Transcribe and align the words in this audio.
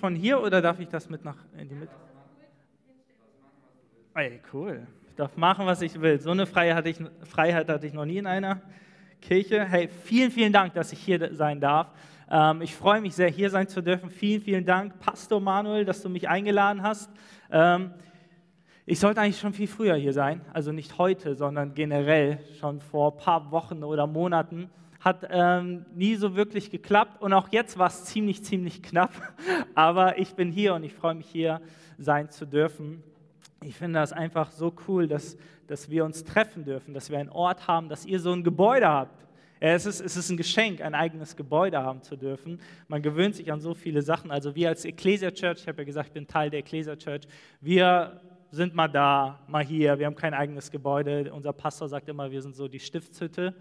von 0.00 0.14
hier 0.14 0.40
oder 0.40 0.60
darf 0.60 0.80
ich 0.80 0.88
das 0.88 1.08
mit 1.08 1.24
nach 1.24 1.36
in 1.56 1.68
die 1.68 1.74
Mitte? 1.74 1.92
Ey, 4.14 4.40
cool. 4.52 4.86
Ich 5.08 5.14
darf 5.14 5.36
machen, 5.36 5.66
was 5.66 5.82
ich 5.82 6.00
will. 6.00 6.18
So 6.18 6.30
eine 6.30 6.46
Freiheit 6.46 6.74
hatte, 6.74 6.88
ich, 6.88 6.98
Freiheit 7.24 7.68
hatte 7.68 7.86
ich 7.86 7.92
noch 7.92 8.06
nie 8.06 8.16
in 8.16 8.26
einer 8.26 8.60
Kirche. 9.20 9.64
Hey, 9.64 9.88
vielen, 9.88 10.30
vielen 10.30 10.52
Dank, 10.52 10.74
dass 10.74 10.92
ich 10.92 10.98
hier 10.98 11.34
sein 11.34 11.60
darf. 11.60 11.92
Ähm, 12.30 12.62
ich 12.62 12.74
freue 12.74 13.00
mich 13.00 13.14
sehr, 13.14 13.28
hier 13.28 13.50
sein 13.50 13.68
zu 13.68 13.82
dürfen. 13.82 14.10
Vielen, 14.10 14.40
vielen 14.40 14.64
Dank, 14.64 14.98
Pastor 14.98 15.40
Manuel, 15.40 15.84
dass 15.84 16.02
du 16.02 16.08
mich 16.08 16.28
eingeladen 16.28 16.82
hast. 16.82 17.10
Ähm, 17.50 17.92
ich 18.86 18.98
sollte 18.98 19.20
eigentlich 19.20 19.38
schon 19.38 19.52
viel 19.52 19.68
früher 19.68 19.94
hier 19.94 20.12
sein, 20.12 20.40
also 20.52 20.72
nicht 20.72 20.98
heute, 20.98 21.36
sondern 21.36 21.74
generell 21.74 22.40
schon 22.58 22.80
vor 22.80 23.12
ein 23.12 23.18
paar 23.18 23.50
Wochen 23.52 23.84
oder 23.84 24.06
Monaten. 24.06 24.70
Hat 25.00 25.26
ähm, 25.30 25.86
nie 25.94 26.14
so 26.14 26.36
wirklich 26.36 26.70
geklappt 26.70 27.20
und 27.22 27.32
auch 27.32 27.48
jetzt 27.50 27.78
war 27.78 27.88
es 27.88 28.04
ziemlich, 28.04 28.44
ziemlich 28.44 28.82
knapp. 28.82 29.12
Aber 29.74 30.18
ich 30.18 30.34
bin 30.34 30.52
hier 30.52 30.74
und 30.74 30.84
ich 30.84 30.94
freue 30.94 31.14
mich 31.14 31.26
hier 31.26 31.60
sein 31.98 32.30
zu 32.30 32.46
dürfen. 32.46 33.02
Ich 33.62 33.76
finde 33.76 33.98
das 33.98 34.12
einfach 34.12 34.50
so 34.50 34.72
cool, 34.88 35.08
dass, 35.08 35.36
dass 35.66 35.90
wir 35.90 36.04
uns 36.04 36.24
treffen 36.24 36.64
dürfen, 36.64 36.94
dass 36.94 37.10
wir 37.10 37.18
einen 37.18 37.28
Ort 37.28 37.66
haben, 37.66 37.88
dass 37.88 38.06
ihr 38.06 38.20
so 38.20 38.32
ein 38.32 38.44
Gebäude 38.44 38.88
habt. 38.88 39.26
Es 39.62 39.84
ist, 39.84 40.00
es 40.00 40.16
ist 40.16 40.30
ein 40.30 40.38
Geschenk, 40.38 40.80
ein 40.80 40.94
eigenes 40.94 41.36
Gebäude 41.36 41.82
haben 41.82 42.02
zu 42.02 42.16
dürfen. 42.16 42.58
Man 42.88 43.02
gewöhnt 43.02 43.34
sich 43.34 43.52
an 43.52 43.60
so 43.60 43.74
viele 43.74 44.00
Sachen. 44.00 44.30
Also 44.30 44.54
wir 44.54 44.70
als 44.70 44.86
Ecclesia 44.86 45.30
Church, 45.30 45.60
ich 45.60 45.68
habe 45.68 45.78
ja 45.78 45.84
gesagt, 45.84 46.08
ich 46.08 46.14
bin 46.14 46.26
Teil 46.26 46.48
der 46.48 46.60
Ecclesia 46.60 46.96
Church, 46.96 47.22
wir 47.60 48.22
sind 48.50 48.74
mal 48.74 48.88
da, 48.88 49.38
mal 49.46 49.62
hier, 49.62 49.98
wir 49.98 50.06
haben 50.06 50.16
kein 50.16 50.32
eigenes 50.32 50.70
Gebäude. 50.70 51.30
Unser 51.32 51.52
Pastor 51.52 51.88
sagt 51.88 52.08
immer, 52.08 52.30
wir 52.30 52.40
sind 52.40 52.56
so 52.56 52.68
die 52.68 52.80
Stiftshütte. 52.80 53.54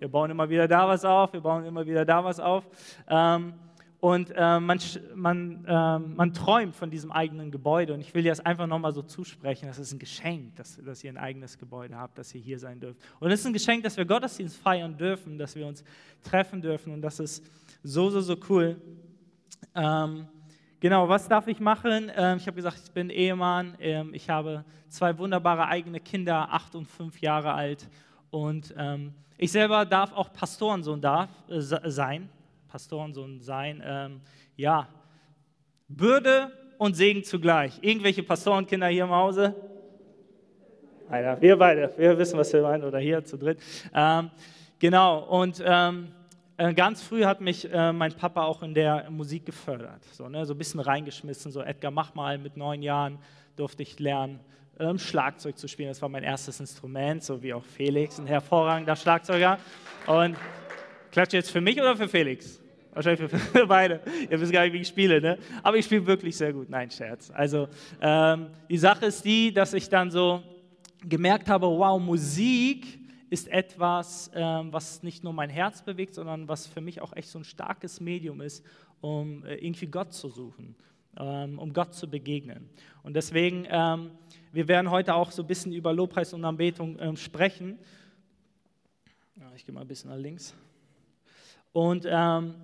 Wir 0.00 0.08
bauen 0.08 0.30
immer 0.30 0.48
wieder 0.48 0.66
da 0.66 0.88
was 0.88 1.04
auf, 1.04 1.34
wir 1.34 1.42
bauen 1.42 1.62
immer 1.66 1.86
wieder 1.86 2.06
da 2.06 2.24
was 2.24 2.40
auf. 2.40 2.64
Ähm, 3.06 3.52
und 4.00 4.30
äh, 4.34 4.58
man, 4.58 4.78
man, 5.14 5.64
äh, 5.66 5.98
man 5.98 6.32
träumt 6.32 6.74
von 6.74 6.90
diesem 6.90 7.12
eigenen 7.12 7.50
Gebäude. 7.50 7.92
Und 7.92 8.00
ich 8.00 8.14
will 8.14 8.22
dir 8.22 8.30
das 8.30 8.40
einfach 8.40 8.66
nochmal 8.66 8.94
so 8.94 9.02
zusprechen. 9.02 9.66
Das 9.66 9.78
ist 9.78 9.92
ein 9.92 9.98
Geschenk, 9.98 10.56
dass, 10.56 10.82
dass 10.82 11.04
ihr 11.04 11.12
ein 11.12 11.18
eigenes 11.18 11.58
Gebäude 11.58 11.98
habt, 11.98 12.16
dass 12.16 12.34
ihr 12.34 12.40
hier 12.40 12.58
sein 12.58 12.80
dürft. 12.80 12.98
Und 13.18 13.30
es 13.30 13.40
ist 13.40 13.46
ein 13.46 13.52
Geschenk, 13.52 13.84
dass 13.84 13.98
wir 13.98 14.06
Gottesdienst 14.06 14.56
feiern 14.56 14.96
dürfen, 14.96 15.36
dass 15.36 15.54
wir 15.54 15.66
uns 15.66 15.84
treffen 16.24 16.62
dürfen. 16.62 16.94
Und 16.94 17.02
das 17.02 17.20
ist 17.20 17.44
so, 17.82 18.08
so, 18.08 18.22
so 18.22 18.36
cool. 18.48 18.80
Ähm, 19.74 20.26
genau, 20.80 21.10
was 21.10 21.28
darf 21.28 21.46
ich 21.46 21.60
machen? 21.60 22.10
Ähm, 22.16 22.38
ich 22.38 22.46
habe 22.46 22.56
gesagt, 22.56 22.80
ich 22.82 22.92
bin 22.92 23.10
Ehemann. 23.10 23.76
Ähm, 23.80 24.14
ich 24.14 24.30
habe 24.30 24.64
zwei 24.88 25.18
wunderbare 25.18 25.68
eigene 25.68 26.00
Kinder, 26.00 26.48
acht 26.50 26.74
und 26.74 26.86
fünf 26.86 27.20
Jahre 27.20 27.52
alt. 27.52 27.86
Und 28.30 28.74
ähm, 28.76 29.14
ich 29.38 29.52
selber 29.52 29.84
darf 29.84 30.12
auch 30.12 30.32
Pastorensohn 30.32 31.00
darf, 31.00 31.30
äh, 31.48 31.60
sein. 31.60 32.28
Pastorensohn 32.68 33.40
sein. 33.40 33.82
Ähm, 33.84 34.20
ja, 34.56 34.88
Bürde 35.88 36.52
und 36.78 36.94
Segen 36.94 37.24
zugleich. 37.24 37.78
Irgendwelche 37.82 38.22
Pastorenkinder 38.22 38.86
hier 38.88 39.04
im 39.04 39.10
Hause? 39.10 39.54
Einer, 41.08 41.40
wir 41.40 41.56
beide, 41.56 41.92
wir 41.96 42.16
wissen, 42.16 42.38
was 42.38 42.52
wir 42.52 42.62
meinen, 42.62 42.84
oder 42.84 43.00
hier 43.00 43.24
zu 43.24 43.36
dritt. 43.36 43.58
Ähm, 43.92 44.30
genau, 44.78 45.18
und 45.24 45.60
ähm, 45.66 46.12
äh, 46.56 46.72
ganz 46.72 47.02
früh 47.02 47.24
hat 47.24 47.40
mich 47.40 47.68
äh, 47.72 47.92
mein 47.92 48.12
Papa 48.12 48.44
auch 48.44 48.62
in 48.62 48.74
der 48.74 49.10
Musik 49.10 49.44
gefördert. 49.44 50.04
So, 50.12 50.28
ne, 50.28 50.46
so 50.46 50.54
ein 50.54 50.58
bisschen 50.58 50.78
reingeschmissen, 50.78 51.50
so 51.50 51.62
Edgar, 51.62 51.90
mach 51.90 52.14
mal, 52.14 52.38
mit 52.38 52.56
neun 52.56 52.82
Jahren 52.82 53.18
durfte 53.56 53.82
ich 53.82 53.98
lernen, 53.98 54.38
ähm, 54.80 54.98
Schlagzeug 54.98 55.58
zu 55.58 55.68
spielen. 55.68 55.88
Das 55.88 56.02
war 56.02 56.08
mein 56.08 56.24
erstes 56.24 56.58
Instrument, 56.60 57.22
so 57.22 57.42
wie 57.42 57.52
auch 57.52 57.64
Felix, 57.64 58.18
ein 58.18 58.26
hervorragender 58.26 58.96
Schlagzeuger. 58.96 59.58
Und 60.06 60.36
Klatscht 61.12 61.32
jetzt 61.32 61.50
für 61.50 61.60
mich 61.60 61.78
oder 61.80 61.96
für 61.96 62.08
Felix? 62.08 62.60
Wahrscheinlich 62.92 63.30
für 63.52 63.66
beide. 63.66 64.00
Ihr 64.28 64.40
wisst 64.40 64.52
gar 64.52 64.64
nicht, 64.64 64.72
wie 64.72 64.80
ich 64.80 64.88
spiele, 64.88 65.20
ne? 65.20 65.38
Aber 65.62 65.76
ich 65.76 65.84
spiele 65.84 66.06
wirklich 66.06 66.36
sehr 66.36 66.52
gut. 66.52 66.68
Nein, 66.70 66.90
Scherz. 66.90 67.30
Also, 67.30 67.68
ähm, 68.00 68.48
die 68.68 68.78
Sache 68.78 69.06
ist 69.06 69.24
die, 69.24 69.52
dass 69.52 69.74
ich 69.74 69.88
dann 69.88 70.10
so 70.10 70.42
gemerkt 71.08 71.48
habe: 71.48 71.66
wow, 71.66 72.00
Musik 72.00 72.98
ist 73.28 73.48
etwas, 73.48 74.30
ähm, 74.34 74.72
was 74.72 75.02
nicht 75.02 75.22
nur 75.22 75.32
mein 75.32 75.50
Herz 75.50 75.82
bewegt, 75.82 76.14
sondern 76.14 76.48
was 76.48 76.66
für 76.66 76.80
mich 76.80 77.00
auch 77.00 77.14
echt 77.14 77.28
so 77.28 77.38
ein 77.38 77.44
starkes 77.44 78.00
Medium 78.00 78.40
ist, 78.40 78.64
um 79.00 79.44
äh, 79.44 79.54
irgendwie 79.54 79.86
Gott 79.86 80.12
zu 80.12 80.28
suchen, 80.28 80.74
ähm, 81.16 81.58
um 81.58 81.72
Gott 81.72 81.94
zu 81.94 82.10
begegnen. 82.10 82.68
Und 83.04 83.14
deswegen, 83.14 83.66
ähm, 83.70 84.10
wir 84.52 84.66
werden 84.68 84.90
heute 84.90 85.14
auch 85.14 85.30
so 85.30 85.42
ein 85.42 85.46
bisschen 85.46 85.72
über 85.72 85.92
Lobpreis 85.92 86.32
und 86.32 86.44
Anbetung 86.44 86.96
ähm, 87.00 87.16
sprechen. 87.16 87.78
Ja, 89.36 89.50
ich 89.54 89.64
gehe 89.64 89.74
mal 89.74 89.82
ein 89.82 89.88
bisschen 89.88 90.10
nach 90.10 90.18
links. 90.18 90.54
Und 91.72 92.04
ähm, 92.08 92.54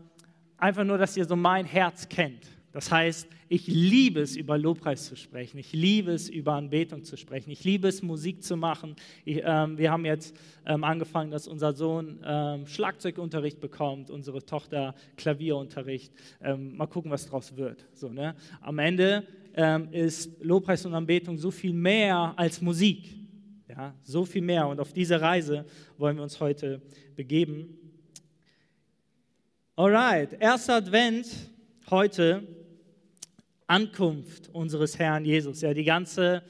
einfach 0.58 0.84
nur, 0.84 0.98
dass 0.98 1.16
ihr 1.16 1.24
so 1.24 1.36
mein 1.36 1.64
Herz 1.64 2.08
kennt. 2.08 2.48
Das 2.72 2.91
heißt, 2.91 3.28
ich 3.48 3.69
liebe 3.69 4.20
es, 4.20 4.36
über 4.36 4.58
Lobpreis 4.58 5.06
zu 5.06 5.16
sprechen. 5.16 5.56
Ich 5.56 5.72
liebe 5.72 6.12
es, 6.12 6.28
über 6.28 6.54
Anbetung 6.54 7.04
zu 7.04 7.16
sprechen. 7.16 7.50
Ich 7.50 7.64
liebe 7.64 7.88
es, 7.88 8.03
Musik 8.03 8.42
zu 8.42 8.56
machen. 8.56 8.97
Ich, 9.24 9.41
ähm, 9.42 9.78
wir 9.78 9.91
haben 9.91 10.04
jetzt 10.04 10.36
ähm, 10.66 10.84
angefangen, 10.84 11.30
dass 11.30 11.48
unser 11.48 11.72
Sohn 11.72 12.20
ähm, 12.22 12.66
Schlagzeugunterricht 12.66 13.60
bekommt, 13.60 14.10
unsere 14.10 14.44
Tochter 14.44 14.94
Klavierunterricht. 15.16 16.12
Ähm, 16.42 16.76
mal 16.76 16.86
gucken, 16.86 17.10
was 17.10 17.24
daraus 17.24 17.56
wird. 17.56 17.86
So, 17.94 18.10
ne? 18.10 18.34
Am 18.60 18.78
Ende 18.78 19.26
ähm, 19.56 19.89
ist 19.91 20.31
Lobpreis 20.43 20.84
und 20.87 20.94
Anbetung 20.94 21.39
so 21.39 21.50
viel 21.50 21.72
mehr 21.72 22.34
als 22.37 22.61
Musik. 22.61 23.15
Ja? 23.69 23.94
So 24.05 24.25
viel 24.25 24.43
mehr. 24.43 24.69
Und 24.69 24.78
auf 24.78 24.93
diese 24.93 25.21
Reise 25.21 25.65
wollen 25.99 26.17
wir 26.17 26.22
uns 26.22 26.39
heute 26.39 26.81
begeben. 27.17 27.77
Alright, 29.75 30.37
erster 30.41 30.77
Advent 30.77 31.27
heute, 31.91 32.47
Ankunft 33.66 34.49
unseres 34.55 34.99
Herrn 34.99 35.25
Jesus. 35.25 35.61
Ja, 35.61 35.75
die 35.75 35.84
ganze 35.84 36.43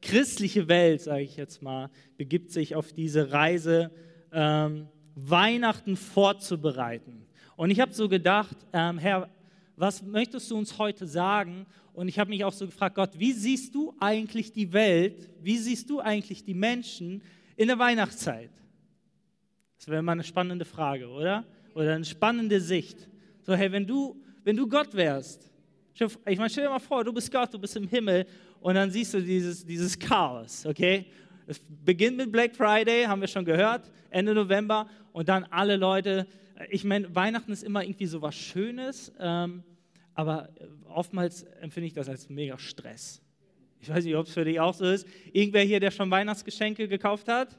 christliche 0.00 0.68
Welt, 0.68 1.02
sage 1.02 1.22
ich 1.22 1.36
jetzt 1.36 1.62
mal, 1.62 1.90
begibt 2.16 2.52
sich 2.52 2.74
auf 2.74 2.92
diese 2.92 3.32
Reise, 3.32 3.90
ähm, 4.32 4.88
Weihnachten 5.14 5.96
vorzubereiten. 5.96 7.26
Und 7.56 7.70
ich 7.70 7.80
habe 7.80 7.92
so 7.92 8.08
gedacht, 8.08 8.56
ähm, 8.72 8.98
Herr, 8.98 9.28
was 9.76 10.02
möchtest 10.02 10.50
du 10.50 10.56
uns 10.56 10.78
heute 10.78 11.06
sagen? 11.06 11.66
Und 11.92 12.08
ich 12.08 12.18
habe 12.18 12.30
mich 12.30 12.44
auch 12.44 12.52
so 12.52 12.66
gefragt, 12.66 12.94
Gott, 12.94 13.10
wie 13.18 13.32
siehst 13.32 13.74
du 13.74 13.94
eigentlich 14.00 14.52
die 14.52 14.72
Welt? 14.72 15.28
Wie 15.42 15.58
siehst 15.58 15.90
du 15.90 16.00
eigentlich 16.00 16.44
die 16.44 16.54
Menschen 16.54 17.22
in 17.56 17.68
der 17.68 17.78
Weihnachtszeit? 17.78 18.50
Das 19.78 19.88
wäre 19.88 20.02
mal 20.02 20.12
eine 20.12 20.24
spannende 20.24 20.64
Frage, 20.64 21.08
oder? 21.08 21.44
oder 21.74 21.94
eine 21.94 22.04
spannende 22.04 22.60
Sicht. 22.60 23.08
So, 23.42 23.54
hey, 23.54 23.70
wenn 23.72 23.86
du, 23.86 24.16
wenn 24.44 24.56
du 24.56 24.68
Gott 24.68 24.94
wärst, 24.94 25.50
ich 25.94 26.38
meine, 26.38 26.48
stell 26.48 26.64
dir 26.64 26.70
mal 26.70 26.78
vor, 26.78 27.04
du 27.04 27.12
bist 27.12 27.30
Gott, 27.30 27.52
du 27.52 27.58
bist 27.58 27.76
im 27.76 27.86
Himmel 27.86 28.26
und 28.60 28.74
dann 28.74 28.90
siehst 28.90 29.12
du 29.12 29.22
dieses, 29.22 29.64
dieses 29.64 29.98
Chaos, 29.98 30.64
okay? 30.64 31.06
Es 31.46 31.60
beginnt 31.84 32.16
mit 32.16 32.32
Black 32.32 32.54
Friday, 32.54 33.04
haben 33.04 33.20
wir 33.20 33.28
schon 33.28 33.44
gehört, 33.44 33.90
Ende 34.08 34.34
November 34.34 34.88
und 35.12 35.28
dann 35.28 35.44
alle 35.44 35.76
Leute, 35.76 36.26
ich 36.70 36.84
meine, 36.84 37.14
Weihnachten 37.14 37.52
ist 37.52 37.62
immer 37.62 37.82
irgendwie 37.82 38.06
so 38.06 38.22
was 38.22 38.34
Schönes, 38.34 39.12
ähm, 39.18 39.62
aber 40.14 40.50
oftmals 40.88 41.42
empfinde 41.60 41.86
ich 41.86 41.92
das 41.92 42.08
als 42.08 42.28
mega 42.28 42.58
Stress. 42.58 43.22
Ich 43.80 43.88
weiß 43.88 44.04
nicht, 44.04 44.16
ob 44.16 44.26
es 44.26 44.32
für 44.32 44.44
dich 44.44 44.60
auch 44.60 44.74
so 44.74 44.84
ist. 44.84 45.06
Irgendwer 45.32 45.62
hier, 45.62 45.80
der 45.80 45.90
schon 45.90 46.10
Weihnachtsgeschenke 46.10 46.86
gekauft 46.88 47.28
hat? 47.28 47.56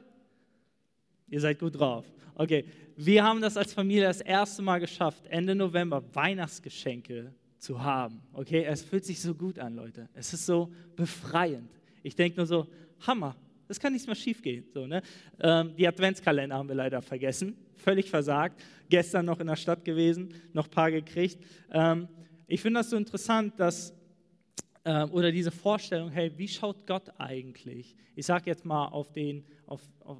Ihr 1.28 1.40
seid 1.40 1.58
gut 1.58 1.78
drauf. 1.78 2.04
Okay, 2.34 2.64
wir 2.96 3.24
haben 3.24 3.40
das 3.40 3.56
als 3.56 3.72
Familie 3.72 4.04
das 4.04 4.20
erste 4.20 4.62
Mal 4.62 4.78
geschafft, 4.78 5.26
Ende 5.26 5.54
November 5.54 6.02
Weihnachtsgeschenke 6.14 7.34
zu 7.58 7.82
haben. 7.82 8.22
Okay, 8.32 8.64
es 8.64 8.82
fühlt 8.82 9.04
sich 9.04 9.20
so 9.20 9.34
gut 9.34 9.58
an, 9.58 9.74
Leute. 9.74 10.08
Es 10.14 10.32
ist 10.32 10.46
so 10.46 10.72
befreiend. 10.96 11.70
Ich 12.02 12.14
denke 12.14 12.36
nur 12.36 12.46
so, 12.46 12.66
Hammer, 13.06 13.36
das 13.68 13.80
kann 13.80 13.92
nicht 13.92 14.06
mal 14.06 14.14
schief 14.14 14.42
gehen. 14.42 14.64
So, 14.72 14.86
ne? 14.86 15.02
Ähm, 15.40 15.74
die 15.76 15.86
Adventskalender 15.86 16.56
haben 16.56 16.68
wir 16.68 16.74
leider 16.74 17.00
vergessen, 17.00 17.56
völlig 17.76 18.10
versagt. 18.10 18.60
Gestern 18.88 19.24
noch 19.24 19.40
in 19.40 19.46
der 19.46 19.56
Stadt 19.56 19.84
gewesen, 19.84 20.34
noch 20.52 20.66
ein 20.66 20.70
paar 20.70 20.90
gekriegt. 20.90 21.38
Ähm, 21.72 22.08
ich 22.52 22.60
finde 22.60 22.80
das 22.80 22.90
so 22.90 22.98
interessant, 22.98 23.58
dass, 23.58 23.94
äh, 24.84 25.04
oder 25.04 25.32
diese 25.32 25.50
Vorstellung, 25.50 26.10
hey, 26.10 26.30
wie 26.36 26.48
schaut 26.48 26.86
Gott 26.86 27.08
eigentlich? 27.18 27.96
Ich 28.14 28.26
sage 28.26 28.50
jetzt 28.50 28.66
mal 28.66 28.88
auf 28.88 29.10
den, 29.10 29.46
auf, 29.64 29.80
auf, 30.00 30.18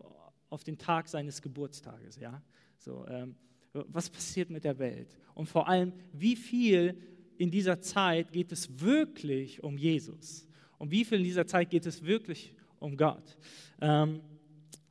auf 0.48 0.64
den 0.64 0.78
Tag 0.78 1.08
seines 1.08 1.42
Geburtstages. 1.42 2.16
Ja? 2.16 2.42
So, 2.78 3.06
ähm, 3.06 3.34
was 3.74 4.08
passiert 4.08 4.48
mit 4.48 4.64
der 4.64 4.78
Welt? 4.78 5.18
Und 5.34 5.46
vor 5.46 5.68
allem, 5.68 5.92
wie 6.14 6.34
viel 6.34 6.96
in 7.36 7.50
dieser 7.50 7.82
Zeit 7.82 8.32
geht 8.32 8.50
es 8.50 8.80
wirklich 8.80 9.62
um 9.62 9.76
Jesus? 9.76 10.48
Und 10.78 10.90
wie 10.90 11.04
viel 11.04 11.18
in 11.18 11.24
dieser 11.24 11.46
Zeit 11.46 11.68
geht 11.68 11.84
es 11.84 12.02
wirklich 12.02 12.54
um 12.78 12.96
Gott? 12.96 13.36
Ähm, 13.82 14.22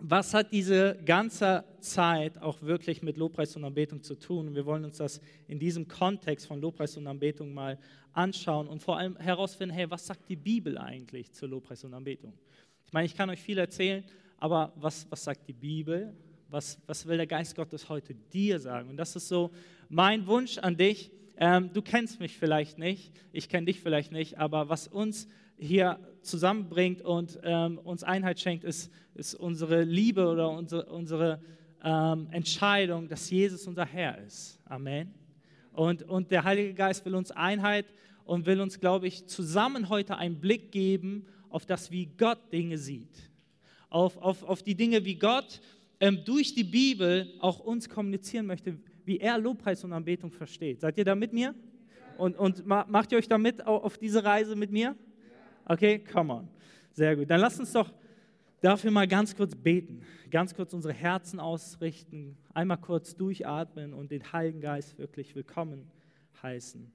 was 0.03 0.33
hat 0.33 0.51
diese 0.51 0.97
ganze 1.05 1.63
Zeit 1.79 2.41
auch 2.41 2.61
wirklich 2.61 3.03
mit 3.03 3.17
Lobpreis 3.17 3.55
und 3.55 3.63
Anbetung 3.63 4.01
zu 4.01 4.15
tun? 4.15 4.55
Wir 4.55 4.65
wollen 4.65 4.83
uns 4.83 4.97
das 4.97 5.21
in 5.47 5.59
diesem 5.59 5.87
Kontext 5.87 6.47
von 6.47 6.59
Lobpreis 6.59 6.97
und 6.97 7.05
Anbetung 7.05 7.53
mal 7.53 7.77
anschauen 8.13 8.67
und 8.67 8.81
vor 8.81 8.97
allem 8.97 9.15
herausfinden, 9.17 9.75
hey, 9.75 9.89
was 9.89 10.07
sagt 10.07 10.27
die 10.27 10.35
Bibel 10.35 10.77
eigentlich 10.77 11.31
zur 11.31 11.49
Lobpreis 11.49 11.83
und 11.83 11.93
Anbetung? 11.93 12.33
Ich 12.85 12.93
meine, 12.93 13.05
ich 13.05 13.15
kann 13.15 13.29
euch 13.29 13.39
viel 13.39 13.59
erzählen, 13.59 14.03
aber 14.37 14.73
was, 14.75 15.05
was 15.09 15.23
sagt 15.23 15.47
die 15.47 15.53
Bibel? 15.53 16.13
Was, 16.49 16.79
was 16.87 17.05
will 17.05 17.17
der 17.17 17.27
Geist 17.27 17.55
Gottes 17.55 17.87
heute 17.87 18.15
dir 18.15 18.59
sagen? 18.59 18.89
Und 18.89 18.97
das 18.97 19.15
ist 19.15 19.27
so 19.27 19.51
mein 19.87 20.25
Wunsch 20.25 20.57
an 20.57 20.75
dich, 20.75 21.11
ähm, 21.37 21.71
du 21.73 21.81
kennst 21.81 22.19
mich 22.19 22.37
vielleicht 22.37 22.77
nicht, 22.77 23.13
ich 23.31 23.49
kenne 23.49 23.67
dich 23.67 23.79
vielleicht 23.79 24.11
nicht, 24.11 24.37
aber 24.37 24.67
was 24.67 24.87
uns 24.87 25.27
hier 25.57 25.99
zusammenbringt 26.21 27.01
und 27.01 27.39
ähm, 27.43 27.77
uns 27.79 28.03
Einheit 28.03 28.39
schenkt, 28.39 28.63
ist, 28.63 28.91
ist 29.15 29.35
unsere 29.35 29.83
Liebe 29.83 30.27
oder 30.27 30.49
unsere, 30.49 30.85
unsere 30.85 31.41
ähm, 31.83 32.27
Entscheidung, 32.31 33.07
dass 33.07 33.29
Jesus 33.29 33.67
unser 33.67 33.85
Herr 33.85 34.17
ist. 34.19 34.59
Amen. 34.65 35.13
Und, 35.73 36.03
und 36.03 36.31
der 36.31 36.43
Heilige 36.43 36.73
Geist 36.73 37.05
will 37.05 37.15
uns 37.15 37.31
Einheit 37.31 37.85
und 38.25 38.45
will 38.45 38.61
uns, 38.61 38.79
glaube 38.79 39.07
ich, 39.07 39.27
zusammen 39.27 39.89
heute 39.89 40.17
einen 40.17 40.39
Blick 40.39 40.71
geben 40.71 41.25
auf 41.49 41.65
das, 41.65 41.91
wie 41.91 42.05
Gott 42.05 42.51
Dinge 42.51 42.77
sieht. 42.77 43.31
Auf, 43.89 44.17
auf, 44.17 44.43
auf 44.43 44.63
die 44.63 44.75
Dinge, 44.75 45.03
wie 45.05 45.15
Gott 45.15 45.61
ähm, 45.99 46.19
durch 46.25 46.53
die 46.53 46.63
Bibel 46.63 47.33
auch 47.39 47.59
uns 47.59 47.89
kommunizieren 47.89 48.45
möchte, 48.45 48.77
wie 49.05 49.19
er 49.19 49.37
Lobpreis 49.37 49.83
und 49.83 49.93
Anbetung 49.93 50.31
versteht. 50.31 50.81
Seid 50.81 50.97
ihr 50.97 51.05
da 51.05 51.15
mit 51.15 51.33
mir? 51.33 51.55
Und, 52.17 52.37
und 52.37 52.65
macht 52.65 53.11
ihr 53.11 53.17
euch 53.17 53.27
da 53.27 53.37
mit 53.37 53.65
auf 53.65 53.97
diese 53.97 54.23
Reise 54.23 54.55
mit 54.55 54.71
mir? 54.71 54.95
Okay, 55.71 55.99
come 55.99 56.33
on. 56.33 56.49
Sehr 56.91 57.15
gut. 57.15 57.29
Dann 57.29 57.39
lasst 57.39 57.57
uns 57.57 57.71
doch 57.71 57.89
dafür 58.59 58.91
mal 58.91 59.07
ganz 59.07 59.33
kurz 59.33 59.55
beten, 59.55 60.01
ganz 60.29 60.53
kurz 60.53 60.73
unsere 60.73 60.93
Herzen 60.93 61.39
ausrichten, 61.39 62.37
einmal 62.53 62.75
kurz 62.75 63.15
durchatmen 63.15 63.93
und 63.93 64.11
den 64.11 64.33
Heiligen 64.33 64.59
Geist 64.59 64.97
wirklich 64.97 65.33
willkommen 65.33 65.89
heißen. 66.43 66.91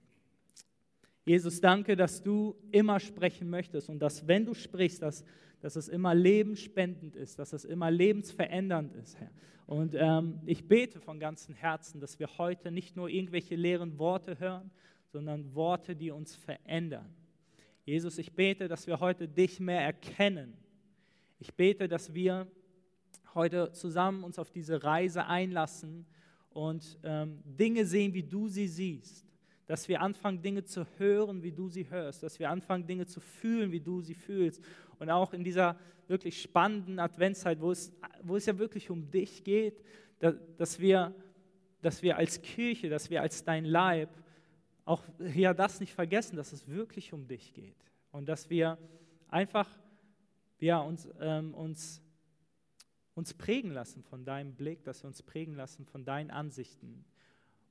Jesus, 1.25 1.62
danke, 1.62 1.96
dass 1.96 2.23
du 2.23 2.55
immer 2.70 3.00
sprechen 3.00 3.49
möchtest 3.49 3.88
und 3.88 3.99
dass, 3.99 4.28
wenn 4.28 4.44
du 4.44 4.52
sprichst, 4.52 5.00
dass, 5.00 5.25
dass 5.62 5.76
es 5.76 5.88
immer 5.88 6.14
lebensspendend 6.14 7.17
ist, 7.17 7.38
dass 7.38 7.55
es 7.55 7.64
immer 7.64 7.90
lebensverändernd 7.90 8.93
ist, 8.93 9.19
Herr. 9.19 9.31
Und 9.64 9.94
ähm, 9.99 10.43
ich 10.44 10.69
bete 10.69 11.00
von 11.00 11.19
ganzem 11.19 11.55
Herzen, 11.55 11.99
dass 11.99 12.19
wir 12.19 12.29
heute 12.37 12.70
nicht 12.70 12.94
nur 12.94 13.08
irgendwelche 13.08 13.56
leeren 13.56 13.99
Worte 13.99 14.38
hören, 14.38 14.70
sondern 15.06 15.55
Worte, 15.55 15.96
die 15.96 16.11
uns 16.11 16.37
verändern. 16.37 17.08
Jesus, 17.87 18.19
ich 18.19 18.35
bete, 18.35 18.69
dass 18.69 18.87
wir 18.87 19.00
heute 19.00 19.27
dich 19.27 19.59
mehr 19.59 19.81
erkennen. 19.81 20.53
Ich 21.38 21.55
bete, 21.55 21.88
dass 21.88 22.12
wir 22.12 22.47
heute 23.35 23.73
zusammen 23.73 24.25
uns 24.25 24.38
auf 24.38 24.50
diese 24.50 24.85
Reise 24.85 25.27
einlassen 25.27 26.05
und 26.50 26.99
ähm, 27.03 27.41
Dinge 27.44 27.87
sehen, 27.87 28.12
wie 28.12 28.23
du 28.23 28.49
sie 28.49 28.69
siehst 28.69 29.27
dass 29.67 29.88
wir 29.88 30.00
anfangen, 30.00 30.41
Dinge 30.43 30.65
zu 30.65 30.87
hören, 30.97 31.43
wie 31.43 31.53
du 31.53 31.69
sie 31.69 31.91
hörst, 31.91 32.23
dass 32.23 32.38
wir 32.38 32.50
anfangen, 32.50 32.87
Dinge 32.87 33.06
zu 33.06 33.21
fühlen, 33.21 33.73
wie 33.73 33.81
du 33.81 34.00
sie 34.00 34.15
fühlst. 34.15 34.62
Und 34.99 35.11
auch 35.11 35.32
in 35.32 35.43
dieser 35.43 35.77
wirklich 36.06 36.41
spannenden 36.41 37.00
Adventszeit, 37.00 37.61
wo 37.61 37.73
es, 37.73 37.93
wo 38.23 38.37
es 38.37 38.47
ja 38.47 38.56
wirklich 38.59 38.91
um 38.91 39.11
dich 39.11 39.43
geht, 39.43 39.82
dass 40.56 40.79
wir, 40.79 41.12
dass 41.82 42.00
wir 42.03 42.17
als 42.17 42.41
Kirche, 42.41 42.89
dass 42.89 43.11
wir 43.11 43.21
als 43.21 43.44
dein 43.44 43.65
Leib 43.65 44.09
auch 44.87 45.03
ja 45.35 45.53
das 45.53 45.81
nicht 45.81 45.93
vergessen, 45.93 46.37
dass 46.37 46.55
es 46.55 46.67
wirklich 46.67 47.12
um 47.12 47.29
dich 47.29 47.53
geht. 47.53 47.77
Und 48.11 48.27
dass 48.27 48.49
wir 48.49 48.79
einfach 49.29 49.69
ja, 50.59 50.79
uns, 50.79 51.06
ähm, 51.21 51.53
uns, 51.53 52.00
uns 53.15 53.35
prägen 53.35 53.73
lassen 53.73 54.03
von 54.03 54.25
deinem 54.25 54.55
Blick, 54.55 54.83
dass 54.85 55.03
wir 55.03 55.09
uns 55.09 55.23
prägen 55.23 55.55
lassen 55.55 55.85
von 55.85 56.06
deinen 56.06 56.31
Ansichten 56.31 57.05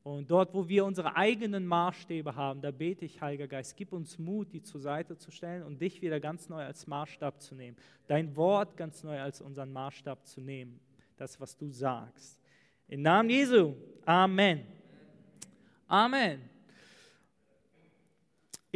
und 0.06 0.30
dort, 0.30 0.54
wo 0.54 0.70
wir 0.70 0.86
unsere 0.86 1.16
eigenen 1.16 1.66
Maßstäbe 1.66 2.36
haben, 2.36 2.62
da 2.62 2.70
bete 2.70 3.06
ich, 3.06 3.22
Heiliger 3.22 3.48
Geist, 3.48 3.76
gib 3.76 3.92
uns 3.92 4.20
Mut, 4.20 4.54
die 4.54 4.62
zur 4.62 4.80
Seite 4.80 5.18
zu 5.18 5.32
stellen 5.32 5.64
und 5.64 5.82
dich 5.82 6.00
wieder 6.04 6.20
ganz 6.20 6.48
neu 6.48 6.64
als 6.64 6.86
Maßstab 6.86 7.42
zu 7.42 7.56
nehmen. 7.56 7.76
Dein 8.06 8.36
Wort 8.36 8.78
ganz 8.78 9.04
neu 9.04 9.20
als 9.20 9.42
unseren 9.42 9.74
Maßstab 9.74 10.28
zu 10.28 10.42
nehmen. 10.42 10.80
Das, 11.18 11.42
was 11.42 11.58
du 11.58 11.72
sagst. 11.72 12.40
Im 12.88 13.02
Namen 13.02 13.32
Jesu. 13.32 13.74
Amen. 14.06 14.68
Amen. 15.88 16.55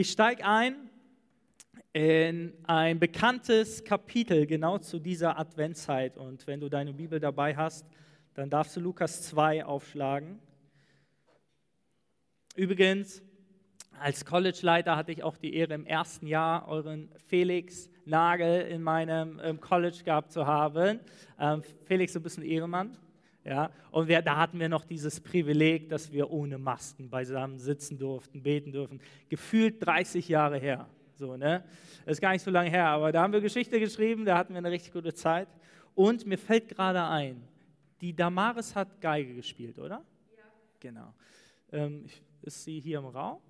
Ich 0.01 0.11
steige 0.11 0.45
ein 0.45 0.89
in 1.91 2.53
ein 2.63 2.99
bekanntes 2.99 3.83
Kapitel 3.83 4.47
genau 4.47 4.77
zu 4.77 4.97
dieser 4.97 5.37
Adventszeit. 5.37 6.15
Und 6.15 6.47
wenn 6.47 6.61
du 6.61 6.69
deine 6.69 6.93
Bibel 6.93 7.19
dabei 7.19 7.53
hast, 7.57 7.85
dann 8.33 8.49
darfst 8.49 8.77
du 8.77 8.79
Lukas 8.79 9.23
2 9.23 9.65
aufschlagen. 9.65 10.39
Übrigens, 12.55 13.21
als 13.99 14.23
College-Leiter 14.23 14.95
hatte 14.95 15.11
ich 15.11 15.21
auch 15.21 15.35
die 15.35 15.53
Ehre, 15.53 15.73
im 15.73 15.85
ersten 15.85 16.27
Jahr 16.27 16.69
euren 16.69 17.11
Felix 17.27 17.89
Nagel 18.05 18.61
in 18.67 18.81
meinem 18.81 19.59
College 19.59 20.03
gehabt 20.05 20.31
zu 20.31 20.47
haben. 20.47 21.01
Ähm, 21.37 21.61
Felix, 21.83 22.13
du 22.13 22.21
bist 22.21 22.37
ein 22.37 22.45
Ehremann. 22.45 22.97
Ja, 23.49 23.71
und 23.89 24.07
wir, 24.07 24.21
da 24.21 24.37
hatten 24.37 24.59
wir 24.59 24.69
noch 24.69 24.85
dieses 24.85 25.19
Privileg, 25.19 25.89
dass 25.89 26.11
wir 26.11 26.29
ohne 26.29 26.59
Masken 26.59 27.09
beisammen 27.09 27.57
sitzen 27.57 27.97
durften, 27.97 28.43
beten 28.43 28.71
durften. 28.71 29.01
Gefühlt 29.27 29.83
30 29.83 30.29
Jahre 30.29 30.59
her. 30.59 30.87
So, 31.15 31.35
ne? 31.35 31.63
Das 32.05 32.17
ist 32.17 32.21
gar 32.21 32.31
nicht 32.33 32.43
so 32.43 32.51
lange 32.51 32.69
her, 32.69 32.85
aber 32.85 33.11
da 33.11 33.23
haben 33.23 33.33
wir 33.33 33.41
Geschichte 33.41 33.79
geschrieben, 33.79 34.23
da 34.23 34.37
hatten 34.37 34.53
wir 34.53 34.59
eine 34.59 34.69
richtig 34.69 34.93
gute 34.93 35.15
Zeit. 35.15 35.47
Und 35.95 36.27
mir 36.27 36.37
fällt 36.37 36.67
gerade 36.67 37.03
ein, 37.03 37.41
die 38.01 38.15
Damaris 38.15 38.75
hat 38.75 39.01
Geige 39.01 39.33
gespielt, 39.33 39.79
oder? 39.79 40.05
Ja. 40.37 40.43
Genau. 40.79 41.11
Ähm, 41.71 42.05
ist 42.43 42.63
sie 42.63 42.79
hier 42.79 42.99
im 42.99 43.07
Raum? 43.07 43.41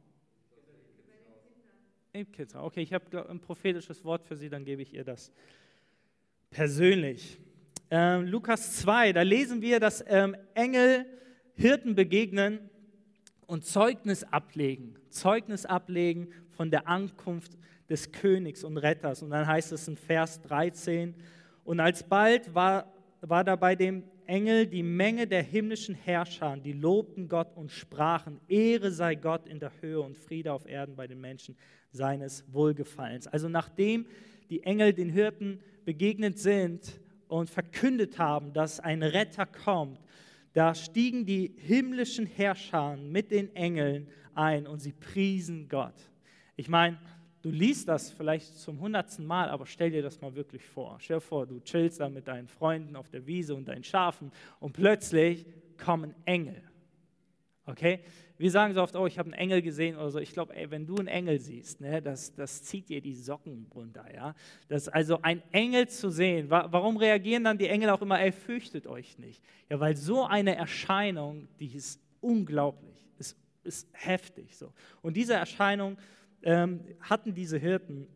Im 2.13 2.31
Kitzraum. 2.31 2.63
Okay, 2.63 2.83
ich 2.83 2.93
habe 2.93 3.29
ein 3.29 3.41
prophetisches 3.41 4.05
Wort 4.05 4.23
für 4.23 4.37
sie, 4.37 4.47
dann 4.47 4.63
gebe 4.63 4.81
ich 4.81 4.93
ihr 4.93 5.03
das 5.03 5.29
persönlich. 6.49 7.37
Ähm, 7.91 8.27
Lukas 8.27 8.77
2, 8.77 9.13
da 9.13 9.23
lesen 9.23 9.63
wir, 9.63 9.79
dass 9.79 10.03
ähm, 10.07 10.35
Engel 10.53 11.07
Hirten 11.55 11.95
begegnen 11.95 12.69
und 13.47 13.65
Zeugnis 13.65 14.23
ablegen. 14.23 14.95
Zeugnis 15.09 15.65
ablegen 15.65 16.27
von 16.51 16.69
der 16.69 16.87
Ankunft 16.87 17.57
des 17.89 18.11
Königs 18.11 18.63
und 18.63 18.77
Retters. 18.77 19.23
Und 19.23 19.31
dann 19.31 19.47
heißt 19.47 19.71
es 19.71 19.87
in 19.87 19.97
Vers 19.97 20.39
13, 20.41 21.15
und 21.63 21.79
alsbald 21.79 22.53
war, 22.53 22.93
war 23.21 23.43
da 23.43 23.55
bei 23.55 23.75
dem 23.75 24.03
Engel 24.27 24.67
die 24.67 24.83
Menge 24.83 25.25
der 25.25 25.41
himmlischen 25.41 25.95
Herrscher, 25.95 26.57
die 26.57 26.73
lobten 26.73 27.27
Gott 27.27 27.55
und 27.55 27.71
sprachen, 27.71 28.39
Ehre 28.47 28.91
sei 28.91 29.15
Gott 29.15 29.47
in 29.47 29.59
der 29.59 29.71
Höhe 29.81 29.99
und 30.01 30.15
Friede 30.15 30.53
auf 30.53 30.67
Erden 30.67 30.95
bei 30.95 31.07
den 31.07 31.19
Menschen 31.19 31.57
seines 31.91 32.43
Wohlgefallens. 32.53 33.27
Also 33.27 33.49
nachdem 33.49 34.05
die 34.51 34.63
Engel 34.63 34.93
den 34.93 35.09
Hirten 35.09 35.59
begegnet 35.85 36.37
sind 36.37 36.99
und 37.29 37.49
verkündet 37.49 38.19
haben, 38.19 38.51
dass 38.51 38.81
ein 38.81 39.01
Retter 39.01 39.45
kommt, 39.45 40.01
da 40.51 40.75
stiegen 40.75 41.25
die 41.25 41.55
himmlischen 41.57 42.25
Herrscher 42.25 42.97
mit 42.97 43.31
den 43.31 43.55
Engeln 43.55 44.09
ein 44.35 44.67
und 44.67 44.79
sie 44.79 44.91
priesen 44.91 45.69
Gott. 45.69 45.95
Ich 46.57 46.67
meine, 46.67 46.97
Du 47.41 47.51
liest 47.51 47.87
das 47.87 48.11
vielleicht 48.11 48.57
zum 48.57 48.81
hundertsten 48.81 49.25
Mal, 49.25 49.49
aber 49.49 49.65
stell 49.65 49.91
dir 49.91 50.01
das 50.01 50.19
mal 50.19 50.35
wirklich 50.35 50.65
vor. 50.65 50.97
Stell 50.99 51.17
dir 51.17 51.21
vor, 51.21 51.47
du 51.47 51.61
chillst 51.61 52.01
da 52.01 52.09
mit 52.09 52.27
deinen 52.27 52.49
Freunden 52.49 52.97
auf 52.97 53.09
der 53.09 53.25
Wiese 53.25 53.55
und 53.55 53.65
deinen 53.69 53.85
Schafen 53.85 54.31
und 54.59 54.73
plötzlich 54.73 55.45
kommen 55.77 56.13
Engel. 56.25 56.61
Okay? 57.65 58.01
Wir 58.39 58.51
sagen 58.51 58.73
so 58.73 58.81
oft, 58.81 58.95
oh, 58.95 59.05
ich 59.05 59.19
habe 59.19 59.33
einen 59.33 59.37
Engel 59.37 59.61
gesehen 59.61 59.97
oder 59.97 60.11
so. 60.11 60.19
Ich 60.19 60.31
glaube, 60.31 60.53
wenn 60.69 60.87
du 60.87 60.95
einen 60.95 61.09
Engel 61.09 61.41
siehst, 61.41 61.81
ne, 61.81 62.01
das, 62.01 62.33
das 62.33 62.63
zieht 62.63 62.87
dir 62.87 63.01
die 63.01 63.13
Socken 63.13 63.67
runter. 63.75 64.05
Ja? 64.15 64.33
Das, 64.69 64.87
also 64.87 65.21
ein 65.21 65.43
Engel 65.51 65.89
zu 65.89 66.09
sehen, 66.09 66.49
wa 66.49 66.69
warum 66.71 66.95
reagieren 66.95 67.43
dann 67.43 67.57
die 67.57 67.67
Engel 67.67 67.89
auch 67.89 68.01
immer, 68.01 68.17
ey, 68.17 68.31
fürchtet 68.31 68.87
euch 68.87 69.19
nicht? 69.19 69.43
Ja, 69.69 69.81
weil 69.81 69.97
so 69.97 70.23
eine 70.23 70.55
Erscheinung, 70.55 71.49
die 71.59 71.75
ist 71.75 72.01
unglaublich, 72.21 73.09
ist, 73.17 73.37
ist 73.65 73.89
heftig. 73.91 74.55
So. 74.55 74.71
Und 75.01 75.17
diese 75.17 75.33
Erscheinung 75.33 75.97
ähm, 76.41 76.79
hatten 77.01 77.33
diese 77.33 77.57
Hirten 77.57 78.07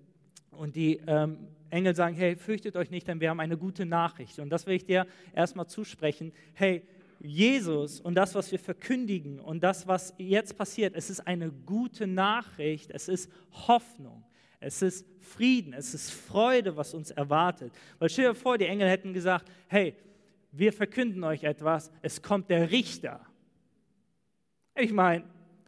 und 0.52 0.78
die 0.78 1.02
ähm, 1.06 1.50
Engel 1.70 1.96
sagen, 1.96 2.16
hey, 2.16 2.38
fürchtet 2.38 2.78
euch 2.78 2.92
nicht, 2.92 3.10
denn 3.10 3.20
wir 3.20 3.30
haben 3.30 3.42
eine 3.42 3.58
gute 3.58 3.86
Nachricht. 3.86 4.40
Und 4.40 4.52
das 4.52 4.68
will 4.68 4.76
ich 4.76 4.86
dir 4.86 5.06
erstmal 5.36 5.68
zusprechen. 5.68 6.32
Hey, 6.54 6.84
Jesus 7.24 8.02
und 8.02 8.16
das, 8.16 8.36
was 8.36 8.52
wir 8.52 8.60
verkündigen 8.60 9.40
und 9.40 9.64
das, 9.64 9.88
was 9.88 10.14
jetzt 10.18 10.58
passiert, 10.58 10.94
es 10.96 11.10
ist 11.10 11.22
eine 11.22 11.52
gute 11.52 12.06
Nachricht, 12.06 12.92
es 12.92 13.08
ist 13.08 13.32
Hoffnung, 13.68 14.24
es 14.60 14.82
ist 14.82 15.06
Frieden, 15.20 15.74
es 15.74 15.94
ist 15.94 16.12
Freude, 16.12 16.76
was 16.76 16.94
uns 16.94 17.12
erwartet. 17.12 17.72
Weil 17.98 18.10
stell 18.10 18.30
dir 18.30 18.36
vor, 18.36 18.58
die 18.58 18.66
Engel 18.66 18.90
hätten 18.90 19.14
gesagt, 19.14 19.50
hey, 19.68 19.96
wir 20.52 20.74
verkünden 20.74 21.24
euch 21.24 21.44
etwas, 21.44 21.92
es 22.02 22.22
kommt 22.22 22.50
der 22.50 22.72
Richter. 22.72 23.22
Ich 24.76 24.92
meine, 24.92 25.24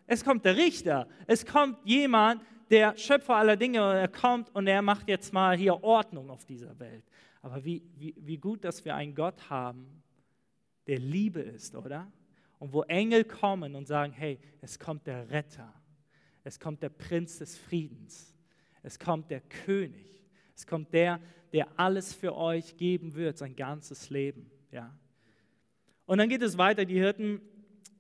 es 0.08 0.24
kommt 0.24 0.46
der 0.46 0.58
Richter. 0.58 1.08
Es 1.26 1.46
kommt 1.46 1.78
jemand, 1.86 2.42
der 2.70 2.98
Schöpfer 2.98 3.36
aller 3.36 3.58
Dinge, 3.58 3.84
und 3.88 3.96
er 3.96 4.08
kommt 4.08 4.54
und 4.56 4.68
er 4.68 4.82
macht 4.82 5.08
jetzt 5.08 5.34
mal 5.34 5.58
hier 5.58 5.84
Ordnung 5.84 6.30
auf 6.30 6.46
dieser 6.46 6.78
Welt. 6.80 7.04
Aber 7.42 7.64
wie, 7.64 7.84
wie, 7.96 8.16
wie 8.18 8.38
gut, 8.38 8.64
dass 8.64 8.84
wir 8.86 8.96
einen 8.96 9.14
Gott 9.14 9.50
haben, 9.50 10.04
der 10.88 11.00
Liebe 11.00 11.42
ist, 11.42 11.76
oder? 11.76 12.12
Und 12.60 12.74
wo 12.74 12.84
Engel 12.84 13.24
kommen 13.24 13.76
und 13.76 13.88
sagen, 13.88 14.14
hey, 14.14 14.40
es 14.62 14.80
kommt 14.80 15.08
der 15.08 15.30
Retter, 15.30 15.74
es 16.44 16.60
kommt 16.60 16.82
der 16.82 16.90
Prinz 16.90 17.40
des 17.40 17.58
Friedens, 17.58 18.34
es 18.84 18.98
kommt 18.98 19.30
der 19.30 19.42
König, 19.42 20.22
es 20.56 20.66
kommt 20.66 20.94
der, 20.94 21.20
der 21.52 21.68
alles 21.80 22.14
für 22.14 22.36
euch 22.36 22.78
geben 22.78 23.16
wird, 23.16 23.38
sein 23.38 23.56
ganzes 23.56 24.10
Leben. 24.10 24.50
Ja? 24.72 24.98
Und 26.06 26.20
dann 26.20 26.30
geht 26.30 26.42
es 26.42 26.58
weiter, 26.58 26.86
die 26.86 27.00
Hirten 27.00 27.42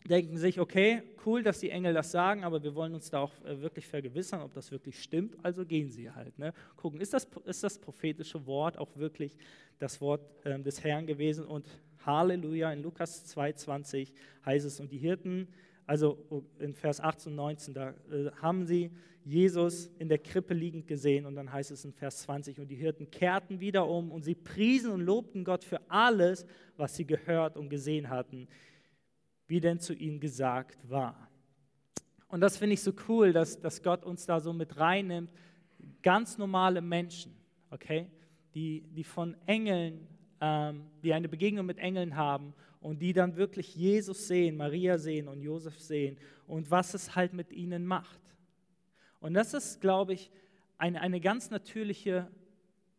denken 0.07 0.37
sich, 0.37 0.59
okay, 0.59 1.01
cool, 1.25 1.41
dass 1.41 1.59
die 1.59 1.69
Engel 1.69 1.93
das 1.93 2.11
sagen, 2.11 2.43
aber 2.43 2.61
wir 2.63 2.75
wollen 2.75 2.93
uns 2.93 3.09
da 3.09 3.19
auch 3.19 3.31
äh, 3.43 3.59
wirklich 3.61 3.87
vergewissern, 3.87 4.41
ob 4.41 4.53
das 4.53 4.71
wirklich 4.71 5.01
stimmt. 5.01 5.35
Also 5.43 5.65
gehen 5.65 5.89
sie 5.89 6.11
halt. 6.11 6.37
Ne? 6.37 6.53
Gucken, 6.75 7.01
ist 7.01 7.13
das, 7.13 7.27
ist 7.45 7.63
das 7.63 7.79
prophetische 7.79 8.45
Wort 8.45 8.77
auch 8.77 8.95
wirklich 8.95 9.37
das 9.79 9.99
Wort 10.01 10.21
äh, 10.45 10.59
des 10.59 10.83
Herrn 10.83 11.07
gewesen? 11.07 11.45
Und 11.45 11.67
Halleluja, 12.05 12.71
in 12.71 12.83
Lukas 12.83 13.35
2,20 13.35 14.11
heißt 14.45 14.65
es, 14.65 14.79
und 14.79 14.91
die 14.91 14.97
Hirten, 14.97 15.47
also 15.85 16.17
oh, 16.29 16.43
in 16.59 16.73
Vers 16.73 16.99
18 16.99 17.31
und 17.31 17.35
19, 17.35 17.73
da 17.73 17.89
äh, 17.89 18.31
haben 18.41 18.65
sie 18.65 18.91
Jesus 19.23 19.87
in 19.99 20.07
der 20.07 20.19
Krippe 20.19 20.53
liegend 20.53 20.87
gesehen. 20.87 21.25
Und 21.25 21.35
dann 21.35 21.51
heißt 21.51 21.71
es 21.71 21.85
in 21.85 21.93
Vers 21.93 22.23
20, 22.23 22.59
und 22.59 22.67
die 22.67 22.75
Hirten 22.75 23.09
kehrten 23.09 23.59
wieder 23.59 23.87
um 23.87 24.11
und 24.11 24.23
sie 24.23 24.35
priesen 24.35 24.91
und 24.91 25.01
lobten 25.01 25.43
Gott 25.43 25.63
für 25.63 25.79
alles, 25.89 26.45
was 26.77 26.95
sie 26.95 27.05
gehört 27.05 27.57
und 27.57 27.69
gesehen 27.69 28.09
hatten 28.09 28.47
wie 29.47 29.59
denn 29.59 29.79
zu 29.79 29.93
ihnen 29.93 30.19
gesagt 30.19 30.77
war. 30.89 31.29
Und 32.27 32.41
das 32.41 32.57
finde 32.57 32.73
ich 32.73 32.81
so 32.81 32.91
cool, 33.07 33.31
dass, 33.31 33.59
dass 33.59 33.83
Gott 33.83 34.03
uns 34.03 34.25
da 34.25 34.39
so 34.39 34.51
mit 34.53 34.77
reinnimmt. 34.77 35.31
Ganz 36.01 36.37
normale 36.37 36.81
Menschen, 36.81 37.35
okay, 37.69 38.09
die, 38.55 38.81
die 38.93 39.03
von 39.03 39.35
Engeln, 39.45 40.07
ähm, 40.41 40.85
die 41.03 41.13
eine 41.13 41.29
Begegnung 41.29 41.65
mit 41.65 41.77
Engeln 41.77 42.15
haben 42.15 42.53
und 42.81 43.01
die 43.01 43.13
dann 43.13 43.35
wirklich 43.35 43.75
Jesus 43.75 44.27
sehen, 44.27 44.57
Maria 44.57 44.97
sehen 44.97 45.27
und 45.27 45.41
Josef 45.41 45.79
sehen 45.79 46.17
und 46.47 46.69
was 46.69 46.93
es 46.93 47.15
halt 47.15 47.33
mit 47.33 47.51
ihnen 47.51 47.85
macht. 47.85 48.21
Und 49.19 49.33
das 49.33 49.53
ist, 49.53 49.81
glaube 49.81 50.13
ich, 50.13 50.29
eine, 50.77 51.01
eine 51.01 51.19
ganz 51.19 51.49
natürliche 51.49 52.29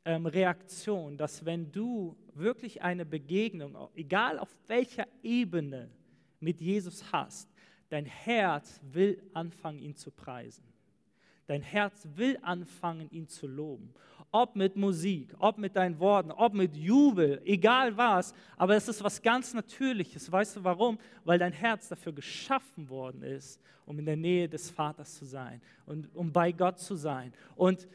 ähm, 0.04 0.26
Reaktion, 0.26 1.16
dass 1.16 1.44
wenn 1.44 1.70
du 1.70 2.16
wirklich 2.34 2.82
eine 2.82 3.04
Begegnung, 3.04 3.76
egal 3.94 4.38
auf 4.38 4.48
welcher 4.66 5.06
Ebene, 5.22 5.90
mit 6.40 6.60
Jesus 6.60 7.12
hast, 7.12 7.48
dein 7.88 8.04
Herz 8.04 8.80
will 8.82 9.22
anfangen, 9.32 9.80
ihn 9.80 9.96
zu 9.96 10.10
preisen. 10.10 10.64
Dein 11.46 11.62
Herz 11.62 12.06
will 12.14 12.38
anfangen, 12.42 13.08
ihn 13.10 13.28
zu 13.28 13.46
loben. 13.46 13.94
Ob 14.38 14.54
mit 14.54 14.76
Musik, 14.76 15.34
ob 15.38 15.56
mit 15.56 15.74
deinen 15.76 15.98
Worten, 15.98 16.30
ob 16.30 16.52
mit 16.52 16.76
Jubel, 16.76 17.40
egal 17.46 17.96
was. 17.96 18.34
Aber 18.58 18.76
es 18.76 18.86
ist 18.86 19.02
was 19.02 19.22
ganz 19.22 19.54
Natürliches. 19.54 20.30
Weißt 20.30 20.56
du 20.56 20.64
warum? 20.64 20.98
Weil 21.24 21.38
dein 21.38 21.54
Herz 21.54 21.88
dafür 21.88 22.12
geschaffen 22.12 22.90
worden 22.90 23.22
ist, 23.22 23.58
um 23.86 23.98
in 23.98 24.04
der 24.04 24.18
Nähe 24.18 24.46
des 24.46 24.68
Vaters 24.68 25.14
zu 25.14 25.24
sein 25.24 25.62
und 25.86 26.14
um 26.14 26.30
bei 26.32 26.52
Gott 26.52 26.78
zu 26.78 26.96
sein. 26.96 27.32
Und 27.54 27.88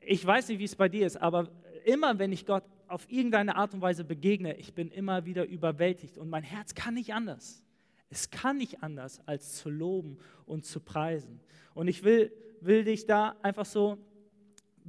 ich 0.00 0.26
weiß 0.26 0.48
nicht, 0.48 0.58
wie 0.58 0.64
es 0.64 0.74
bei 0.74 0.88
dir 0.88 1.06
ist, 1.06 1.18
aber 1.18 1.48
immer 1.84 2.18
wenn 2.18 2.32
ich 2.32 2.44
Gott 2.44 2.64
auf 2.88 3.08
irgendeine 3.08 3.54
Art 3.54 3.72
und 3.72 3.80
Weise 3.80 4.02
begegne, 4.02 4.56
ich 4.56 4.74
bin 4.74 4.90
immer 4.90 5.24
wieder 5.24 5.46
überwältigt 5.46 6.18
und 6.18 6.28
mein 6.28 6.42
Herz 6.42 6.74
kann 6.74 6.94
nicht 6.94 7.14
anders. 7.14 7.62
Es 8.10 8.30
kann 8.30 8.56
nicht 8.56 8.82
anders, 8.82 9.20
als 9.24 9.54
zu 9.54 9.70
loben 9.70 10.18
und 10.46 10.64
zu 10.64 10.80
preisen. 10.80 11.38
Und 11.74 11.86
ich 11.86 12.02
will, 12.02 12.32
will 12.60 12.82
dich 12.82 13.06
da 13.06 13.36
einfach 13.40 13.66
so 13.66 13.98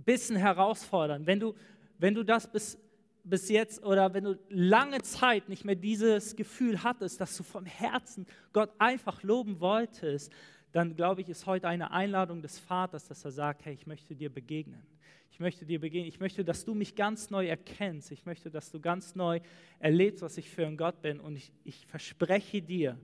bisschen 0.04 0.36
herausfordern. 0.36 1.26
Wenn 1.26 1.40
du, 1.40 1.54
wenn 1.98 2.14
du 2.14 2.24
das 2.24 2.52
bis, 2.52 2.78
bis 3.24 3.50
jetzt 3.50 3.84
oder 3.84 4.14
wenn 4.14 4.24
du 4.24 4.40
lange 4.50 5.02
Zeit 5.02 5.50
nicht 5.50 5.66
mehr 5.66 5.76
dieses 5.76 6.36
Gefühl 6.36 6.84
hattest, 6.84 7.20
dass 7.20 7.36
du 7.36 7.44
vom 7.44 7.66
Herzen 7.66 8.26
Gott 8.54 8.72
einfach 8.78 9.24
loben 9.24 9.60
wolltest, 9.60 10.32
dann 10.72 10.96
glaube 10.96 11.22
ich, 11.22 11.30
ist 11.30 11.46
heute 11.46 11.68
eine 11.68 11.92
Einladung 11.92 12.42
des 12.42 12.60
Vaters, 12.60 13.08
dass 13.08 13.26
er 13.26 13.32
sagt, 13.32 13.66
hey, 13.66 13.74
ich 13.74 13.88
möchte 13.88 14.16
dir 14.16 14.30
begegnen. 14.30 14.86
Ich 15.32 15.40
möchte 15.40 15.66
dir 15.66 15.80
begegnen. 15.80 16.08
Ich 16.08 16.20
möchte, 16.20 16.44
dass 16.44 16.66
du 16.66 16.74
mich 16.74 16.96
ganz 16.96 17.30
neu 17.30 17.48
erkennst. 17.48 18.12
Ich 18.12 18.26
möchte, 18.26 18.50
dass 18.50 18.72
du 18.72 18.80
ganz 18.80 19.16
neu 19.16 19.40
erlebst, 19.80 20.22
was 20.22 20.38
ich 20.38 20.50
für 20.50 20.66
ein 20.66 20.78
Gott 20.78 21.02
bin. 21.02 21.20
Und 21.20 21.36
ich, 21.36 21.52
ich 21.64 21.86
verspreche 21.86 22.62
dir, 22.62 22.98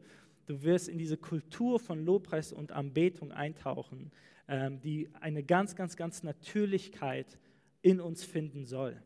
du 0.45 0.63
wirst 0.63 0.87
in 0.87 0.97
diese 0.97 1.17
Kultur 1.17 1.79
von 1.79 2.03
Lobpreis 2.03 2.51
und 2.51 2.71
Anbetung 2.71 3.31
eintauchen, 3.31 4.11
die 4.47 5.09
eine 5.21 5.41
ganz, 5.41 5.75
ganz, 5.75 5.95
ganz 5.95 6.21
Natürlichkeit 6.21 7.39
in 7.81 8.01
uns 8.01 8.23
finden 8.23 8.65
soll. 8.65 9.01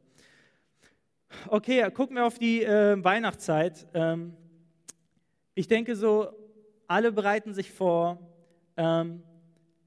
Okay, 1.48 1.90
gucken 1.92 2.16
wir 2.16 2.26
auf 2.26 2.40
die 2.40 2.64
äh, 2.64 3.04
Weihnachtszeit. 3.04 3.86
Ähm, 3.94 4.34
ich 5.56 5.68
denke 5.68 5.96
so, 5.96 6.30
alle 6.88 7.12
bereiten 7.12 7.54
sich 7.54 7.72
vor. 7.72 8.20
Ähm, 8.78 9.24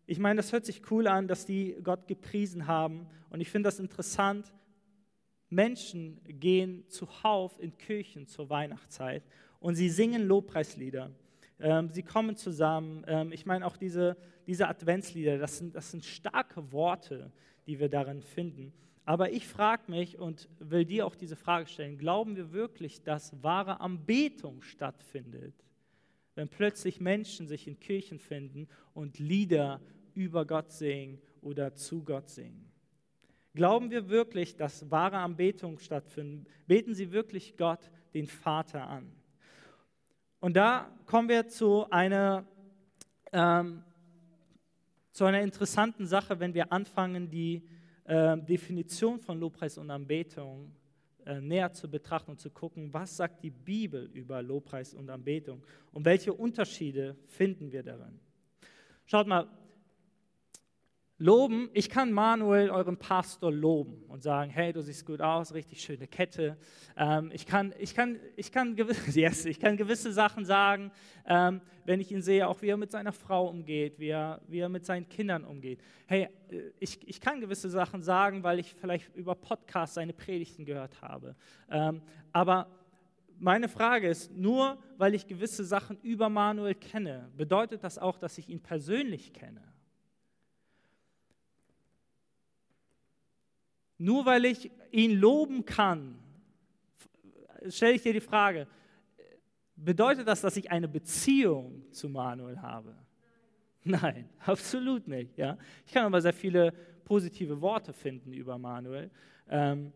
ich 0.07 0.19
meine, 0.19 0.37
das 0.37 0.53
hört 0.53 0.67
sich 0.67 0.83
cool 0.91 1.07
an, 1.07 1.29
dass 1.29 1.47
die 1.47 1.77
Gott 1.83 2.07
gepriesen 2.07 2.67
haben. 2.67 3.07
Und 3.31 3.41
ich 3.41 3.49
finde 3.49 3.69
das 3.69 3.79
interessant. 3.79 4.53
Menschen 5.49 6.21
gehen 6.25 6.85
zuhauf 6.89 7.59
in 7.59 7.77
Kirchen 7.79 8.27
zur 8.27 8.51
Weihnachtszeit 8.51 9.23
und 9.61 9.77
sie 9.77 9.89
singen 9.89 10.27
Lobpreislieder. 10.27 11.11
Ähm, 11.59 11.91
sie 11.91 12.03
kommen 12.03 12.37
zusammen. 12.37 13.05
Ähm, 13.07 13.33
ich 13.33 13.47
meine 13.47 13.67
auch 13.67 13.77
diese, 13.77 14.17
diese 14.51 14.67
Adventslieder, 14.67 15.39
das 15.39 15.59
sind, 15.59 15.77
das 15.77 15.93
sind 15.93 16.05
starke 16.05 16.73
Worte, 16.73 17.31
die 17.69 17.79
wir 17.79 17.89
darin 17.89 18.21
finden. 18.21 18.73
Aber 19.05 19.31
ich 19.31 19.47
frage 19.47 19.89
mich 19.89 20.19
und 20.19 20.49
will 20.59 20.85
dir 20.85 21.07
auch 21.07 21.15
diese 21.15 21.37
Frage 21.37 21.69
stellen, 21.69 21.99
glauben 21.99 22.35
wir 22.35 22.51
wirklich, 22.51 23.01
dass 23.05 23.45
wahre 23.45 23.79
Anbetung 23.79 24.63
stattfindet, 24.63 25.55
wenn 26.35 26.49
plötzlich 26.49 27.01
Menschen 27.01 27.47
sich 27.47 27.69
in 27.69 27.79
Kirchen 27.79 28.19
finden 28.19 28.67
und 28.93 29.21
Lieder 29.21 29.81
über 30.15 30.45
Gott 30.45 30.73
singen 30.73 31.23
oder 31.43 31.77
zu 31.77 32.03
Gott 32.03 32.29
singen. 32.29 32.73
Glauben 33.55 33.93
wir 33.93 34.09
wirklich, 34.09 34.57
dass 34.57 34.91
wahre 34.91 35.19
Anbetung 35.19 35.79
stattfindet? 35.79 36.49
Beten 36.67 36.97
sie 36.97 37.13
wirklich 37.13 37.57
Gott, 37.57 37.89
den 38.15 38.27
Vater, 38.27 38.89
an? 38.89 39.13
Und 40.41 40.57
da 40.57 40.91
kommen 41.07 41.29
wir 41.29 41.47
zu 41.47 41.89
einer, 41.89 42.45
ähm, 43.33 43.85
zu 45.21 45.27
einer 45.27 45.43
interessanten 45.43 46.07
Sache, 46.07 46.41
wenn 46.41 46.55
wir 46.55 46.73
anfangen, 46.73 47.29
die 47.29 47.63
äh, 48.05 48.39
Definition 48.39 49.21
von 49.21 49.39
Lobpreis 49.39 49.77
und 49.77 49.91
Anbetung 49.91 50.73
äh, 51.27 51.43
näher 51.43 51.71
zu 51.75 51.91
betrachten 51.91 52.31
und 52.31 52.41
zu 52.41 52.49
gucken, 52.49 52.91
was 52.91 53.19
sagt 53.19 53.43
die 53.43 53.51
Bibel 53.51 54.09
über 54.15 54.41
Lobpreis 54.43 54.95
und 54.95 55.11
Anbetung 55.11 55.63
und 55.93 56.07
welche 56.07 56.33
Unterschiede 56.33 57.19
finden 57.27 57.71
wir 57.71 57.83
darin. 57.83 58.19
Schaut 59.05 59.27
mal, 59.27 59.47
Loben, 61.23 61.69
ich 61.75 61.91
kann 61.91 62.13
Manuel, 62.13 62.71
euren 62.71 62.97
Pastor, 62.97 63.53
loben 63.53 64.05
und 64.09 64.23
sagen, 64.23 64.51
hey, 64.51 64.73
du 64.73 64.81
siehst 64.81 65.05
gut 65.05 65.21
aus, 65.21 65.53
richtig 65.53 65.83
schöne 65.83 66.07
Kette. 66.07 66.57
Ähm, 66.97 67.31
ich, 67.35 67.45
kann, 67.45 67.75
ich, 67.79 67.95
kann, 67.95 68.19
ich, 68.37 68.51
kann 68.51 68.75
gewisse, 68.75 69.11
yes, 69.21 69.45
ich 69.45 69.61
kann 69.61 69.77
gewisse 69.77 70.15
Sachen 70.15 70.47
sagen, 70.47 70.91
ähm, 71.27 71.61
wenn 71.85 72.01
ich 72.01 72.11
ihn 72.11 72.23
sehe, 72.23 72.49
auch 72.49 72.63
wie 72.63 72.69
er 72.69 72.79
mit 72.79 72.91
seiner 72.91 73.13
Frau 73.13 73.49
umgeht, 73.49 73.99
wie 73.99 74.09
er, 74.09 74.41
wie 74.49 74.61
er 74.61 74.71
mit 74.71 74.87
seinen 74.87 75.11
Kindern 75.11 75.45
umgeht. 75.45 75.83
Hey, 76.07 76.31
äh, 76.49 76.73
ich, 76.79 77.07
ich 77.07 77.21
kann 77.21 77.39
gewisse 77.43 77.69
Sachen 77.69 78.01
sagen, 78.01 78.43
weil 78.43 78.59
ich 78.59 78.75
vielleicht 78.75 79.15
über 79.15 79.35
Podcasts 79.35 79.97
seine 79.97 80.15
Predigten 80.15 80.65
gehört 80.65 81.03
habe. 81.03 81.37
Ähm, 81.71 82.01
aber 82.33 82.67
meine 83.39 83.69
Frage 83.69 84.09
ist, 84.09 84.35
nur 84.35 84.79
weil 84.97 85.15
ich 85.15 85.27
gewisse 85.27 85.67
Sachen 85.67 85.99
über 86.01 86.31
Manuel 86.31 86.77
kenne, 86.77 87.29
bedeutet 87.37 87.85
das 87.85 87.99
auch, 87.99 88.17
dass 88.17 88.39
ich 88.39 88.49
ihn 88.49 88.63
persönlich 88.63 89.35
kenne? 89.35 89.70
Nur 94.03 94.25
weil 94.25 94.47
ich 94.47 94.71
ihn 94.93 95.21
loben 95.21 95.67
kann, 95.67 96.19
stelle 97.69 97.93
ich 97.93 98.03
dir 98.03 98.15
die 98.15 98.21
Frage, 98.21 98.67
bedeutet 99.77 100.27
das, 100.27 100.41
dass 100.41 100.57
ich 100.57 100.71
eine 100.71 100.89
Beziehung 100.89 101.85
zu 101.93 102.09
Manuel 102.09 102.63
habe? 102.63 102.97
Nein, 103.85 104.31
absolut 104.47 105.07
nicht. 105.07 105.37
Ja? 105.37 105.59
Ich 105.85 105.93
kann 105.93 106.07
aber 106.07 106.19
sehr 106.23 106.33
viele 106.33 106.73
positive 107.05 107.61
Worte 107.61 107.93
finden 107.93 108.33
über 108.33 108.57
Manuel. 108.57 109.11
Ähm, 109.51 109.93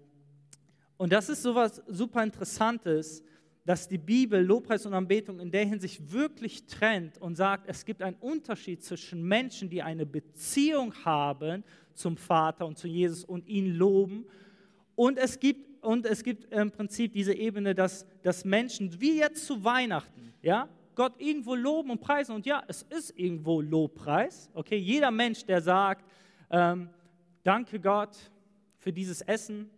und 0.99 1.11
das 1.11 1.31
ist 1.31 1.41
so 1.41 1.53
etwas 1.53 1.83
super 1.87 2.23
Interessantes, 2.23 3.25
dass 3.65 3.89
die 3.89 3.97
Bibel 3.97 4.45
Lobpreis 4.45 4.85
und 4.85 4.93
Anbetung 4.93 5.41
in 5.41 5.51
der 5.51 5.65
Hinsicht 5.65 6.13
wirklich 6.13 6.67
trennt 6.67 7.17
und 7.17 7.37
sagt, 7.37 7.71
es 7.71 7.87
gibt 7.87 8.03
einen 8.03 8.17
Unterschied 8.17 8.85
zwischen 8.85 9.23
Menschen, 9.23 9.71
die 9.71 9.83
eine 9.83 10.05
Beziehung 10.05 10.93
haben 11.07 11.65
zum 11.95 12.17
Vater 12.17 12.67
und 12.67 12.79
zu 12.79 12.89
Jesus 12.89 13.25
und 13.25 13.47
ihn 13.47 13.75
loben. 13.75 14.27
Und 14.95 15.19
es 15.19 15.41
gibt, 15.41 15.85
und 15.85 16.07
es 16.07 16.23
gibt 16.23 16.53
im 16.53 16.71
Prinzip 16.71 17.13
diese 17.13 17.35
Ebene, 17.35 17.75
dass, 17.75 18.07
dass 18.23 18.45
Menschen, 18.45 19.01
wie 19.01 19.19
jetzt 19.19 19.47
zu 19.47 19.65
Weihnachten, 19.65 20.33
ja, 20.43 20.69
Gott 20.95 21.15
irgendwo 21.19 21.55
loben 21.55 21.91
und 21.91 22.01
preisen. 22.01 22.35
Und 22.35 22.47
ja, 22.47 22.63
es 22.69 22.83
ist 22.83 23.19
irgendwo 23.19 23.61
Lobpreis. 23.61 24.51
Okay, 24.55 24.77
jeder 24.77 25.11
Mensch, 25.11 25.45
der 25.45 25.61
sagt, 25.61 26.05
ähm, 26.51 26.89
danke 27.43 27.81
Gott 27.81 28.17
für 28.79 28.93
dieses 28.93 29.23
Essen, 29.23 29.71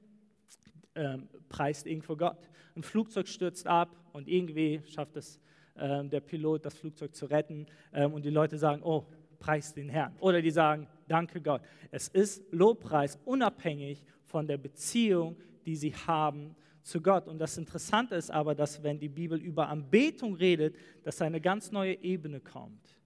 ähm, 0.94 1.28
preist 1.48 1.86
irgendwo 1.86 2.16
Gott. 2.16 2.50
Ein 2.74 2.82
Flugzeug 2.82 3.28
stürzt 3.28 3.66
ab 3.66 3.96
und 4.12 4.28
irgendwie 4.28 4.82
schafft 4.86 5.16
es 5.16 5.40
ähm, 5.78 6.10
der 6.10 6.20
Pilot, 6.20 6.64
das 6.64 6.74
Flugzeug 6.74 7.14
zu 7.14 7.26
retten. 7.26 7.66
Ähm, 7.92 8.12
und 8.12 8.24
die 8.24 8.30
Leute 8.30 8.58
sagen, 8.58 8.82
oh, 8.82 9.04
preis 9.38 9.72
den 9.72 9.88
Herrn. 9.88 10.14
Oder 10.20 10.42
die 10.42 10.50
sagen, 10.50 10.86
danke 11.08 11.40
Gott. 11.40 11.62
Es 11.90 12.08
ist 12.08 12.42
Lobpreis 12.52 13.18
unabhängig 13.24 14.04
von 14.24 14.46
der 14.46 14.58
Beziehung, 14.58 15.36
die 15.64 15.76
sie 15.76 15.94
haben 15.94 16.54
zu 16.82 17.00
Gott. 17.00 17.26
Und 17.26 17.38
das 17.38 17.58
Interessante 17.58 18.14
ist 18.14 18.30
aber, 18.30 18.54
dass 18.54 18.82
wenn 18.82 18.98
die 18.98 19.08
Bibel 19.08 19.40
über 19.40 19.68
Anbetung 19.68 20.34
redet, 20.34 20.76
dass 21.02 21.20
eine 21.20 21.40
ganz 21.40 21.72
neue 21.72 22.00
Ebene 22.02 22.40
kommt. 22.40 22.96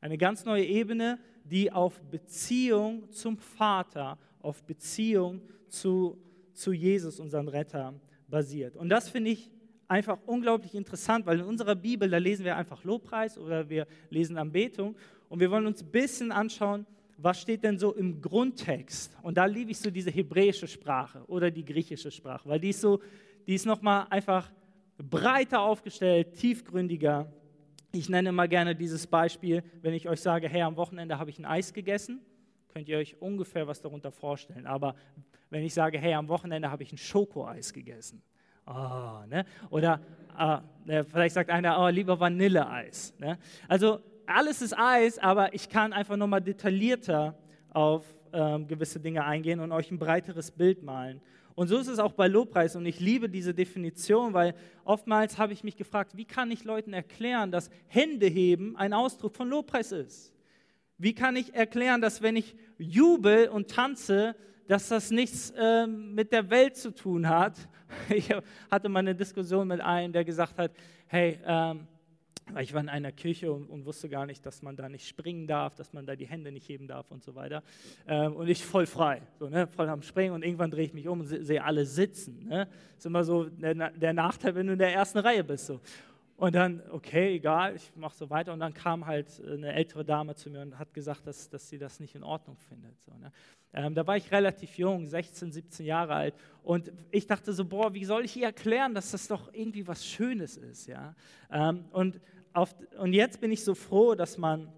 Eine 0.00 0.18
ganz 0.18 0.44
neue 0.44 0.64
Ebene, 0.64 1.18
die 1.44 1.72
auf 1.72 2.00
Beziehung 2.02 3.10
zum 3.10 3.38
Vater, 3.38 4.18
auf 4.40 4.62
Beziehung 4.62 5.42
zu, 5.68 6.16
zu 6.52 6.72
Jesus, 6.72 7.18
unseren 7.18 7.48
Retter, 7.48 7.94
basiert. 8.28 8.76
Und 8.76 8.88
das 8.88 9.08
finde 9.08 9.30
ich 9.30 9.50
einfach 9.88 10.18
unglaublich 10.26 10.74
interessant, 10.74 11.26
weil 11.26 11.40
in 11.40 11.44
unserer 11.44 11.74
Bibel, 11.74 12.08
da 12.08 12.18
lesen 12.18 12.44
wir 12.44 12.56
einfach 12.56 12.84
Lobpreis 12.84 13.38
oder 13.38 13.68
wir 13.68 13.86
lesen 14.10 14.36
Anbetung 14.38 14.96
und 15.28 15.40
wir 15.40 15.50
wollen 15.50 15.66
uns 15.66 15.82
ein 15.82 15.90
bisschen 15.90 16.32
anschauen, 16.32 16.86
was 17.18 17.40
steht 17.40 17.64
denn 17.64 17.78
so 17.78 17.94
im 17.94 18.20
Grundtext? 18.20 19.16
Und 19.22 19.36
da 19.36 19.46
liebe 19.46 19.70
ich 19.70 19.78
so 19.78 19.90
diese 19.90 20.10
hebräische 20.10 20.66
Sprache 20.66 21.22
oder 21.26 21.50
die 21.50 21.64
griechische 21.64 22.10
Sprache, 22.10 22.48
weil 22.48 22.60
die 22.60 22.70
ist 22.70 22.80
so, 22.80 23.00
die 23.46 23.54
ist 23.54 23.66
nochmal 23.66 24.06
einfach 24.10 24.50
breiter 24.98 25.60
aufgestellt, 25.60 26.34
tiefgründiger. 26.34 27.30
Ich 27.92 28.08
nenne 28.08 28.32
mal 28.32 28.48
gerne 28.48 28.74
dieses 28.74 29.06
Beispiel, 29.06 29.62
wenn 29.82 29.94
ich 29.94 30.08
euch 30.08 30.20
sage, 30.20 30.48
hey, 30.48 30.62
am 30.62 30.76
Wochenende 30.76 31.18
habe 31.18 31.30
ich 31.30 31.38
ein 31.38 31.44
Eis 31.44 31.72
gegessen, 31.72 32.20
könnt 32.68 32.88
ihr 32.88 32.98
euch 32.98 33.20
ungefähr 33.20 33.66
was 33.66 33.80
darunter 33.80 34.10
vorstellen. 34.10 34.66
Aber 34.66 34.94
wenn 35.50 35.62
ich 35.62 35.72
sage, 35.72 35.98
hey, 35.98 36.14
am 36.14 36.28
Wochenende 36.28 36.70
habe 36.70 36.82
ich 36.82 36.92
ein 36.92 36.98
Schokoeis 36.98 37.72
gegessen, 37.72 38.22
oh, 38.66 39.24
ne? 39.28 39.46
oder 39.70 40.00
äh, 40.86 41.04
vielleicht 41.04 41.34
sagt 41.34 41.50
einer, 41.50 41.80
oh, 41.80 41.88
lieber 41.88 42.18
Vanilleeis. 42.18 43.14
Ne? 43.18 43.38
Also 43.68 44.00
alles 44.26 44.62
ist 44.62 44.76
Eis, 44.76 45.18
aber 45.18 45.54
ich 45.54 45.68
kann 45.68 45.92
einfach 45.92 46.16
nochmal 46.16 46.40
detaillierter 46.40 47.36
auf 47.70 48.04
ähm, 48.32 48.66
gewisse 48.66 49.00
Dinge 49.00 49.24
eingehen 49.24 49.60
und 49.60 49.72
euch 49.72 49.90
ein 49.90 49.98
breiteres 49.98 50.50
Bild 50.50 50.82
malen. 50.82 51.20
Und 51.54 51.68
so 51.68 51.78
ist 51.78 51.88
es 51.88 51.98
auch 51.98 52.12
bei 52.12 52.28
Lobpreis 52.28 52.76
und 52.76 52.84
ich 52.84 53.00
liebe 53.00 53.30
diese 53.30 53.54
Definition, 53.54 54.34
weil 54.34 54.54
oftmals 54.84 55.38
habe 55.38 55.54
ich 55.54 55.64
mich 55.64 55.76
gefragt, 55.76 56.14
wie 56.14 56.26
kann 56.26 56.50
ich 56.50 56.64
Leuten 56.64 56.92
erklären, 56.92 57.50
dass 57.50 57.70
Händeheben 57.86 58.76
ein 58.76 58.92
Ausdruck 58.92 59.34
von 59.34 59.48
Lobpreis 59.48 59.90
ist? 59.90 60.34
Wie 60.98 61.14
kann 61.14 61.34
ich 61.34 61.54
erklären, 61.54 62.02
dass 62.02 62.20
wenn 62.20 62.36
ich 62.36 62.56
jubel 62.76 63.48
und 63.48 63.70
tanze, 63.70 64.36
dass 64.68 64.88
das 64.88 65.10
nichts 65.10 65.50
äh, 65.56 65.86
mit 65.86 66.30
der 66.30 66.50
Welt 66.50 66.76
zu 66.76 66.94
tun 66.94 67.28
hat? 67.28 67.56
Ich 68.08 68.28
hatte 68.68 68.88
mal 68.88 68.98
eine 68.98 69.14
Diskussion 69.14 69.68
mit 69.68 69.80
einem, 69.80 70.12
der 70.12 70.24
gesagt 70.24 70.58
hat, 70.58 70.72
hey, 71.06 71.38
ähm, 71.46 71.86
weil 72.52 72.62
ich 72.62 72.72
war 72.72 72.80
in 72.80 72.88
einer 72.88 73.12
Kirche 73.12 73.52
und, 73.52 73.68
und, 73.68 73.84
wusste 73.84 74.08
gar 74.08 74.26
nicht, 74.26 74.46
dass 74.46 74.62
man 74.62 74.76
da 74.76 74.88
nicht 74.88 75.08
springen 75.08 75.46
darf, 75.46 75.74
dass 75.74 75.92
man 75.92 76.06
da 76.06 76.14
die 76.14 76.26
Hände 76.26 76.52
nicht 76.52 76.68
heben 76.68 76.86
darf 76.86 77.10
und 77.10 77.22
so 77.22 77.34
weiter. 77.34 77.62
Ähm, 78.06 78.36
und 78.36 78.48
ich 78.48 78.64
voll 78.64 78.86
frei, 78.86 79.22
so, 79.38 79.48
ne, 79.48 79.66
voll 79.66 79.88
am 79.88 80.02
Springen 80.02 80.32
und 80.32 80.44
irgendwann 80.44 80.70
drehe 80.70 80.84
ich 80.84 80.94
mich 80.94 81.08
um 81.08 81.20
und 81.20 81.26
sehe 81.26 81.62
alle 81.62 81.84
sitzen. 81.84 82.46
Ne? 82.46 82.66
Das 82.66 82.98
ist 82.98 83.06
immer 83.06 83.24
so 83.24 83.44
der, 83.44 83.90
der, 83.90 84.12
Nachteil, 84.12 84.54
wenn 84.54 84.66
du 84.68 84.74
in 84.74 84.78
der 84.78 84.92
ersten 84.92 85.18
Reihe 85.18 85.42
bist. 85.42 85.66
So. 85.66 85.80
Und 86.36 86.54
dann, 86.54 86.82
okay, 86.90 87.36
egal, 87.36 87.76
ich 87.76 87.96
mache 87.96 88.14
so 88.14 88.28
weiter. 88.28 88.52
Und 88.52 88.60
dann 88.60 88.74
kam 88.74 89.06
halt 89.06 89.42
eine 89.44 89.72
ältere 89.72 90.04
Dame 90.04 90.34
zu 90.34 90.50
mir 90.50 90.60
und 90.60 90.78
hat 90.78 90.92
gesagt, 90.92 91.26
dass, 91.26 91.48
dass 91.48 91.68
sie 91.68 91.78
das 91.78 91.98
nicht 91.98 92.14
in 92.14 92.22
Ordnung 92.22 92.58
findet. 92.58 92.94
So, 93.06 93.12
ne? 93.16 93.32
ähm, 93.72 93.94
da 93.94 94.06
war 94.06 94.18
ich 94.18 94.30
relativ 94.30 94.76
jung, 94.76 95.06
16, 95.06 95.50
17 95.50 95.86
Jahre 95.86 96.14
alt. 96.14 96.34
Und 96.62 96.92
ich 97.10 97.26
dachte 97.26 97.54
so, 97.54 97.64
boah, 97.64 97.94
wie 97.94 98.04
soll 98.04 98.26
ich 98.26 98.36
ihr 98.36 98.44
erklären, 98.44 98.94
dass 98.94 99.12
das 99.12 99.28
doch 99.28 99.52
irgendwie 99.54 99.86
was 99.86 100.06
Schönes 100.06 100.58
ist? 100.58 100.86
Ja? 100.86 101.14
Ähm, 101.50 101.86
und 101.90 102.20
auf, 102.56 102.74
und 102.98 103.12
jetzt 103.12 103.40
bin 103.40 103.52
ich 103.52 103.62
so 103.62 103.74
froh, 103.74 104.14
dass 104.14 104.38
man 104.38 104.72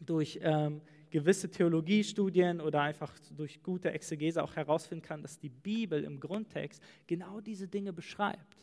durch 0.00 0.40
ähm, 0.42 0.80
gewisse 1.10 1.48
Theologiestudien 1.48 2.60
oder 2.60 2.80
einfach 2.80 3.12
durch 3.36 3.62
gute 3.62 3.92
Exegese 3.92 4.42
auch 4.42 4.56
herausfinden 4.56 5.04
kann, 5.04 5.22
dass 5.22 5.38
die 5.38 5.48
Bibel 5.48 6.02
im 6.02 6.18
Grundtext 6.18 6.82
genau 7.06 7.40
diese 7.40 7.68
Dinge 7.68 7.92
beschreibt. 7.92 8.56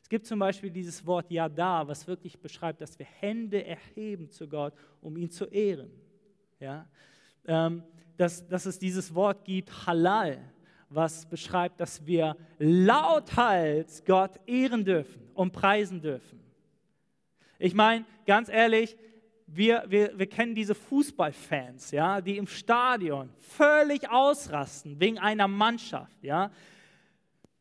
Es 0.00 0.08
gibt 0.08 0.26
zum 0.26 0.38
Beispiel 0.38 0.70
dieses 0.70 1.04
Wort 1.06 1.30
Yada, 1.30 1.88
was 1.88 2.06
wirklich 2.06 2.38
beschreibt, 2.38 2.82
dass 2.82 2.98
wir 2.98 3.06
Hände 3.06 3.64
erheben 3.64 4.30
zu 4.30 4.46
Gott, 4.46 4.74
um 5.00 5.16
ihn 5.16 5.30
zu 5.30 5.46
ehren. 5.46 5.90
Ja? 6.60 6.86
Ähm, 7.46 7.82
dass, 8.16 8.46
dass 8.46 8.66
es 8.66 8.78
dieses 8.78 9.12
Wort 9.14 9.44
gibt, 9.44 9.86
Halal, 9.86 10.38
was 10.90 11.26
beschreibt, 11.26 11.80
dass 11.80 12.06
wir 12.06 12.36
lauthals 12.58 14.04
Gott 14.04 14.38
ehren 14.46 14.84
dürfen 14.84 15.22
und 15.34 15.52
preisen 15.52 16.00
dürfen. 16.00 16.43
Ich 17.58 17.74
meine, 17.74 18.04
ganz 18.26 18.48
ehrlich, 18.48 18.96
wir, 19.46 19.84
wir, 19.88 20.18
wir 20.18 20.26
kennen 20.26 20.54
diese 20.54 20.74
Fußballfans, 20.74 21.90
ja, 21.90 22.20
die 22.20 22.36
im 22.36 22.46
Stadion 22.46 23.30
völlig 23.38 24.08
ausrasten 24.10 24.98
wegen 24.98 25.18
einer 25.18 25.48
Mannschaft. 25.48 26.22
Ja. 26.22 26.50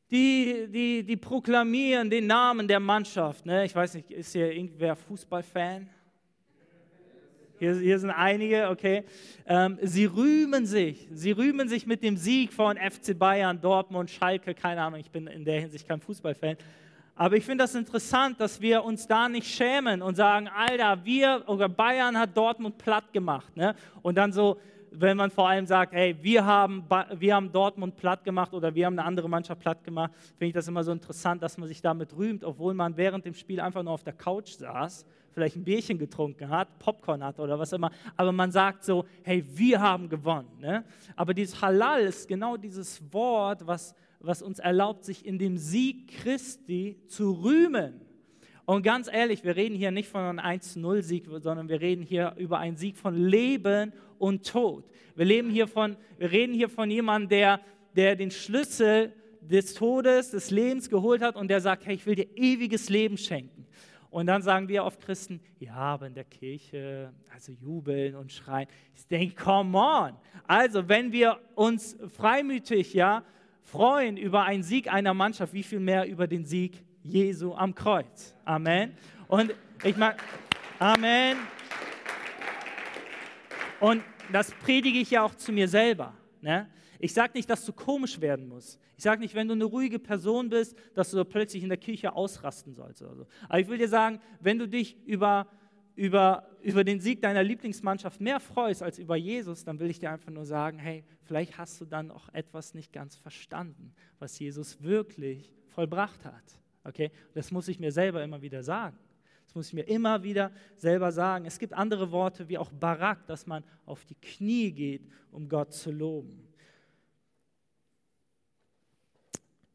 Die, 0.10 0.68
die, 0.70 1.04
die 1.04 1.18
proklamieren 1.18 2.10
den 2.10 2.28
Namen 2.28 2.68
der 2.68 2.80
Mannschaft. 2.80 3.46
Ne? 3.46 3.66
Ich 3.66 3.76
weiß 3.76 3.96
nicht, 3.96 4.12
ist 4.12 4.34
hier 4.34 4.52
irgendwer 4.52 4.96
Fußballfan? 4.96 5.90
Hier, 7.60 7.76
hier 7.76 8.00
sind 8.00 8.12
einige, 8.12 8.70
okay. 8.70 9.04
Ähm, 9.48 9.78
sie 9.82 10.06
rühmen 10.06 10.66
sich. 10.66 11.08
Sie 11.12 11.32
rühmen 11.32 11.68
sich 11.68 11.86
mit 11.86 12.04
dem 12.04 12.18
Sieg 12.18 12.52
von 12.52 12.78
FC 12.78 13.18
Bayern, 13.18 13.60
Dortmund, 13.62 14.10
Schalke, 14.10 14.54
keine 14.54 14.82
Ahnung, 14.82 15.00
ich 15.00 15.12
bin 15.12 15.28
in 15.28 15.46
der 15.46 15.62
Hinsicht 15.62 15.88
kein 15.88 16.02
Fußballfan. 16.02 16.58
Aber 17.16 17.38
ich 17.38 17.46
finde 17.46 17.64
das 17.64 17.76
interessant, 17.76 18.40
dass 18.40 18.60
wir 18.60 18.84
uns 18.84 19.06
da 19.06 19.30
nicht 19.30 19.48
schämen 19.48 20.02
und 20.02 20.16
sagen, 20.16 20.48
Alter, 20.48 21.06
wir 21.06 21.44
oder 21.48 21.70
Bayern 21.70 22.18
hat 22.18 22.36
Dortmund 22.36 22.78
platt 22.80 23.14
gemacht. 23.14 23.56
Ne? 23.56 23.76
Und 24.02 24.18
dann 24.18 24.32
so, 24.32 24.58
wenn 24.90 25.18
man 25.18 25.30
vor 25.30 25.48
allem 25.48 25.68
sagt, 25.68 25.94
hey, 25.94 26.16
wir 26.22 26.44
haben, 26.44 26.84
wir 27.18 27.36
haben 27.36 27.52
Dortmund 27.52 27.98
platt 27.98 28.24
gemacht 28.24 28.54
oder 28.54 28.74
wir 28.74 28.88
haben 28.88 28.98
eine 28.98 29.08
andere 29.08 29.30
Mannschaft 29.30 29.62
platt 29.62 29.84
gemacht, 29.84 30.12
finde 30.38 30.48
ich 30.48 30.54
das 30.54 30.68
immer 30.68 30.84
so 30.84 30.92
interessant, 30.92 31.44
dass 31.44 31.58
man 31.58 31.68
sich 31.68 31.82
damit 31.82 32.16
rühmt, 32.16 32.44
obwohl 32.44 32.74
man 32.74 32.98
während 32.98 33.26
dem 33.26 33.36
Spiel 33.36 33.60
einfach 33.60 33.84
nur 33.84 33.94
auf 33.94 34.04
der 34.04 34.14
Couch 34.14 34.50
saß, 34.54 35.06
vielleicht 35.34 35.56
ein 35.56 35.64
Bierchen 35.64 36.00
getrunken 36.00 36.50
hat, 36.50 36.80
Popcorn 36.80 37.24
hat 37.24 37.40
oder 37.40 37.60
was 37.60 37.74
immer. 37.74 37.92
Aber 38.16 38.32
man 38.32 38.52
sagt 38.52 38.84
so, 38.84 39.06
hey, 39.24 39.44
wir 39.54 39.80
haben 39.80 40.10
gewonnen. 40.10 40.50
Ne? 40.60 40.84
Aber 41.16 41.34
dieses 41.34 41.62
Halal 41.62 42.02
ist 42.02 42.28
genau 42.28 42.58
dieses 42.58 43.02
Wort, 43.14 43.66
was 43.66 43.94
was 44.24 44.42
uns 44.42 44.60
erlaubt, 44.60 45.04
sich 45.04 45.26
in 45.26 45.38
dem 45.38 45.58
Sieg 45.58 46.08
Christi 46.08 46.98
zu 47.08 47.32
rühmen. 47.32 48.02
Und 48.66 48.84
ganz 48.84 49.10
ehrlich, 49.12 49.44
wir 49.44 49.56
reden 49.58 49.76
hier 49.76 49.92
nicht 49.92 50.08
von 50.08 50.22
einem 50.22 50.40
1-0-Sieg, 50.40 51.26
sondern 51.42 51.68
wir 51.68 51.82
reden 51.82 52.04
hier 52.04 52.34
über 52.38 52.60
einen 52.60 52.78
Sieg 52.78 52.96
von 52.96 53.16
Leben 53.16 53.92
und 54.18 54.48
Tod. 54.48 54.86
Wir, 55.16 55.26
leben 55.26 55.50
hier 55.50 55.68
von, 55.68 55.98
wir 56.18 56.32
reden 56.32 56.54
hier 56.54 56.70
von 56.70 56.90
jemandem, 56.90 57.30
der, 57.30 57.60
der 57.96 58.16
den 58.16 58.32
Schlüssel 58.32 59.12
des 59.42 59.74
Todes, 59.74 60.32
des 60.32 60.50
Lebens 60.50 60.90
geholt 60.90 61.22
hat 61.22 61.36
und 61.36 61.50
der 61.50 61.60
sagt, 61.60 61.86
hey, 61.86 61.96
ich 61.96 62.06
will 62.06 62.16
dir 62.16 62.28
ewiges 62.38 62.90
Leben 62.90 63.18
schenken. 63.18 63.68
Und 64.10 64.28
dann 64.28 64.42
sagen 64.44 64.70
wir 64.70 64.86
oft 64.86 65.02
Christen, 65.02 65.42
ja, 65.60 65.74
aber 65.74 66.08
in 66.08 66.14
der 66.14 66.24
Kirche, 66.24 67.12
also 67.34 67.52
jubeln 67.52 68.16
und 68.16 68.32
schreien. 68.32 68.68
Ich 68.96 69.08
denke, 69.08 69.36
come 69.36 69.78
on. 69.78 70.14
Also, 70.46 70.88
wenn 70.88 71.12
wir 71.12 71.40
uns 71.56 71.98
freimütig, 72.16 72.94
ja, 72.94 73.26
freuen 73.64 74.18
über 74.18 74.44
einen 74.44 74.64
Sieg 74.64 74.92
einer 74.92 75.14
Mannschaft, 75.14 75.54
wie 75.54 75.64
viel 75.64 75.80
mehr 75.80 76.08
über 76.08 76.28
den 76.28 76.46
Sieg 76.46 76.84
Jesu 77.02 77.54
am 77.54 77.74
Kreuz. 77.76 78.36
Amen. 78.46 78.96
Und 79.28 79.54
ich 79.84 79.98
meine, 79.98 80.16
Amen. 80.80 81.38
Und 83.80 84.04
das 84.32 84.52
predige 84.52 85.00
ich 85.00 85.12
ja 85.12 85.24
auch 85.24 85.36
zu 85.36 85.52
mir 85.52 85.68
selber. 85.68 86.14
Ne? 86.42 86.70
Ich 87.00 87.14
sage 87.14 87.34
nicht, 87.36 87.50
dass 87.50 87.66
du 87.66 87.74
komisch 87.74 88.20
werden 88.20 88.48
musst. 88.48 88.80
Ich 88.98 89.04
sage 89.04 89.22
nicht, 89.22 89.36
wenn 89.36 89.48
du 89.48 89.54
eine 89.54 89.66
ruhige 89.66 90.00
Person 90.00 90.50
bist, 90.50 90.76
dass 90.94 91.12
du 91.12 91.24
plötzlich 91.26 91.64
in 91.64 91.70
der 91.70 91.78
Kirche 91.78 92.14
ausrasten 92.14 92.74
sollst. 92.74 93.02
Oder 93.02 93.16
so. 93.16 93.28
Aber 93.48 93.60
ich 93.60 93.68
will 93.68 93.78
dir 93.78 93.88
sagen, 93.88 94.20
wenn 94.40 94.60
du 94.60 94.68
dich 94.68 94.98
über 95.06 95.48
über, 95.96 96.48
über 96.62 96.84
den 96.84 97.00
Sieg 97.00 97.22
deiner 97.22 97.44
Lieblingsmannschaft 97.44 98.20
mehr 98.20 98.40
freust 98.40 98.82
als 98.82 98.98
über 98.98 99.16
Jesus, 99.16 99.64
dann 99.64 99.80
will 99.80 99.90
ich 99.90 100.00
dir 100.00 100.12
einfach 100.12 100.32
nur 100.32 100.46
sagen, 100.46 100.80
hey, 100.80 101.04
vielleicht 101.24 101.58
hast 101.58 101.80
du 101.82 101.86
dann 101.86 102.10
auch 102.10 102.30
etwas 102.34 102.74
nicht 102.74 102.92
ganz 102.92 103.16
verstanden, 103.16 103.94
was 104.20 104.40
Jesus 104.40 104.82
wirklich 104.82 105.54
vollbracht 105.68 106.26
hat. 106.26 106.44
Okay? 106.84 107.12
Das 107.34 107.52
muss 107.52 107.68
ich 107.68 107.80
mir 107.80 107.92
selber 107.92 108.24
immer 108.24 108.42
wieder 108.42 108.64
sagen. 108.64 108.98
Das 109.46 109.56
muss 109.56 109.68
ich 109.68 109.74
mir 109.74 109.84
immer 109.84 110.24
wieder 110.24 110.52
selber 110.78 111.12
sagen. 111.12 111.46
Es 111.46 111.60
gibt 111.60 111.74
andere 111.74 112.12
Worte 112.12 112.50
wie 112.50 112.58
auch 112.58 112.72
Barak, 112.72 113.28
dass 113.28 113.46
man 113.46 113.64
auf 113.86 114.04
die 114.06 114.16
Knie 114.16 114.72
geht, 114.72 115.08
um 115.32 115.48
Gott 115.48 115.74
zu 115.74 115.92
loben. 115.92 116.48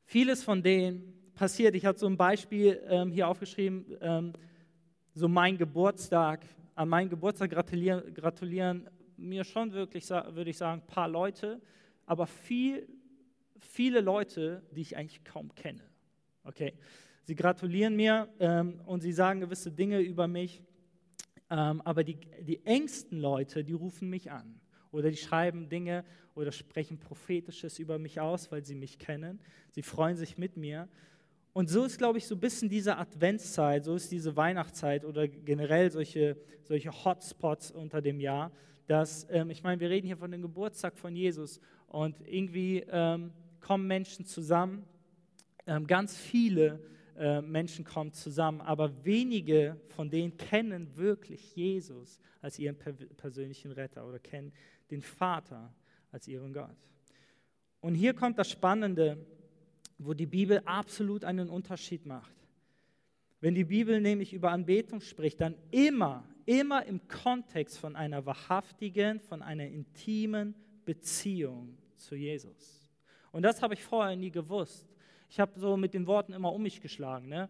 Vieles 0.04 0.42
von 0.42 0.62
dem 0.62 1.12
passiert. 1.34 1.74
Ich 1.74 1.84
habe 1.84 1.98
so 1.98 2.06
ein 2.06 2.16
Beispiel 2.16 2.80
ähm, 2.88 3.12
hier 3.12 3.28
aufgeschrieben. 3.28 3.84
Ähm, 4.00 4.32
so 5.18 5.26
mein 5.26 5.58
Geburtstag, 5.58 6.46
an 6.76 6.88
meinen 6.88 7.10
Geburtstag 7.10 7.50
gratulieren, 7.50 8.14
gratulieren 8.14 8.88
mir 9.16 9.42
schon 9.42 9.72
wirklich, 9.72 10.08
würde 10.10 10.50
ich 10.50 10.56
sagen, 10.56 10.80
ein 10.80 10.86
paar 10.86 11.08
Leute, 11.08 11.60
aber 12.06 12.26
viel, 12.28 12.88
viele 13.58 14.00
Leute, 14.00 14.62
die 14.70 14.82
ich 14.82 14.96
eigentlich 14.96 15.24
kaum 15.24 15.52
kenne. 15.56 15.82
Okay? 16.44 16.74
Sie 17.24 17.34
gratulieren 17.34 17.96
mir 17.96 18.28
ähm, 18.38 18.80
und 18.86 19.00
sie 19.00 19.12
sagen 19.12 19.40
gewisse 19.40 19.72
Dinge 19.72 19.98
über 19.98 20.28
mich, 20.28 20.62
ähm, 21.50 21.80
aber 21.80 22.04
die, 22.04 22.18
die 22.42 22.64
engsten 22.64 23.18
Leute, 23.18 23.64
die 23.64 23.72
rufen 23.72 24.08
mich 24.08 24.30
an 24.30 24.60
Oder 24.92 25.10
die 25.10 25.16
schreiben 25.16 25.68
Dinge 25.68 26.04
oder 26.36 26.52
sprechen 26.52 26.98
prophetisches 27.00 27.80
über 27.80 27.98
mich 27.98 28.20
aus, 28.20 28.52
weil 28.52 28.64
sie 28.64 28.76
mich 28.76 29.00
kennen. 29.00 29.40
Sie 29.72 29.82
freuen 29.82 30.16
sich 30.16 30.38
mit 30.38 30.56
mir. 30.56 30.88
Und 31.58 31.68
so 31.68 31.82
ist, 31.82 31.98
glaube 31.98 32.18
ich, 32.18 32.26
so 32.28 32.36
ein 32.36 32.40
bisschen 32.40 32.68
diese 32.68 32.98
Adventszeit, 32.98 33.84
so 33.84 33.96
ist 33.96 34.12
diese 34.12 34.36
Weihnachtszeit 34.36 35.04
oder 35.04 35.26
generell 35.26 35.90
solche, 35.90 36.36
solche 36.62 36.92
Hotspots 37.04 37.72
unter 37.72 38.00
dem 38.00 38.20
Jahr, 38.20 38.52
dass, 38.86 39.26
ähm, 39.28 39.50
ich 39.50 39.64
meine, 39.64 39.80
wir 39.80 39.90
reden 39.90 40.06
hier 40.06 40.16
von 40.16 40.30
dem 40.30 40.40
Geburtstag 40.40 40.96
von 40.96 41.16
Jesus 41.16 41.58
und 41.88 42.20
irgendwie 42.24 42.84
ähm, 42.88 43.32
kommen 43.60 43.88
Menschen 43.88 44.24
zusammen, 44.24 44.84
ähm, 45.66 45.88
ganz 45.88 46.16
viele 46.16 46.78
äh, 47.16 47.42
Menschen 47.42 47.84
kommen 47.84 48.12
zusammen, 48.12 48.60
aber 48.60 49.04
wenige 49.04 49.80
von 49.88 50.10
denen 50.10 50.36
kennen 50.36 50.96
wirklich 50.96 51.56
Jesus 51.56 52.20
als 52.40 52.60
ihren 52.60 52.76
persönlichen 52.76 53.72
Retter 53.72 54.06
oder 54.06 54.20
kennen 54.20 54.52
den 54.92 55.02
Vater 55.02 55.74
als 56.12 56.28
ihren 56.28 56.52
Gott. 56.52 56.76
Und 57.80 57.96
hier 57.96 58.14
kommt 58.14 58.38
das 58.38 58.48
Spannende, 58.48 59.26
wo 59.98 60.14
die 60.14 60.26
Bibel 60.26 60.62
absolut 60.64 61.24
einen 61.24 61.48
Unterschied 61.50 62.06
macht. 62.06 62.34
Wenn 63.40 63.54
die 63.54 63.64
Bibel 63.64 64.00
nämlich 64.00 64.32
über 64.32 64.50
Anbetung 64.50 65.00
spricht, 65.00 65.40
dann 65.40 65.54
immer, 65.70 66.24
immer 66.46 66.84
im 66.86 67.06
Kontext 67.06 67.78
von 67.78 67.94
einer 67.94 68.26
wahrhaftigen, 68.26 69.20
von 69.20 69.42
einer 69.42 69.66
intimen 69.66 70.54
Beziehung 70.84 71.76
zu 71.96 72.14
Jesus. 72.14 72.88
Und 73.30 73.42
das 73.42 73.62
habe 73.62 73.74
ich 73.74 73.82
vorher 73.84 74.16
nie 74.16 74.30
gewusst. 74.30 74.88
Ich 75.30 75.38
habe 75.38 75.58
so 75.58 75.76
mit 75.76 75.94
den 75.94 76.06
Worten 76.06 76.32
immer 76.32 76.52
um 76.52 76.62
mich 76.62 76.80
geschlagen. 76.80 77.28
Ne? 77.28 77.48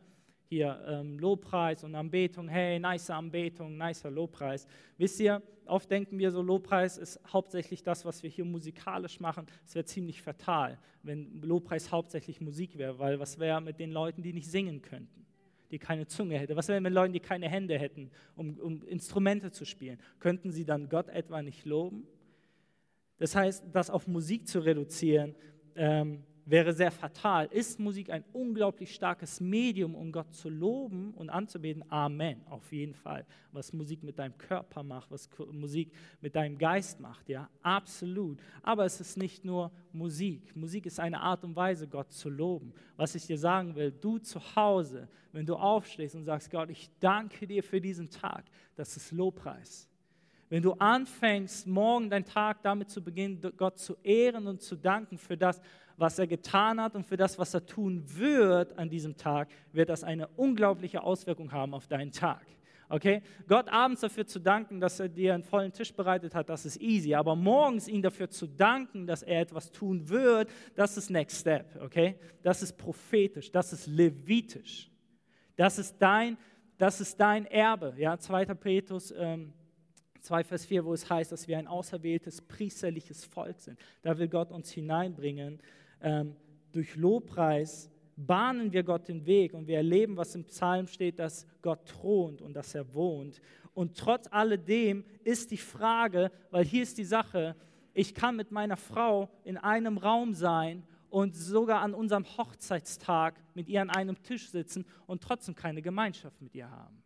Hier 0.49 0.83
ähm, 0.87 1.19
Lobpreis 1.19 1.85
und 1.85 1.95
Anbetung, 1.95 2.49
hey, 2.49 2.79
nice 2.79 3.11
Anbetung, 3.11 3.77
nicer 3.77 4.11
Lobpreis. 4.11 4.67
Wisst 4.97 5.21
ihr, 5.21 5.43
oft 5.67 5.91
denken 5.91 6.19
wir 6.19 6.31
so, 6.31 6.41
Lobpreis 6.41 6.97
ist 6.97 7.21
hauptsächlich 7.31 7.83
das, 7.83 8.07
was 8.07 8.23
wir 8.23 8.31
hier 8.31 8.47
musikalisch 8.47 9.21
machen. 9.21 9.47
Es 9.67 9.75
wäre 9.75 9.85
ziemlich 9.85 10.23
fatal, 10.23 10.79
wenn 11.03 11.43
Lobpreis 11.43 11.93
hauptsächlich 11.93 12.41
Musik 12.41 12.79
wäre, 12.79 12.99
weil 12.99 13.21
was 13.21 13.39
wäre 13.39 13.61
mit 13.61 13.79
den 13.79 13.91
Leuten, 13.91 14.23
die 14.23 14.33
nicht 14.33 14.51
singen 14.51 14.81
könnten? 14.81 15.27
die 15.71 15.79
keine 15.79 16.07
Zunge 16.07 16.39
hätte? 16.39 16.57
Was 16.57 16.69
wäre 16.69 16.81
mit 16.81 16.93
Leuten, 16.93 17.13
die 17.13 17.21
keine 17.21 17.49
Hände 17.49 17.79
hätten, 17.79 18.11
um, 18.37 18.59
um, 18.59 18.83
Instrumente 18.85 19.51
zu 19.51 19.67
spielen? 19.67 19.99
Könnten 20.19 20.51
sie 20.51 20.65
dann 20.65 20.89
Gott 20.89 21.09
etwa 21.09 21.43
nicht 21.43 21.67
loben? 21.67 22.07
Das 23.19 23.35
heißt, 23.35 23.65
das 23.73 23.91
auf 23.91 24.07
Musik 24.07 24.47
zu 24.49 24.61
reduzieren, 24.61 25.35
ähm, 25.75 26.23
wäre 26.49 26.73
sehr 26.73 26.91
fatal. 26.91 27.47
Ist 27.47 27.79
Musik 27.79 28.11
ein 28.11 28.25
unglaublich 28.33 28.95
starkes 28.95 29.41
Medium, 29.41 29.95
um 29.95 30.11
Gott 30.11 30.33
zu 30.33 30.49
loben 30.49 31.13
und 31.15 31.29
anzubeten? 31.29 31.85
Amen, 31.91 32.41
auf 32.49 32.73
jeden 32.73 32.95
Fall. 32.95 33.27
Was 33.53 33.73
Musik 33.73 34.03
mit 34.03 34.19
deinem 34.19 34.37
Körper 34.39 34.83
macht, 34.83 35.11
was 35.11 35.29
Musik 35.53 35.93
mit 36.21 36.35
deinem 36.35 36.57
Geist 36.57 37.01
macht, 37.01 37.29
ja, 37.29 37.49
absolut. 37.63 38.39
Aber 38.63 38.87
es 38.87 39.01
ist 39.01 39.19
nicht 39.19 39.45
nur 39.45 39.71
Musik. 39.93 40.57
Musik 40.57 40.87
ist 40.87 40.99
eine 40.99 41.21
Art 41.21 41.45
und 41.45 41.55
Weise, 41.55 41.87
Gott 41.87 42.13
zu 42.13 42.31
loben. 42.31 42.73
Was 42.97 43.15
ich 43.15 43.27
dir 43.27 43.39
sagen 43.39 43.75
will, 43.75 43.93
du 43.93 44.19
zu 44.19 44.41
Hause, 44.57 45.09
wenn 45.33 45.45
du 45.45 45.55
aufstehst 45.55 46.15
und 46.15 46.25
sagst, 46.25 46.51
Gott, 46.51 46.71
ich 46.71 46.91
danke 46.99 47.47
dir 47.47 47.63
für 47.63 47.81
diesen 47.81 48.09
Tag, 48.09 48.47
das 48.75 48.97
ist 48.97 49.13
Lobpreis. 49.13 49.89
Wenn 50.51 50.63
du 50.63 50.73
anfängst, 50.73 51.67
morgen 51.67 52.09
deinen 52.09 52.25
Tag 52.25 52.63
damit 52.63 52.89
zu 52.89 53.05
beginnen, 53.05 53.39
Gott 53.59 53.79
zu 53.79 53.99
ehren 54.03 54.47
und 54.47 54.63
zu 54.63 54.77
danken 54.77 55.19
für 55.19 55.37
das, 55.37 55.61
was 55.99 56.19
er 56.19 56.27
getan 56.27 56.81
hat 56.81 56.95
und 56.95 57.05
für 57.05 57.17
das, 57.17 57.39
was 57.39 57.53
er 57.53 57.67
tun 57.67 58.05
wird 58.07 58.79
an 58.79 58.89
diesem 58.89 59.17
Tag, 59.17 59.49
wird 59.73 59.89
das 59.89 60.05
eine 60.05 60.29
unglaubliche 60.29 61.03
Auswirkung 61.03 61.53
haben 61.53 61.75
auf 61.75 61.89
deinen 61.89 62.13
Tag. 62.13 62.47
Okay? 62.89 63.21
Gott 63.49 63.69
abends 63.69 64.01
dafür 64.01 64.27
zu 64.27 64.39
danken, 64.39 64.81
dass 64.81 65.01
er 65.01 65.09
dir 65.09 65.35
einen 65.35 65.43
vollen 65.43 65.73
Tisch 65.73 65.93
bereitet 65.93 66.35
hat, 66.35 66.49
das 66.49 66.65
ist 66.65 66.81
easy. 66.81 67.15
Aber 67.15 67.37
morgens 67.37 67.89
ihn 67.89 68.01
dafür 68.01 68.31
zu 68.31 68.47
danken, 68.47 69.07
dass 69.07 69.23
er 69.23 69.41
etwas 69.41 69.71
tun 69.73 70.09
wird, 70.09 70.51
das 70.75 70.97
ist 70.97 71.11
Next 71.11 71.41
Step. 71.41 71.83
Okay? 71.83 72.15
Das 72.43 72.63
ist 72.63 72.79
prophetisch, 72.79 73.51
das 73.51 73.73
ist 73.73 73.87
levitisch. 73.87 74.91
Das 75.57 75.79
ist 75.79 75.97
dein, 75.99 76.39
das 76.79 77.01
ist 77.01 77.19
dein 77.19 77.45
Erbe. 77.47 77.95
Ja? 77.99 78.17
2. 78.17 78.47
Petrus 78.55 79.13
ähm, 79.17 79.53
2 80.21 80.45
Vers 80.45 80.67
4, 80.67 80.85
wo 80.85 80.93
es 80.93 81.09
heißt, 81.09 81.33
dass 81.33 81.49
wir 81.49 81.59
ein 81.59 81.67
auserwähltes 81.67 82.41
priesterliches 82.43 83.25
Volk 83.25 83.61
sind. 83.61 83.79
Da 84.03 84.19
will 84.19 84.29
Gott 84.29 84.51
uns 84.51 84.71
hineinbringen. 84.71 85.61
Ähm, 86.01 86.37
durch 86.73 86.97
Lobpreis 86.97 87.91
bahnen 88.17 88.73
wir 88.73 88.83
Gott 88.83 89.09
den 89.09 89.27
Weg 89.27 89.55
und 89.55 89.67
wir 89.67 89.77
erleben, 89.77 90.17
was 90.17 90.35
im 90.35 90.45
Psalm 90.45 90.87
steht, 90.87 91.19
dass 91.19 91.47
Gott 91.63 91.87
thront 91.87 92.43
und 92.43 92.55
dass 92.55 92.75
er 92.75 92.93
wohnt. 92.95 93.41
Und 93.75 93.97
trotz 93.97 94.27
alledem 94.31 95.05
ist 95.25 95.51
die 95.51 95.57
Frage, 95.57 96.33
weil 96.51 96.65
hier 96.65 96.83
ist 96.83 96.99
die 96.99 97.05
Sache, 97.05 97.55
ich 97.95 98.15
kann 98.15 98.37
mit 98.37 98.51
meiner 98.51 98.77
Frau 98.77 99.29
in 99.45 99.57
einem 99.57 99.99
Raum 99.99 100.35
sein 100.35 100.85
und 101.11 101.37
sogar 101.37 101.81
an 101.81 101.95
unserem 101.95 102.25
Hochzeitstag 102.25 103.41
mit 103.55 103.69
ihr 103.69 103.81
an 103.81 103.91
einem 103.91 104.23
Tisch 104.23 104.51
sitzen 104.51 104.85
und 105.07 105.23
trotzdem 105.23 105.55
keine 105.55 105.81
Gemeinschaft 105.81 106.41
mit 106.43 106.55
ihr 106.55 106.71
haben. 106.71 107.03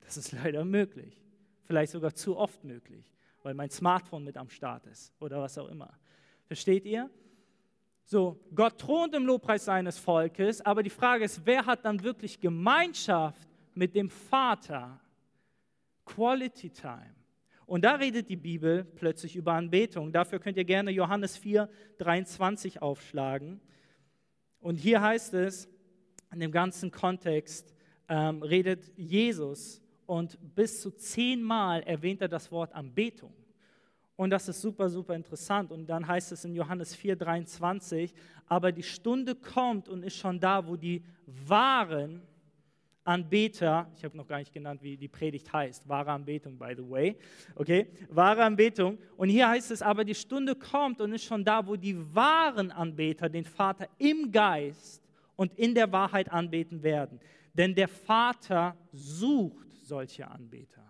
Das 0.00 0.16
ist 0.16 0.32
leider 0.32 0.64
möglich 0.64 1.24
vielleicht 1.64 1.92
sogar 1.92 2.14
zu 2.14 2.36
oft 2.36 2.62
möglich, 2.64 3.12
weil 3.42 3.54
mein 3.54 3.70
Smartphone 3.70 4.24
mit 4.24 4.36
am 4.36 4.48
Start 4.48 4.86
ist 4.86 5.12
oder 5.20 5.40
was 5.40 5.58
auch 5.58 5.68
immer. 5.68 5.92
Versteht 6.46 6.84
ihr? 6.84 7.10
So, 8.04 8.38
Gott 8.54 8.78
thront 8.78 9.14
im 9.14 9.24
Lobpreis 9.24 9.64
seines 9.64 9.98
Volkes, 9.98 10.60
aber 10.60 10.82
die 10.82 10.90
Frage 10.90 11.24
ist, 11.24 11.46
wer 11.46 11.64
hat 11.64 11.84
dann 11.84 12.02
wirklich 12.02 12.38
Gemeinschaft 12.38 13.48
mit 13.74 13.94
dem 13.94 14.10
Vater? 14.10 15.00
Quality 16.04 16.68
Time. 16.70 17.14
Und 17.66 17.82
da 17.82 17.94
redet 17.94 18.28
die 18.28 18.36
Bibel 18.36 18.84
plötzlich 18.84 19.36
über 19.36 19.54
Anbetung. 19.54 20.12
Dafür 20.12 20.38
könnt 20.38 20.58
ihr 20.58 20.64
gerne 20.64 20.90
Johannes 20.90 21.38
4, 21.38 21.68
23 21.96 22.82
aufschlagen. 22.82 23.60
Und 24.60 24.76
hier 24.76 25.00
heißt 25.00 25.32
es, 25.34 25.68
in 26.30 26.40
dem 26.40 26.52
ganzen 26.52 26.90
Kontext 26.90 27.74
ähm, 28.08 28.42
redet 28.42 28.92
Jesus 28.96 29.80
und 30.04 30.38
bis 30.54 30.82
zu 30.82 30.90
zehnmal 30.90 31.82
erwähnt 31.84 32.20
er 32.20 32.28
das 32.28 32.52
Wort 32.52 32.74
Anbetung. 32.74 33.32
Und 34.16 34.30
das 34.30 34.48
ist 34.48 34.60
super, 34.60 34.88
super 34.88 35.14
interessant. 35.14 35.72
Und 35.72 35.86
dann 35.86 36.06
heißt 36.06 36.32
es 36.32 36.44
in 36.44 36.54
Johannes 36.54 36.94
4, 36.94 37.16
23, 37.16 38.14
aber 38.46 38.70
die 38.70 38.82
Stunde 38.82 39.34
kommt 39.34 39.88
und 39.88 40.04
ist 40.04 40.16
schon 40.16 40.38
da, 40.38 40.66
wo 40.66 40.76
die 40.76 41.04
wahren 41.26 42.22
Anbeter, 43.04 43.90
ich 43.96 44.04
habe 44.04 44.16
noch 44.16 44.26
gar 44.26 44.38
nicht 44.38 44.52
genannt, 44.52 44.82
wie 44.82 44.96
die 44.96 45.08
Predigt 45.08 45.52
heißt, 45.52 45.86
wahre 45.86 46.12
Anbetung, 46.12 46.58
by 46.58 46.74
the 46.74 46.88
way, 46.88 47.16
okay, 47.54 47.86
wahre 48.08 48.42
Anbetung. 48.42 48.98
Und 49.18 49.28
hier 49.28 49.48
heißt 49.48 49.70
es, 49.72 49.82
aber 49.82 50.04
die 50.04 50.14
Stunde 50.14 50.54
kommt 50.54 51.02
und 51.02 51.12
ist 51.12 51.24
schon 51.24 51.44
da, 51.44 51.66
wo 51.66 51.76
die 51.76 51.96
wahren 52.14 52.70
Anbeter 52.70 53.28
den 53.28 53.44
Vater 53.44 53.88
im 53.98 54.32
Geist 54.32 55.02
und 55.36 55.52
in 55.58 55.74
der 55.74 55.92
Wahrheit 55.92 56.32
anbeten 56.32 56.82
werden. 56.82 57.20
Denn 57.52 57.74
der 57.74 57.88
Vater 57.88 58.74
sucht 58.92 59.70
solche 59.82 60.26
Anbeter. 60.26 60.82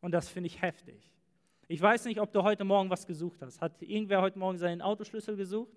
Und 0.00 0.10
das 0.10 0.28
finde 0.28 0.48
ich 0.48 0.60
heftig. 0.60 1.11
Ich 1.72 1.80
weiß 1.80 2.04
nicht, 2.04 2.20
ob 2.20 2.30
du 2.30 2.42
heute 2.42 2.64
Morgen 2.64 2.90
was 2.90 3.06
gesucht 3.06 3.40
hast. 3.40 3.58
Hat 3.58 3.80
irgendwer 3.80 4.20
heute 4.20 4.38
Morgen 4.38 4.58
seinen 4.58 4.82
Autoschlüssel 4.82 5.36
gesucht? 5.36 5.72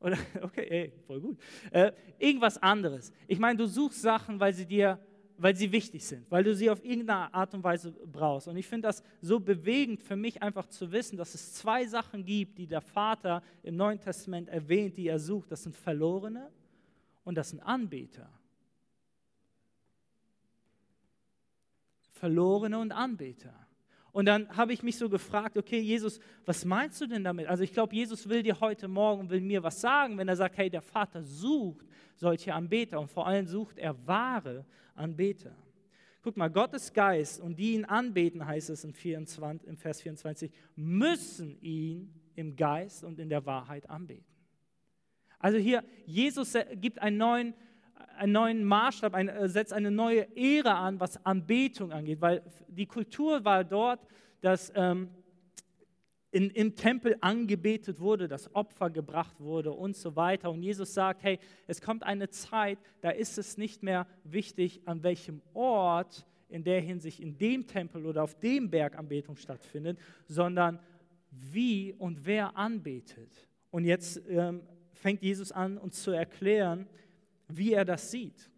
Oder, 0.00 0.16
okay, 0.42 0.66
ey, 0.66 0.92
voll 1.06 1.20
gut. 1.20 1.38
Äh, 1.70 1.92
irgendwas 2.18 2.56
anderes. 2.56 3.12
Ich 3.28 3.38
meine, 3.38 3.58
du 3.58 3.66
suchst 3.66 4.00
Sachen, 4.00 4.40
weil 4.40 4.54
sie 4.54 4.64
dir, 4.64 4.98
weil 5.36 5.54
sie 5.54 5.70
wichtig 5.70 6.06
sind, 6.06 6.30
weil 6.30 6.42
du 6.42 6.54
sie 6.54 6.70
auf 6.70 6.82
irgendeine 6.82 7.34
Art 7.34 7.52
und 7.52 7.62
Weise 7.62 7.92
brauchst. 7.92 8.48
Und 8.48 8.56
ich 8.56 8.66
finde 8.66 8.88
das 8.88 9.02
so 9.20 9.38
bewegend 9.38 10.02
für 10.02 10.16
mich 10.16 10.42
einfach 10.42 10.68
zu 10.68 10.90
wissen, 10.90 11.18
dass 11.18 11.34
es 11.34 11.52
zwei 11.52 11.84
Sachen 11.84 12.24
gibt, 12.24 12.56
die 12.56 12.66
der 12.66 12.80
Vater 12.80 13.42
im 13.62 13.76
Neuen 13.76 14.00
Testament 14.00 14.48
erwähnt, 14.48 14.96
die 14.96 15.08
er 15.08 15.18
sucht. 15.18 15.52
Das 15.52 15.64
sind 15.64 15.76
Verlorene 15.76 16.50
und 17.24 17.34
das 17.34 17.50
sind 17.50 17.60
Anbeter. 17.60 18.30
Verlorene 22.08 22.78
und 22.78 22.90
Anbeter. 22.90 23.63
Und 24.14 24.26
dann 24.26 24.56
habe 24.56 24.72
ich 24.72 24.84
mich 24.84 24.96
so 24.96 25.08
gefragt, 25.08 25.58
okay, 25.58 25.80
Jesus, 25.80 26.20
was 26.44 26.64
meinst 26.64 27.00
du 27.00 27.06
denn 27.08 27.24
damit? 27.24 27.48
Also 27.48 27.64
ich 27.64 27.72
glaube, 27.72 27.96
Jesus 27.96 28.28
will 28.28 28.44
dir 28.44 28.60
heute 28.60 28.86
Morgen, 28.86 29.28
will 29.28 29.40
mir 29.40 29.60
was 29.64 29.80
sagen, 29.80 30.16
wenn 30.18 30.28
er 30.28 30.36
sagt, 30.36 30.56
hey, 30.56 30.70
der 30.70 30.82
Vater 30.82 31.20
sucht 31.24 31.84
solche 32.14 32.54
Anbeter 32.54 33.00
und 33.00 33.10
vor 33.10 33.26
allem 33.26 33.44
sucht 33.44 33.76
er 33.76 34.06
wahre 34.06 34.64
Anbeter. 34.94 35.56
Guck 36.22 36.36
mal, 36.36 36.48
Gottes 36.48 36.92
Geist 36.92 37.40
und 37.40 37.58
die 37.58 37.74
ihn 37.74 37.84
anbeten, 37.84 38.46
heißt 38.46 38.70
es 38.70 38.84
im, 38.84 38.94
24, 38.94 39.66
im 39.68 39.76
Vers 39.76 40.00
24, 40.02 40.52
müssen 40.76 41.60
ihn 41.60 42.14
im 42.36 42.54
Geist 42.54 43.02
und 43.02 43.18
in 43.18 43.28
der 43.28 43.44
Wahrheit 43.46 43.90
anbeten. 43.90 44.32
Also 45.40 45.58
hier, 45.58 45.82
Jesus 46.06 46.56
gibt 46.76 47.02
einen 47.02 47.16
neuen 47.16 47.54
einen 48.16 48.32
neuen 48.32 48.64
Maßstab, 48.64 49.14
ein, 49.14 49.28
äh, 49.28 49.48
setzt 49.48 49.72
eine 49.72 49.90
neue 49.90 50.22
Ehre 50.36 50.74
an, 50.74 51.00
was 51.00 51.24
Anbetung 51.24 51.92
angeht, 51.92 52.20
weil 52.20 52.42
die 52.68 52.86
Kultur 52.86 53.44
war 53.44 53.64
dort, 53.64 54.00
dass 54.40 54.72
ähm, 54.74 55.08
in, 56.30 56.50
im 56.50 56.74
Tempel 56.74 57.16
angebetet 57.20 58.00
wurde, 58.00 58.26
dass 58.26 58.52
Opfer 58.54 58.90
gebracht 58.90 59.38
wurde 59.38 59.70
und 59.70 59.96
so 59.96 60.16
weiter. 60.16 60.50
Und 60.50 60.62
Jesus 60.62 60.92
sagt, 60.92 61.22
hey, 61.22 61.38
es 61.68 61.80
kommt 61.80 62.02
eine 62.02 62.28
Zeit, 62.28 62.78
da 63.02 63.10
ist 63.10 63.38
es 63.38 63.56
nicht 63.56 63.84
mehr 63.84 64.06
wichtig, 64.24 64.82
an 64.84 65.02
welchem 65.04 65.40
Ort 65.52 66.26
in 66.48 66.64
der 66.64 66.80
Hinsicht 66.80 67.20
in 67.20 67.38
dem 67.38 67.66
Tempel 67.66 68.04
oder 68.04 68.24
auf 68.24 68.38
dem 68.40 68.68
Berg 68.68 68.98
Anbetung 68.98 69.36
stattfindet, 69.36 69.98
sondern 70.26 70.80
wie 71.30 71.92
und 71.92 72.26
wer 72.26 72.56
anbetet. 72.56 73.46
Und 73.70 73.84
jetzt 73.84 74.20
ähm, 74.28 74.62
fängt 74.92 75.22
Jesus 75.22 75.52
an, 75.52 75.78
uns 75.78 76.02
zu 76.02 76.10
erklären, 76.10 76.88
wie 77.48 77.72
er 77.72 77.84
das 77.84 78.10
sieht. 78.10 78.50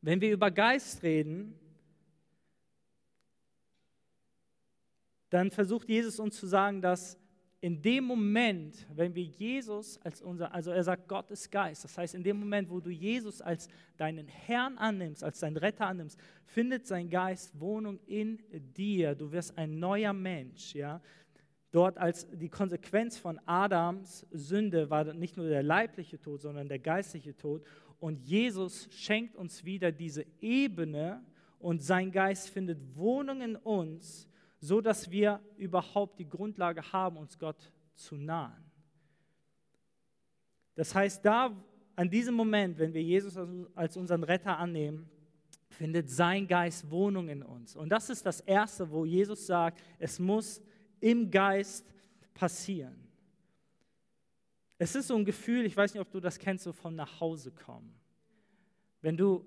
Wenn 0.00 0.20
wir 0.20 0.32
über 0.32 0.50
Geist 0.50 1.02
reden, 1.02 1.58
dann 5.30 5.50
versucht 5.50 5.88
Jesus 5.88 6.18
uns 6.18 6.36
zu 6.36 6.46
sagen, 6.46 6.80
dass 6.80 7.18
in 7.60 7.82
dem 7.82 8.04
Moment, 8.04 8.86
wenn 8.94 9.14
wir 9.14 9.24
Jesus 9.24 9.98
als 10.02 10.22
unser, 10.22 10.52
also 10.54 10.70
er 10.70 10.84
sagt, 10.84 11.08
Gott 11.08 11.30
ist 11.30 11.50
Geist, 11.50 11.82
das 11.84 11.96
heißt, 11.96 12.14
in 12.14 12.22
dem 12.22 12.38
Moment, 12.38 12.70
wo 12.70 12.80
du 12.80 12.90
Jesus 12.90 13.40
als 13.40 13.68
deinen 13.96 14.28
Herrn 14.28 14.78
annimmst, 14.78 15.24
als 15.24 15.40
deinen 15.40 15.56
Retter 15.56 15.86
annimmst, 15.86 16.18
findet 16.44 16.86
sein 16.86 17.08
Geist 17.08 17.58
Wohnung 17.58 17.98
in 18.06 18.38
dir. 18.76 19.14
Du 19.14 19.32
wirst 19.32 19.56
ein 19.58 19.78
neuer 19.78 20.12
Mensch, 20.12 20.74
ja. 20.74 21.00
Dort 21.76 21.98
als 21.98 22.26
die 22.30 22.48
Konsequenz 22.48 23.18
von 23.18 23.38
Adams 23.44 24.26
Sünde 24.30 24.88
war 24.88 25.12
nicht 25.12 25.36
nur 25.36 25.48
der 25.48 25.62
leibliche 25.62 26.18
Tod, 26.18 26.40
sondern 26.40 26.68
der 26.68 26.78
geistliche 26.78 27.36
Tod. 27.36 27.62
Und 28.00 28.18
Jesus 28.18 28.88
schenkt 28.90 29.36
uns 29.36 29.64
wieder 29.64 29.92
diese 29.92 30.24
Ebene 30.40 31.22
und 31.58 31.82
sein 31.82 32.10
Geist 32.10 32.48
findet 32.48 32.78
Wohnung 32.96 33.42
in 33.42 33.56
uns 33.56 34.28
so 34.60 34.80
dass 34.80 35.10
wir 35.10 35.40
überhaupt 35.56 36.18
die 36.18 36.28
Grundlage 36.28 36.92
haben, 36.92 37.16
uns 37.16 37.38
Gott 37.38 37.72
zu 37.94 38.16
nahen. 38.16 38.64
Das 40.74 40.94
heißt, 40.94 41.24
da 41.24 41.56
an 41.94 42.10
diesem 42.10 42.34
Moment, 42.34 42.78
wenn 42.78 42.92
wir 42.92 43.02
Jesus 43.02 43.38
als 43.74 43.96
unseren 43.96 44.22
Retter 44.22 44.58
annehmen, 44.58 45.08
findet 45.68 46.10
sein 46.10 46.46
Geist 46.46 46.90
Wohnung 46.90 47.28
in 47.28 47.42
uns. 47.42 47.74
Und 47.76 47.88
das 47.88 48.10
ist 48.10 48.24
das 48.24 48.40
Erste, 48.40 48.90
wo 48.90 49.04
Jesus 49.04 49.46
sagt, 49.46 49.80
es 49.98 50.18
muss 50.18 50.60
im 51.00 51.30
Geist 51.30 51.84
passieren. 52.34 53.06
Es 54.78 54.94
ist 54.94 55.08
so 55.08 55.16
ein 55.16 55.24
Gefühl, 55.24 55.64
ich 55.64 55.76
weiß 55.76 55.94
nicht, 55.94 56.00
ob 56.00 56.10
du 56.10 56.20
das 56.20 56.38
kennst, 56.38 56.64
so 56.64 56.72
von 56.72 56.94
nach 56.94 57.20
Hause 57.20 57.50
kommen. 57.50 57.94
Wenn 59.00 59.16
du, 59.16 59.44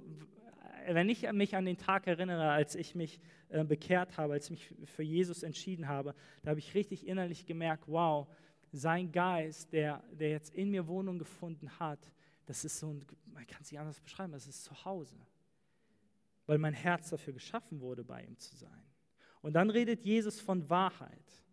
wenn 0.88 1.10
ich 1.10 1.32
mich 1.32 1.56
an 1.56 1.66
den 1.66 1.78
Tag 1.78 2.08
erinnere, 2.08 2.50
als 2.50 2.76
ich 2.76 2.96
mich 2.96 3.20
äh, 3.50 3.64
bekehrt 3.64 4.18
habe, 4.18 4.34
als 4.34 4.46
ich 4.46 4.52
mich 4.52 4.90
für 4.90 5.04
Jesus 5.04 5.44
entschieden 5.44 5.88
habe, 5.88 6.16
da 6.42 6.52
habe 6.52 6.60
ich 6.60 6.74
richtig 6.74 7.08
innerlich 7.08 7.46
gemerkt, 7.46 7.84
wow, 7.88 8.28
sein 8.72 9.12
Geist, 9.12 9.72
der, 9.74 10.04
der 10.12 10.30
jetzt 10.30 10.54
in 10.56 10.72
mir 10.72 10.88
Wohnung 10.88 11.20
gefunden 11.20 11.70
hat, 11.80 12.00
das 12.46 12.66
ist 12.66 12.80
so 12.80 12.94
ein, 12.94 13.06
man 13.34 13.46
kann 13.46 13.62
es 13.62 13.72
nicht 13.72 13.80
anders 13.80 14.00
beschreiben, 14.00 14.32
das 14.32 14.48
ist 14.48 14.64
zu 14.64 14.86
Hause. 14.86 15.18
Weil 16.48 16.58
mein 16.58 16.74
Herz 16.74 17.10
dafür 17.10 17.34
geschaffen 17.34 17.80
wurde, 17.80 18.04
bei 18.04 18.24
ihm 18.24 18.38
zu 18.38 18.56
sein. 18.56 18.89
Und 19.42 19.54
dann 19.54 19.70
redet 19.70 20.04
Jesus 20.04 20.40
von 20.40 20.70
Wahrheit. 20.70 21.44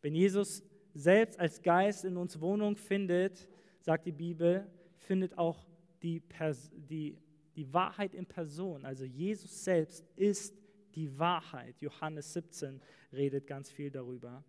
Wenn 0.00 0.14
Jesus 0.14 0.62
selbst 0.94 1.38
als 1.38 1.62
Geist 1.62 2.04
in 2.04 2.16
uns 2.16 2.40
Wohnung 2.40 2.76
findet, 2.76 3.48
sagt 3.80 4.06
die 4.06 4.12
Bibel, 4.12 4.66
findet 4.96 5.38
auch 5.38 5.66
die, 6.02 6.20
Pers 6.20 6.70
die 6.74 7.16
die 7.56 7.72
Wahrheit 7.72 8.14
in 8.14 8.26
Person, 8.26 8.84
also 8.84 9.04
Jesus 9.04 9.64
selbst, 9.64 10.04
ist 10.16 10.56
die 10.94 11.18
Wahrheit. 11.18 11.80
Johannes 11.80 12.32
17 12.32 12.80
redet 13.12 13.46
ganz 13.46 13.70
viel 13.70 13.90
darüber. 13.90 14.44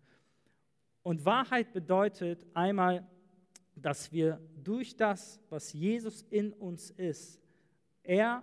Und 1.02 1.24
Wahrheit 1.24 1.72
bedeutet 1.72 2.46
einmal, 2.54 3.06
dass 3.74 4.12
wir 4.12 4.40
durch 4.62 4.96
das, 4.96 5.40
was 5.50 5.72
Jesus 5.72 6.22
in 6.30 6.52
uns 6.52 6.90
ist, 6.90 7.40
er 8.02 8.42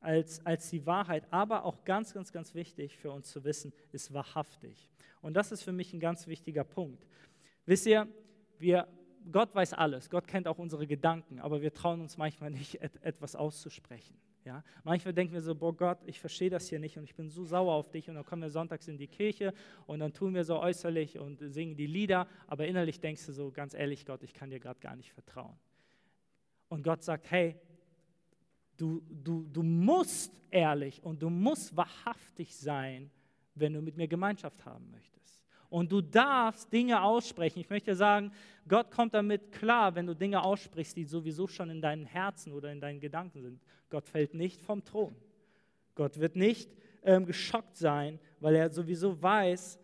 als, 0.00 0.44
als 0.44 0.70
die 0.70 0.86
Wahrheit, 0.86 1.24
aber 1.30 1.64
auch 1.64 1.84
ganz, 1.84 2.14
ganz, 2.14 2.32
ganz 2.32 2.54
wichtig 2.54 2.96
für 2.96 3.10
uns 3.10 3.30
zu 3.30 3.44
wissen, 3.44 3.72
ist 3.92 4.12
wahrhaftig. 4.12 4.88
Und 5.20 5.34
das 5.34 5.52
ist 5.52 5.62
für 5.62 5.72
mich 5.72 5.92
ein 5.92 6.00
ganz 6.00 6.26
wichtiger 6.26 6.64
Punkt. 6.64 7.06
Wisst 7.64 7.86
ihr, 7.86 8.06
wir 8.58 8.86
Gott 9.30 9.54
weiß 9.54 9.72
alles, 9.72 10.08
Gott 10.08 10.28
kennt 10.28 10.46
auch 10.46 10.58
unsere 10.58 10.86
Gedanken, 10.86 11.40
aber 11.40 11.60
wir 11.60 11.72
trauen 11.72 12.00
uns 12.00 12.16
manchmal 12.16 12.50
nicht, 12.50 12.80
etwas 12.80 13.34
auszusprechen. 13.34 14.16
Ja? 14.44 14.62
Manchmal 14.84 15.12
denken 15.12 15.34
wir 15.34 15.40
so, 15.40 15.54
boah 15.54 15.76
Gott, 15.76 15.98
ich 16.06 16.20
verstehe 16.20 16.50
das 16.50 16.68
hier 16.68 16.78
nicht 16.78 16.96
und 16.96 17.04
ich 17.04 17.16
bin 17.16 17.28
so 17.28 17.44
sauer 17.44 17.74
auf 17.74 17.90
dich 17.90 18.08
und 18.08 18.14
dann 18.14 18.24
kommen 18.24 18.42
wir 18.42 18.50
sonntags 18.50 18.86
in 18.86 18.96
die 18.96 19.08
Kirche 19.08 19.52
und 19.86 19.98
dann 19.98 20.12
tun 20.12 20.34
wir 20.34 20.44
so 20.44 20.60
äußerlich 20.60 21.18
und 21.18 21.40
singen 21.40 21.74
die 21.76 21.88
Lieder, 21.88 22.28
aber 22.46 22.66
innerlich 22.66 23.00
denkst 23.00 23.26
du 23.26 23.32
so, 23.32 23.50
ganz 23.50 23.74
ehrlich 23.74 24.06
Gott, 24.06 24.22
ich 24.22 24.32
kann 24.32 24.50
dir 24.50 24.60
gerade 24.60 24.78
gar 24.78 24.94
nicht 24.94 25.12
vertrauen. 25.12 25.56
Und 26.68 26.84
Gott 26.84 27.02
sagt, 27.02 27.30
hey, 27.30 27.56
du, 28.76 29.02
du, 29.08 29.46
du 29.52 29.62
musst 29.62 30.32
ehrlich 30.50 31.02
und 31.02 31.22
du 31.22 31.30
musst 31.30 31.76
wahrhaftig 31.76 32.54
sein, 32.54 33.10
wenn 33.54 33.72
du 33.72 33.80
mit 33.80 33.96
mir 33.96 34.08
Gemeinschaft 34.08 34.64
haben 34.64 34.90
möchtest. 34.90 35.42
Und 35.68 35.90
du 35.90 36.00
darfst 36.00 36.72
Dinge 36.72 37.02
aussprechen. 37.02 37.58
Ich 37.58 37.70
möchte 37.70 37.94
sagen, 37.94 38.32
Gott 38.68 38.90
kommt 38.90 39.14
damit 39.14 39.52
klar, 39.52 39.94
wenn 39.94 40.06
du 40.06 40.14
Dinge 40.14 40.42
aussprichst, 40.42 40.96
die 40.96 41.04
sowieso 41.04 41.46
schon 41.46 41.70
in 41.70 41.80
deinem 41.80 42.06
Herzen 42.06 42.52
oder 42.52 42.70
in 42.70 42.80
deinen 42.80 43.00
Gedanken 43.00 43.42
sind. 43.42 43.60
Gott 43.90 44.06
fällt 44.08 44.34
nicht 44.34 44.62
vom 44.62 44.84
Thron. 44.84 45.14
Gott 45.94 46.18
wird 46.18 46.36
nicht 46.36 46.70
ähm, 47.02 47.26
geschockt 47.26 47.76
sein, 47.76 48.18
weil 48.40 48.54
er 48.54 48.70
sowieso 48.70 49.20
weiß, 49.20 49.78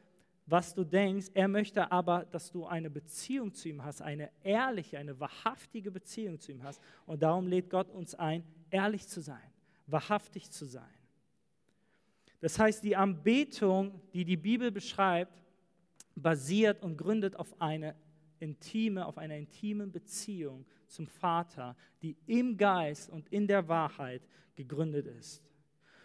was 0.46 0.74
du 0.74 0.84
denkst. 0.84 1.28
Er 1.34 1.48
möchte 1.48 1.90
aber, 1.90 2.26
dass 2.30 2.50
du 2.50 2.66
eine 2.66 2.90
Beziehung 2.90 3.52
zu 3.52 3.68
ihm 3.68 3.82
hast, 3.84 4.02
eine 4.02 4.30
ehrliche, 4.42 4.98
eine 4.98 5.18
wahrhaftige 5.18 5.90
Beziehung 5.90 6.38
zu 6.38 6.52
ihm 6.52 6.62
hast. 6.62 6.80
Und 7.06 7.22
darum 7.22 7.46
lädt 7.46 7.70
Gott 7.70 7.90
uns 7.90 8.14
ein, 8.14 8.44
ehrlich 8.72 9.06
zu 9.06 9.20
sein, 9.20 9.52
wahrhaftig 9.86 10.50
zu 10.50 10.64
sein. 10.64 10.84
Das 12.40 12.58
heißt, 12.58 12.82
die 12.82 12.96
Anbetung, 12.96 14.00
die 14.12 14.24
die 14.24 14.36
Bibel 14.36 14.72
beschreibt, 14.72 15.40
basiert 16.16 16.82
und 16.82 16.96
gründet 16.96 17.36
auf 17.36 17.60
eine 17.60 17.94
intime, 18.40 19.06
auf 19.06 19.16
einer 19.18 19.36
intimen 19.36 19.92
Beziehung 19.92 20.66
zum 20.88 21.06
Vater, 21.06 21.76
die 22.02 22.16
im 22.26 22.56
Geist 22.56 23.08
und 23.08 23.28
in 23.28 23.46
der 23.46 23.68
Wahrheit 23.68 24.22
gegründet 24.56 25.06
ist. 25.06 25.42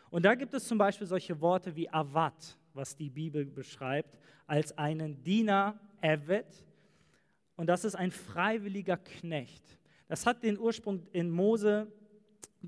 Und 0.10 0.23
da 0.23 0.36
gibt 0.36 0.53
es 0.53 0.67
zum 0.67 0.77
Beispiel 0.77 1.08
solche 1.08 1.41
Worte 1.41 1.75
wie 1.75 1.89
Avat, 1.89 2.58
was 2.73 2.95
die 2.95 3.10
Bibel 3.10 3.45
beschreibt, 3.45 4.17
als 4.45 4.77
einen 4.77 5.21
Diener, 5.23 5.80
Eved. 6.01 6.63
Und 7.56 7.67
das 7.67 7.84
ist 7.84 7.95
ein 7.95 8.12
freiwilliger 8.12 8.97
Knecht. 8.97 9.63
Das 10.08 10.25
hat 10.25 10.43
den 10.43 10.58
Ursprung 10.58 11.06
in 11.12 11.30
Mose, 11.30 11.91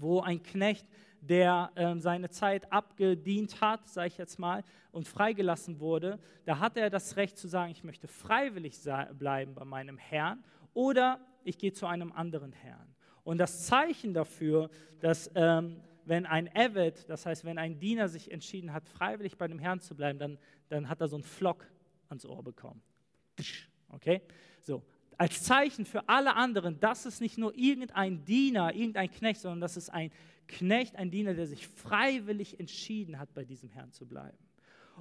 wo 0.01 0.21
ein 0.21 0.41
Knecht 0.43 0.87
der 1.21 1.71
ähm, 1.75 1.99
seine 1.99 2.29
Zeit 2.29 2.71
abgedient 2.71 3.61
hat, 3.61 3.87
sage 3.89 4.07
ich 4.07 4.17
jetzt 4.17 4.39
mal, 4.39 4.63
und 4.91 5.07
freigelassen 5.07 5.79
wurde, 5.79 6.19
da 6.45 6.59
hatte 6.59 6.79
er 6.79 6.89
das 6.89 7.17
Recht 7.17 7.37
zu 7.37 7.47
sagen, 7.47 7.71
ich 7.71 7.83
möchte 7.83 8.07
freiwillig 8.07 8.77
bleiben 9.17 9.53
bei 9.53 9.65
meinem 9.65 9.97
Herrn 9.97 10.43
oder 10.73 11.19
ich 11.43 11.57
gehe 11.57 11.73
zu 11.73 11.87
einem 11.87 12.11
anderen 12.11 12.53
Herrn. 12.53 12.95
Und 13.23 13.37
das 13.37 13.65
Zeichen 13.65 14.13
dafür, 14.13 14.69
dass 15.01 15.29
ähm, 15.35 15.81
wenn 16.05 16.25
ein 16.25 16.47
Eved, 16.55 17.07
das 17.09 17.25
heißt, 17.25 17.45
wenn 17.45 17.57
ein 17.57 17.79
Diener 17.79 18.07
sich 18.07 18.31
entschieden 18.31 18.73
hat, 18.73 18.87
freiwillig 18.87 19.37
bei 19.37 19.47
dem 19.47 19.59
Herrn 19.59 19.79
zu 19.79 19.95
bleiben, 19.95 20.17
dann, 20.17 20.39
dann 20.69 20.89
hat 20.89 21.01
er 21.01 21.07
so 21.07 21.17
einen 21.17 21.23
Flock 21.23 21.65
ans 22.07 22.25
Ohr 22.25 22.43
bekommen. 22.43 22.81
Okay? 23.89 24.21
So, 24.61 24.83
als 25.19 25.43
Zeichen 25.43 25.85
für 25.85 26.07
alle 26.07 26.35
anderen, 26.35 26.79
das 26.79 27.05
ist 27.05 27.19
nicht 27.19 27.37
nur 27.37 27.53
irgendein 27.53 28.23
Diener, 28.23 28.73
irgendein 28.73 29.11
Knecht, 29.11 29.41
sondern 29.41 29.59
das 29.59 29.75
ist 29.75 29.89
ein 29.89 30.11
Knecht, 30.47 30.95
ein 30.95 31.11
Diener, 31.11 31.33
der 31.33 31.45
sich 31.45 31.67
freiwillig 31.67 32.57
entschieden 32.57 33.19
hat, 33.19 33.33
bei 33.33 33.43
diesem 33.43 33.69
Herrn 33.69 33.91
zu 33.91 34.05
bleiben. 34.05 34.37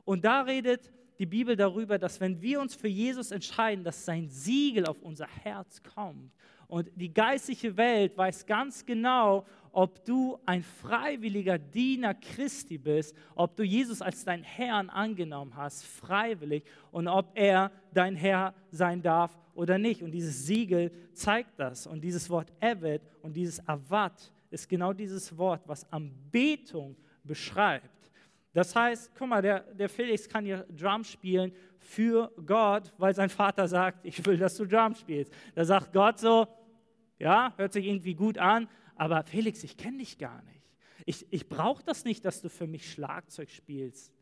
Und 0.04 0.24
da 0.24 0.42
redet 0.42 0.92
die 1.20 1.26
Bibel 1.26 1.54
darüber, 1.54 1.98
dass 1.98 2.20
wenn 2.20 2.42
wir 2.42 2.60
uns 2.60 2.74
für 2.74 2.88
Jesus 2.88 3.30
entscheiden, 3.30 3.84
dass 3.84 4.04
sein 4.04 4.28
Siegel 4.28 4.86
auf 4.86 5.00
unser 5.02 5.28
Herz 5.28 5.80
kommt. 5.82 6.32
Und 6.66 6.90
die 6.96 7.14
geistliche 7.14 7.76
Welt 7.76 8.16
weiß 8.18 8.44
ganz 8.44 8.84
genau, 8.84 9.46
ob 9.70 10.04
du 10.04 10.38
ein 10.46 10.64
freiwilliger 10.64 11.58
Diener 11.58 12.14
Christi 12.14 12.76
bist, 12.76 13.14
ob 13.36 13.56
du 13.56 13.62
Jesus 13.62 14.02
als 14.02 14.24
dein 14.24 14.42
Herrn 14.42 14.90
angenommen 14.90 15.54
hast, 15.54 15.86
freiwillig, 15.86 16.64
und 16.90 17.06
ob 17.06 17.30
er 17.34 17.70
dein 17.94 18.16
Herr 18.16 18.52
sein 18.72 19.00
darf 19.00 19.38
oder 19.58 19.76
nicht. 19.76 20.02
Und 20.04 20.12
dieses 20.12 20.46
Siegel 20.46 20.92
zeigt 21.12 21.58
das. 21.58 21.86
Und 21.88 22.00
dieses 22.00 22.30
Wort 22.30 22.52
Evet 22.60 23.02
und 23.22 23.34
dieses 23.34 23.66
Avat 23.68 24.32
ist 24.50 24.68
genau 24.68 24.92
dieses 24.92 25.36
Wort, 25.36 25.62
was 25.66 25.90
Anbetung 25.92 26.96
beschreibt. 27.24 28.10
Das 28.52 28.74
heißt, 28.74 29.10
guck 29.18 29.28
mal, 29.28 29.42
der, 29.42 29.60
der 29.74 29.88
Felix 29.88 30.28
kann 30.28 30.44
hier 30.44 30.64
Drum 30.70 31.02
spielen 31.02 31.52
für 31.80 32.32
Gott, 32.46 32.92
weil 32.98 33.14
sein 33.14 33.28
Vater 33.28 33.66
sagt, 33.66 34.06
ich 34.06 34.24
will, 34.24 34.38
dass 34.38 34.56
du 34.56 34.64
Drum 34.64 34.94
spielst. 34.94 35.32
Da 35.56 35.64
sagt 35.64 35.92
Gott 35.92 36.20
so, 36.20 36.46
ja, 37.18 37.52
hört 37.56 37.72
sich 37.72 37.84
irgendwie 37.84 38.14
gut 38.14 38.38
an, 38.38 38.68
aber 38.94 39.24
Felix, 39.24 39.64
ich 39.64 39.76
kenne 39.76 39.98
dich 39.98 40.18
gar 40.18 40.40
nicht. 40.42 40.62
Ich, 41.04 41.26
ich 41.30 41.48
brauche 41.48 41.82
das 41.82 42.04
nicht, 42.04 42.24
dass 42.24 42.40
du 42.40 42.48
für 42.48 42.68
mich 42.68 42.90
Schlagzeug 42.90 43.50
spielst. 43.50 44.12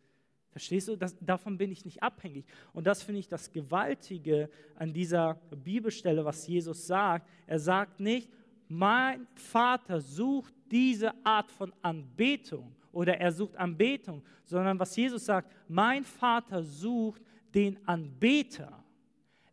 Verstehst 0.57 0.88
du? 0.88 0.97
Das, 0.97 1.14
davon 1.21 1.59
bin 1.59 1.71
ich 1.71 1.85
nicht 1.85 2.03
abhängig. 2.03 2.47
Und 2.73 2.87
das 2.87 3.03
finde 3.03 3.21
ich 3.21 3.29
das 3.29 3.53
Gewaltige 3.53 4.49
an 4.75 4.90
dieser 4.90 5.35
Bibelstelle, 5.51 6.25
was 6.25 6.47
Jesus 6.47 6.87
sagt. 6.87 7.29
Er 7.47 7.59
sagt 7.59 8.01
nicht, 8.01 8.31
mein 8.66 9.27
Vater 9.35 10.01
sucht 10.01 10.55
diese 10.71 11.12
Art 11.23 11.51
von 11.51 11.75
Anbetung 11.83 12.75
oder 12.90 13.19
er 13.19 13.33
sucht 13.33 13.55
Anbetung, 13.57 14.23
sondern 14.47 14.79
was 14.79 14.97
Jesus 14.97 15.27
sagt, 15.27 15.53
mein 15.69 16.05
Vater 16.05 16.62
sucht 16.62 17.21
den 17.55 17.79
Anbeter. 17.87 18.83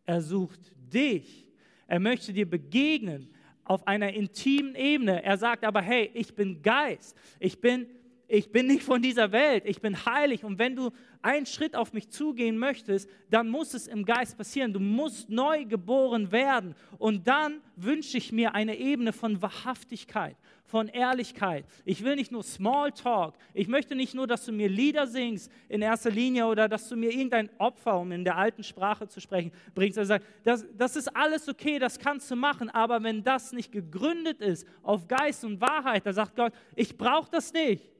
Er 0.06 0.22
sucht 0.22 0.72
dich. 0.90 1.46
Er 1.86 2.00
möchte 2.00 2.32
dir 2.32 2.48
begegnen 2.48 3.28
auf 3.62 3.86
einer 3.86 4.10
intimen 4.10 4.74
Ebene. 4.74 5.22
Er 5.22 5.36
sagt 5.36 5.64
aber, 5.64 5.82
hey, 5.82 6.10
ich 6.14 6.34
bin 6.34 6.62
Geist. 6.62 7.14
Ich 7.38 7.60
bin 7.60 7.88
ich 8.34 8.50
bin 8.50 8.66
nicht 8.66 8.82
von 8.82 9.00
dieser 9.00 9.30
Welt, 9.30 9.64
ich 9.64 9.80
bin 9.80 10.04
heilig. 10.04 10.44
Und 10.44 10.58
wenn 10.58 10.74
du 10.74 10.90
einen 11.22 11.46
Schritt 11.46 11.76
auf 11.76 11.92
mich 11.92 12.10
zugehen 12.10 12.58
möchtest, 12.58 13.08
dann 13.30 13.48
muss 13.48 13.74
es 13.74 13.86
im 13.86 14.04
Geist 14.04 14.36
passieren. 14.36 14.72
Du 14.72 14.80
musst 14.80 15.30
neu 15.30 15.64
geboren 15.64 16.32
werden. 16.32 16.74
Und 16.98 17.28
dann 17.28 17.60
wünsche 17.76 18.18
ich 18.18 18.32
mir 18.32 18.54
eine 18.54 18.76
Ebene 18.76 19.12
von 19.12 19.40
Wahrhaftigkeit, 19.40 20.36
von 20.64 20.88
Ehrlichkeit. 20.88 21.64
Ich 21.84 22.02
will 22.02 22.16
nicht 22.16 22.32
nur 22.32 22.42
Smalltalk. 22.42 23.36
Ich 23.54 23.68
möchte 23.68 23.94
nicht 23.94 24.14
nur, 24.14 24.26
dass 24.26 24.44
du 24.44 24.52
mir 24.52 24.68
Lieder 24.68 25.06
singst 25.06 25.50
in 25.68 25.80
erster 25.80 26.10
Linie 26.10 26.46
oder 26.46 26.68
dass 26.68 26.88
du 26.88 26.96
mir 26.96 27.12
irgendein 27.12 27.48
Opfer, 27.58 28.00
um 28.00 28.10
in 28.10 28.24
der 28.24 28.36
alten 28.36 28.64
Sprache 28.64 29.06
zu 29.06 29.20
sprechen, 29.20 29.52
bringst. 29.76 30.04
Sagt, 30.04 30.26
das, 30.42 30.66
das 30.76 30.96
ist 30.96 31.14
alles 31.16 31.48
okay, 31.48 31.78
das 31.78 32.00
kannst 32.00 32.28
du 32.32 32.36
machen. 32.36 32.68
Aber 32.68 33.00
wenn 33.04 33.22
das 33.22 33.52
nicht 33.52 33.70
gegründet 33.70 34.40
ist 34.40 34.66
auf 34.82 35.06
Geist 35.06 35.44
und 35.44 35.60
Wahrheit, 35.60 36.04
da 36.04 36.12
sagt 36.12 36.34
Gott, 36.34 36.52
ich 36.74 36.98
brauche 36.98 37.30
das 37.30 37.52
nicht. 37.52 37.93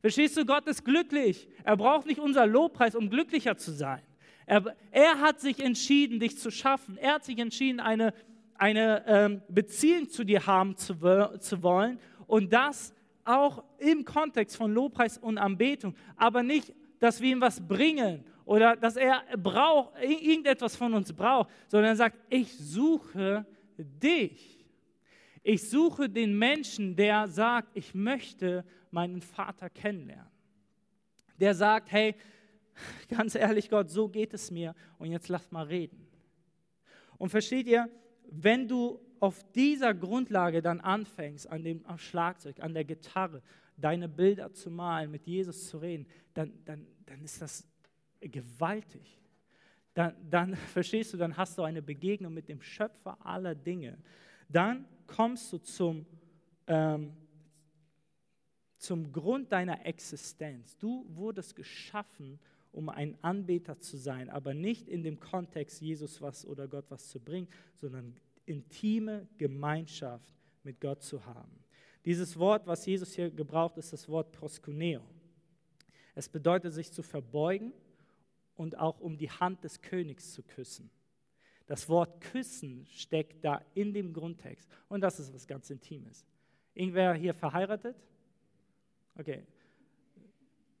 Verstehst 0.00 0.36
du, 0.36 0.46
Gott 0.46 0.66
ist 0.66 0.84
glücklich. 0.84 1.48
Er 1.62 1.76
braucht 1.76 2.06
nicht 2.06 2.20
unser 2.20 2.46
Lobpreis, 2.46 2.94
um 2.94 3.10
glücklicher 3.10 3.56
zu 3.56 3.72
sein. 3.72 4.02
Er, 4.46 4.74
er 4.90 5.20
hat 5.20 5.40
sich 5.40 5.60
entschieden, 5.60 6.18
dich 6.18 6.38
zu 6.38 6.50
schaffen. 6.50 6.96
Er 6.96 7.14
hat 7.14 7.24
sich 7.24 7.38
entschieden, 7.38 7.80
eine, 7.80 8.14
eine 8.54 9.04
ähm, 9.06 9.42
Beziehung 9.48 10.08
zu 10.08 10.24
dir 10.24 10.46
haben 10.46 10.76
zu, 10.76 10.94
zu 11.38 11.62
wollen. 11.62 11.98
Und 12.26 12.52
das 12.52 12.94
auch 13.24 13.62
im 13.78 14.04
Kontext 14.04 14.56
von 14.56 14.72
Lobpreis 14.72 15.18
und 15.18 15.38
Anbetung. 15.38 15.94
Aber 16.16 16.42
nicht, 16.42 16.72
dass 16.98 17.20
wir 17.20 17.30
ihm 17.30 17.40
was 17.40 17.66
bringen 17.66 18.24
oder 18.44 18.76
dass 18.76 18.96
er 18.96 19.22
braucht, 19.36 19.92
irgendetwas 20.02 20.76
von 20.76 20.94
uns 20.94 21.12
braucht, 21.12 21.50
sondern 21.68 21.92
er 21.92 21.96
sagt, 21.96 22.18
ich 22.28 22.56
suche 22.56 23.46
dich. 23.76 24.66
Ich 25.42 25.68
suche 25.68 26.08
den 26.08 26.36
Menschen, 26.36 26.96
der 26.96 27.28
sagt, 27.28 27.68
ich 27.74 27.94
möchte 27.94 28.64
meinen 28.90 29.20
Vater 29.20 29.70
kennenlernen. 29.70 30.30
Der 31.38 31.54
sagt, 31.54 31.90
hey, 31.90 32.14
ganz 33.08 33.34
ehrlich 33.34 33.70
Gott, 33.70 33.90
so 33.90 34.08
geht 34.08 34.34
es 34.34 34.50
mir 34.50 34.74
und 34.98 35.10
jetzt 35.10 35.28
lass 35.28 35.50
mal 35.50 35.66
reden. 35.66 36.06
Und 37.18 37.30
versteht 37.30 37.66
ihr, 37.66 37.88
wenn 38.30 38.68
du 38.68 39.00
auf 39.20 39.44
dieser 39.52 39.92
Grundlage 39.92 40.62
dann 40.62 40.80
anfängst, 40.80 41.46
an 41.50 41.62
dem 41.62 41.84
am 41.84 41.98
Schlagzeug, 41.98 42.60
an 42.60 42.72
der 42.72 42.84
Gitarre, 42.84 43.42
deine 43.76 44.08
Bilder 44.08 44.52
zu 44.52 44.70
malen, 44.70 45.10
mit 45.10 45.26
Jesus 45.26 45.68
zu 45.68 45.78
reden, 45.78 46.06
dann, 46.34 46.52
dann, 46.64 46.86
dann 47.06 47.22
ist 47.22 47.40
das 47.40 47.66
gewaltig. 48.20 49.18
Dann, 49.94 50.14
dann 50.28 50.56
verstehst 50.72 51.12
du, 51.12 51.16
dann 51.16 51.36
hast 51.36 51.58
du 51.58 51.62
eine 51.62 51.82
Begegnung 51.82 52.32
mit 52.32 52.48
dem 52.48 52.62
Schöpfer 52.62 53.18
aller 53.24 53.54
Dinge. 53.54 53.98
Dann 54.48 54.86
kommst 55.06 55.52
du 55.52 55.58
zum, 55.58 56.06
ähm, 56.66 57.12
zum 58.80 59.12
Grund 59.12 59.52
deiner 59.52 59.84
Existenz. 59.84 60.76
Du 60.78 61.04
wurdest 61.10 61.54
geschaffen, 61.54 62.40
um 62.72 62.88
ein 62.88 63.22
Anbeter 63.22 63.78
zu 63.78 63.98
sein, 63.98 64.30
aber 64.30 64.54
nicht 64.54 64.88
in 64.88 65.02
dem 65.02 65.20
Kontext, 65.20 65.82
Jesus 65.82 66.22
was 66.22 66.46
oder 66.46 66.66
Gott 66.66 66.86
was 66.88 67.08
zu 67.08 67.20
bringen, 67.20 67.48
sondern 67.74 68.16
intime 68.46 69.28
Gemeinschaft 69.36 70.34
mit 70.62 70.80
Gott 70.80 71.02
zu 71.02 71.24
haben. 71.26 71.62
Dieses 72.06 72.38
Wort, 72.38 72.66
was 72.66 72.86
Jesus 72.86 73.14
hier 73.14 73.30
gebraucht, 73.30 73.76
ist 73.76 73.92
das 73.92 74.08
Wort 74.08 74.32
proskuneo. 74.32 75.02
Es 76.14 76.28
bedeutet, 76.28 76.72
sich 76.72 76.90
zu 76.90 77.02
verbeugen 77.02 77.74
und 78.54 78.78
auch 78.78 79.00
um 79.00 79.18
die 79.18 79.30
Hand 79.30 79.62
des 79.62 79.82
Königs 79.82 80.32
zu 80.32 80.42
küssen. 80.42 80.90
Das 81.66 81.86
Wort 81.88 82.22
küssen 82.22 82.86
steckt 82.86 83.44
da 83.44 83.62
in 83.74 83.92
dem 83.92 84.14
Grundtext. 84.14 84.68
Und 84.88 85.02
das 85.02 85.20
ist 85.20 85.34
was 85.34 85.46
ganz 85.46 85.68
Intimes. 85.68 86.24
Irgendwer 86.72 87.12
hier 87.12 87.34
verheiratet? 87.34 87.94
Okay. 89.16 89.44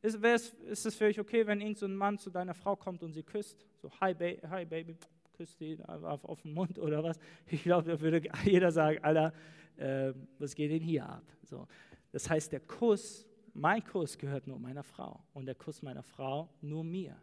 Ist, 0.02 0.16
ist 0.16 0.86
es 0.86 0.96
für 0.96 1.04
euch 1.04 1.20
okay, 1.20 1.46
wenn 1.46 1.60
irgendein 1.60 1.76
so 1.76 1.88
Mann 1.88 2.18
zu 2.18 2.30
deiner 2.30 2.54
Frau 2.54 2.74
kommt 2.74 3.02
und 3.02 3.12
sie 3.12 3.22
küsst? 3.22 3.66
So, 3.76 3.90
hi, 4.00 4.14
ba 4.14 4.48
hi 4.48 4.64
Baby, 4.64 4.96
küsst 5.34 5.58
sie 5.58 5.78
auf, 5.84 6.24
auf, 6.24 6.42
den 6.42 6.54
Mund 6.54 6.78
oder 6.78 7.02
was? 7.02 7.18
Ich 7.46 7.62
glaube, 7.62 7.90
da 7.90 8.00
würde 8.00 8.22
jeder 8.44 8.72
sagen, 8.72 8.98
Alter, 9.02 9.34
äh, 9.76 10.12
was 10.38 10.54
geht 10.54 10.70
denn 10.70 10.82
hier 10.82 11.06
ab? 11.06 11.24
So. 11.42 11.66
Das 12.12 12.28
heißt, 12.28 12.52
der 12.52 12.60
Kuss, 12.60 13.26
mein 13.52 13.84
Kuss 13.84 14.16
gehört 14.16 14.46
nur 14.46 14.58
meiner 14.58 14.82
Frau 14.82 15.22
und 15.34 15.46
der 15.46 15.54
Kuss 15.54 15.82
meiner 15.82 16.02
Frau 16.02 16.48
nur 16.60 16.82
mir. 16.82 17.16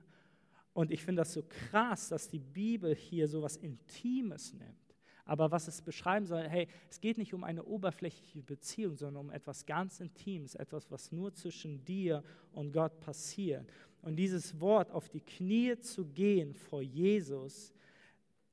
Und 0.73 0.91
ich 0.91 1.03
finde 1.03 1.21
das 1.21 1.33
so 1.33 1.43
krass, 1.43 2.09
dass 2.09 2.27
die 2.27 2.39
Bibel 2.39 2.93
hier 2.93 3.27
so 3.27 3.41
was 3.41 3.57
Intimes 3.57 4.53
nimmt. 4.53 4.86
Aber 5.27 5.51
was 5.51 5.67
es 5.67 5.81
beschreiben 5.81 6.25
soll, 6.25 6.47
hey, 6.47 6.67
es 6.89 7.01
geht 7.01 7.17
nicht 7.17 7.33
um 7.33 7.43
eine 7.43 7.63
oberflächliche 7.63 8.41
Beziehung, 8.41 8.95
sondern 8.95 9.25
um 9.25 9.31
etwas 9.31 9.65
ganz 9.65 9.99
Intimes, 9.99 10.55
etwas, 10.55 10.89
was 10.89 11.11
nur 11.11 11.33
zwischen 11.33 11.83
dir 11.83 12.23
und 12.53 12.71
Gott 12.71 12.99
passiert. 13.01 13.69
Und 14.01 14.15
dieses 14.15 14.59
Wort, 14.61 14.89
auf 14.89 15.09
die 15.09 15.19
Knie 15.19 15.77
zu 15.79 16.05
gehen 16.05 16.53
vor 16.53 16.81
Jesus, 16.81 17.73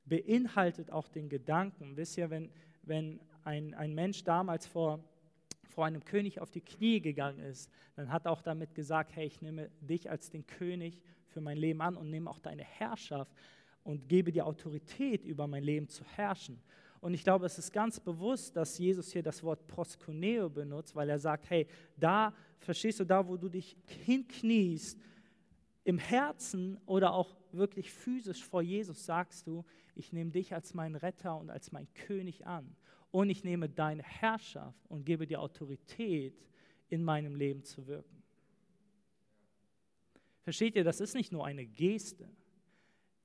beinhaltet 0.03 0.91
auch 0.91 1.07
den 1.07 1.29
Gedanken. 1.29 1.95
Wisst 1.95 2.17
ihr, 2.17 2.29
wenn, 2.29 2.51
wenn 2.83 3.21
ein, 3.43 3.73
ein 3.73 3.95
Mensch 3.95 4.25
damals 4.25 4.67
vor, 4.67 4.99
vor 5.63 5.85
einem 5.85 6.03
König 6.03 6.41
auf 6.41 6.51
die 6.51 6.61
Knie 6.61 6.99
gegangen 6.99 7.39
ist, 7.39 7.71
dann 7.95 8.11
hat 8.11 8.25
er 8.25 8.31
auch 8.31 8.41
damit 8.41 8.75
gesagt, 8.75 9.15
hey, 9.15 9.27
ich 9.27 9.41
nehme 9.41 9.69
dich 9.79 10.11
als 10.11 10.29
den 10.29 10.45
König 10.45 11.01
für 11.27 11.39
mein 11.39 11.57
Leben 11.57 11.81
an 11.81 11.95
und 11.95 12.09
nehme 12.09 12.29
auch 12.29 12.39
deine 12.39 12.63
Herrschaft 12.63 13.31
und 13.85 14.09
gebe 14.09 14.33
dir 14.33 14.45
Autorität, 14.45 15.23
über 15.23 15.47
mein 15.47 15.63
Leben 15.63 15.87
zu 15.87 16.03
herrschen. 16.03 16.59
Und 16.99 17.13
ich 17.13 17.23
glaube, 17.23 17.45
es 17.45 17.57
ist 17.57 17.71
ganz 17.71 17.99
bewusst, 17.99 18.55
dass 18.55 18.77
Jesus 18.79 19.13
hier 19.13 19.21
das 19.21 19.43
Wort 19.43 19.67
proskuneo 19.67 20.49
benutzt, 20.49 20.95
weil 20.95 21.07
er 21.07 21.19
sagt, 21.19 21.49
hey, 21.49 21.67
da, 21.95 22.33
verstehst 22.59 22.99
du, 22.99 23.05
da, 23.05 23.25
wo 23.27 23.37
du 23.37 23.47
dich 23.47 23.77
hinkniest, 24.05 24.99
im 25.83 25.99
Herzen 25.99 26.79
oder 26.87 27.13
auch 27.13 27.37
wirklich 27.51 27.91
physisch 27.91 28.43
vor 28.43 28.63
Jesus 28.63 29.05
sagst 29.05 29.45
du, 29.45 29.63
ich 29.93 30.11
nehme 30.11 30.31
dich 30.31 30.53
als 30.53 30.73
meinen 30.73 30.95
Retter 30.95 31.37
und 31.37 31.51
als 31.51 31.71
mein 31.71 31.87
König 31.93 32.47
an. 32.47 32.75
Und 33.11 33.29
ich 33.29 33.43
nehme 33.43 33.69
deine 33.69 34.01
Herrschaft 34.01 34.83
und 34.89 35.05
gebe 35.05 35.27
dir 35.27 35.41
Autorität, 35.41 36.33
in 36.89 37.03
meinem 37.03 37.35
Leben 37.35 37.63
zu 37.63 37.85
wirken. 37.87 38.23
Versteht 40.41 40.75
ihr, 40.75 40.83
das 40.83 41.01
ist 41.01 41.15
nicht 41.15 41.31
nur 41.31 41.45
eine 41.45 41.65
Geste, 41.65 42.27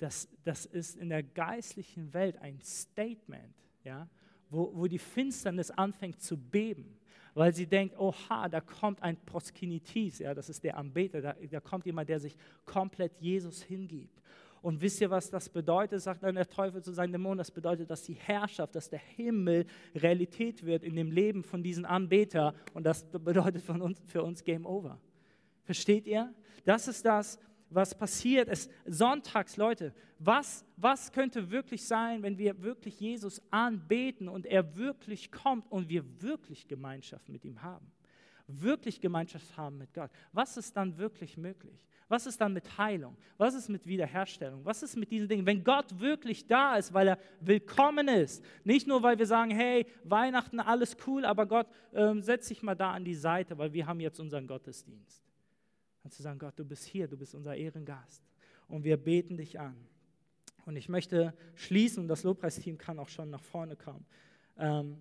das, 0.01 0.29
das 0.45 0.67
ist 0.67 0.97
in 0.97 1.11
der 1.11 1.23
geistlichen 1.23 2.13
Welt 2.13 2.37
ein 2.39 2.59
Statement, 2.63 3.55
ja, 3.85 4.09
wo, 4.49 4.73
wo 4.75 4.87
die 4.87 4.99
Finsternis 4.99 5.71
anfängt 5.71 6.21
zu 6.21 6.37
beben, 6.37 6.99
weil 7.35 7.55
sie 7.55 7.67
denkt, 7.67 7.97
oha, 7.99 8.49
da 8.49 8.61
kommt 8.61 9.03
ein 9.03 9.17
Proskinitis, 9.25 10.19
ja, 10.19 10.35
das 10.35 10.49
ist 10.49 10.65
der 10.65 10.77
Anbeter, 10.77 11.21
da, 11.21 11.35
da 11.35 11.61
kommt 11.61 11.87
jemand, 11.87 12.09
der 12.09 12.19
sich 12.19 12.35
komplett 12.65 13.13
Jesus 13.21 13.63
hingibt. 13.63 14.21
Und 14.63 14.81
wisst 14.81 15.01
ihr, 15.01 15.11
was 15.11 15.31
das 15.31 15.49
bedeutet, 15.49 16.03
sagt 16.03 16.23
dann 16.23 16.35
der 16.35 16.49
Teufel 16.49 16.83
zu 16.83 16.93
seinen 16.93 17.13
Dämonen? 17.13 17.39
Das 17.39 17.51
bedeutet, 17.51 17.89
dass 17.91 18.03
die 18.03 18.15
Herrschaft, 18.15 18.75
dass 18.75 18.91
der 18.91 18.99
Himmel 18.99 19.65
Realität 19.95 20.65
wird 20.65 20.83
in 20.83 20.97
dem 20.97 21.11
Leben 21.11 21.43
von 21.43 21.63
diesen 21.63 21.87
Anbeter. 21.87 22.55
Und 22.75 22.85
das 22.85 23.05
bedeutet 23.05 23.63
für 23.63 23.73
uns, 23.73 23.99
für 24.05 24.23
uns 24.23 24.45
Game 24.45 24.67
Over. 24.67 25.01
Versteht 25.63 26.07
ihr? 26.07 26.35
Das 26.67 26.89
ist 26.89 27.07
das, 27.07 27.39
was 27.71 27.97
passiert 27.97 28.49
ist. 28.49 28.71
Sonntags, 28.85 29.57
Leute, 29.57 29.95
was, 30.19 30.65
was 30.77 31.13
könnte 31.13 31.51
wirklich 31.51 31.87
sein, 31.87 32.23
wenn 32.23 32.37
wir 32.37 32.61
wirklich 32.63 33.01
Jesus 33.01 33.41
anbeten 33.51 34.29
und 34.29 34.45
er 34.45 34.77
wirklich 34.77 35.31
kommt 35.31 35.71
und 35.71 35.89
wir 35.89 36.05
wirklich 36.21 36.69
Gemeinschaft 36.69 37.29
mit 37.29 37.45
ihm 37.45 37.63
haben? 37.63 37.91
Wirklich 38.47 39.01
Gemeinschaft 39.01 39.57
haben 39.57 39.79
mit 39.79 39.95
Gott. 39.95 40.11
Was 40.33 40.57
ist 40.57 40.77
dann 40.77 40.99
wirklich 40.99 41.37
möglich? 41.37 41.87
Was 42.09 42.27
ist 42.27 42.41
dann 42.41 42.53
mit 42.53 42.77
Heilung? 42.77 43.17
Was 43.39 43.55
ist 43.55 43.69
mit 43.69 43.87
Wiederherstellung? 43.87 44.65
Was 44.65 44.83
ist 44.83 44.97
mit 44.97 45.13
diesen 45.13 45.29
Dingen? 45.29 45.47
Wenn 45.47 45.63
Gott 45.63 46.01
wirklich 46.01 46.49
da 46.49 46.75
ist, 46.77 46.93
weil 46.93 47.09
er 47.09 47.19
willkommen 47.41 48.09
ist, 48.09 48.45
nicht 48.65 48.89
nur, 48.89 49.05
weil 49.05 49.17
wir 49.19 49.27
sagen, 49.27 49.53
hey, 49.53 49.87
Weihnachten, 50.03 50.59
alles 50.59 50.97
cool, 51.07 51.25
aber 51.25 51.47
Gott, 51.47 51.69
ähm, 51.95 52.21
setz 52.21 52.49
dich 52.49 52.65
mal 52.65 52.75
da 52.75 52.91
an 52.93 53.05
die 53.05 53.15
Seite, 53.15 53.57
weil 53.57 53.73
wir 53.73 53.87
haben 53.87 54.01
jetzt 54.01 54.19
unseren 54.19 54.49
Gottesdienst. 54.49 55.30
Und 56.03 56.13
zu 56.13 56.23
sagen, 56.23 56.39
Gott, 56.39 56.59
du 56.59 56.65
bist 56.65 56.85
hier, 56.85 57.09
du 57.09 57.17
bist 57.17 57.35
unser 57.35 57.57
Ehrengast. 57.57 58.23
Und 58.69 58.85
wir 58.85 58.97
beten 58.97 59.37
dich 59.37 59.59
an. 59.59 59.77
Und 60.67 60.77
ich 60.77 60.89
möchte 60.89 61.35
schließen, 61.55 62.03
und 62.03 62.09
das 62.09 62.23
Lobpreisteam 62.23 62.79
kann 62.79 62.99
auch 62.99 63.09
schon 63.09 63.31
nach 63.31 63.43
vorne 63.43 63.77
kommen. 63.77 64.07
Ähm, 64.59 64.99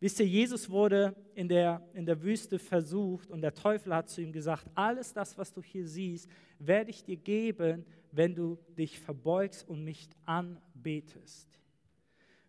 wisst 0.00 0.20
ihr, 0.20 0.26
Jesus 0.26 0.70
wurde 0.70 1.14
in 1.34 1.48
der, 1.48 1.82
in 1.94 2.06
der 2.06 2.22
Wüste 2.22 2.58
versucht 2.58 3.30
und 3.30 3.40
der 3.40 3.54
Teufel 3.54 3.94
hat 3.94 4.08
zu 4.08 4.20
ihm 4.20 4.32
gesagt, 4.32 4.70
alles 4.74 5.12
das, 5.12 5.36
was 5.38 5.52
du 5.52 5.62
hier 5.62 5.86
siehst, 5.86 6.28
werde 6.58 6.90
ich 6.90 7.02
dir 7.02 7.16
geben, 7.16 7.84
wenn 8.12 8.34
du 8.34 8.58
dich 8.76 9.00
verbeugst 9.00 9.66
und 9.68 9.82
mich 9.82 10.08
anbetest. 10.24 11.48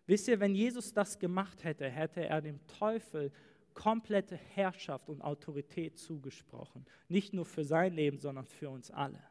Wisst 0.06 0.28
ihr, 0.28 0.38
wenn 0.38 0.54
Jesus 0.54 0.92
das 0.92 1.18
gemacht 1.18 1.64
hätte, 1.64 1.88
hätte 1.88 2.26
er 2.26 2.42
dem 2.42 2.64
Teufel 2.66 3.32
komplette 3.74 4.36
Herrschaft 4.36 5.08
und 5.08 5.20
Autorität 5.20 5.98
zugesprochen. 5.98 6.86
Nicht 7.08 7.34
nur 7.34 7.44
für 7.44 7.64
sein 7.64 7.92
Leben, 7.92 8.18
sondern 8.18 8.46
für 8.46 8.70
uns 8.70 8.90
alle. 8.90 9.22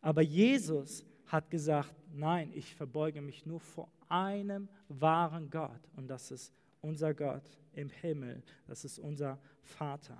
Aber 0.00 0.22
Jesus 0.22 1.04
hat 1.26 1.50
gesagt, 1.50 1.94
nein, 2.12 2.52
ich 2.54 2.74
verbeuge 2.74 3.20
mich 3.20 3.46
nur 3.46 3.60
vor 3.60 3.90
einem 4.08 4.68
wahren 4.88 5.50
Gott 5.50 5.80
und 5.96 6.06
das 6.08 6.30
ist 6.30 6.52
unser 6.80 7.14
Gott 7.14 7.58
im 7.72 7.90
Himmel, 7.90 8.42
das 8.66 8.84
ist 8.84 8.98
unser 8.98 9.40
Vater. 9.62 10.16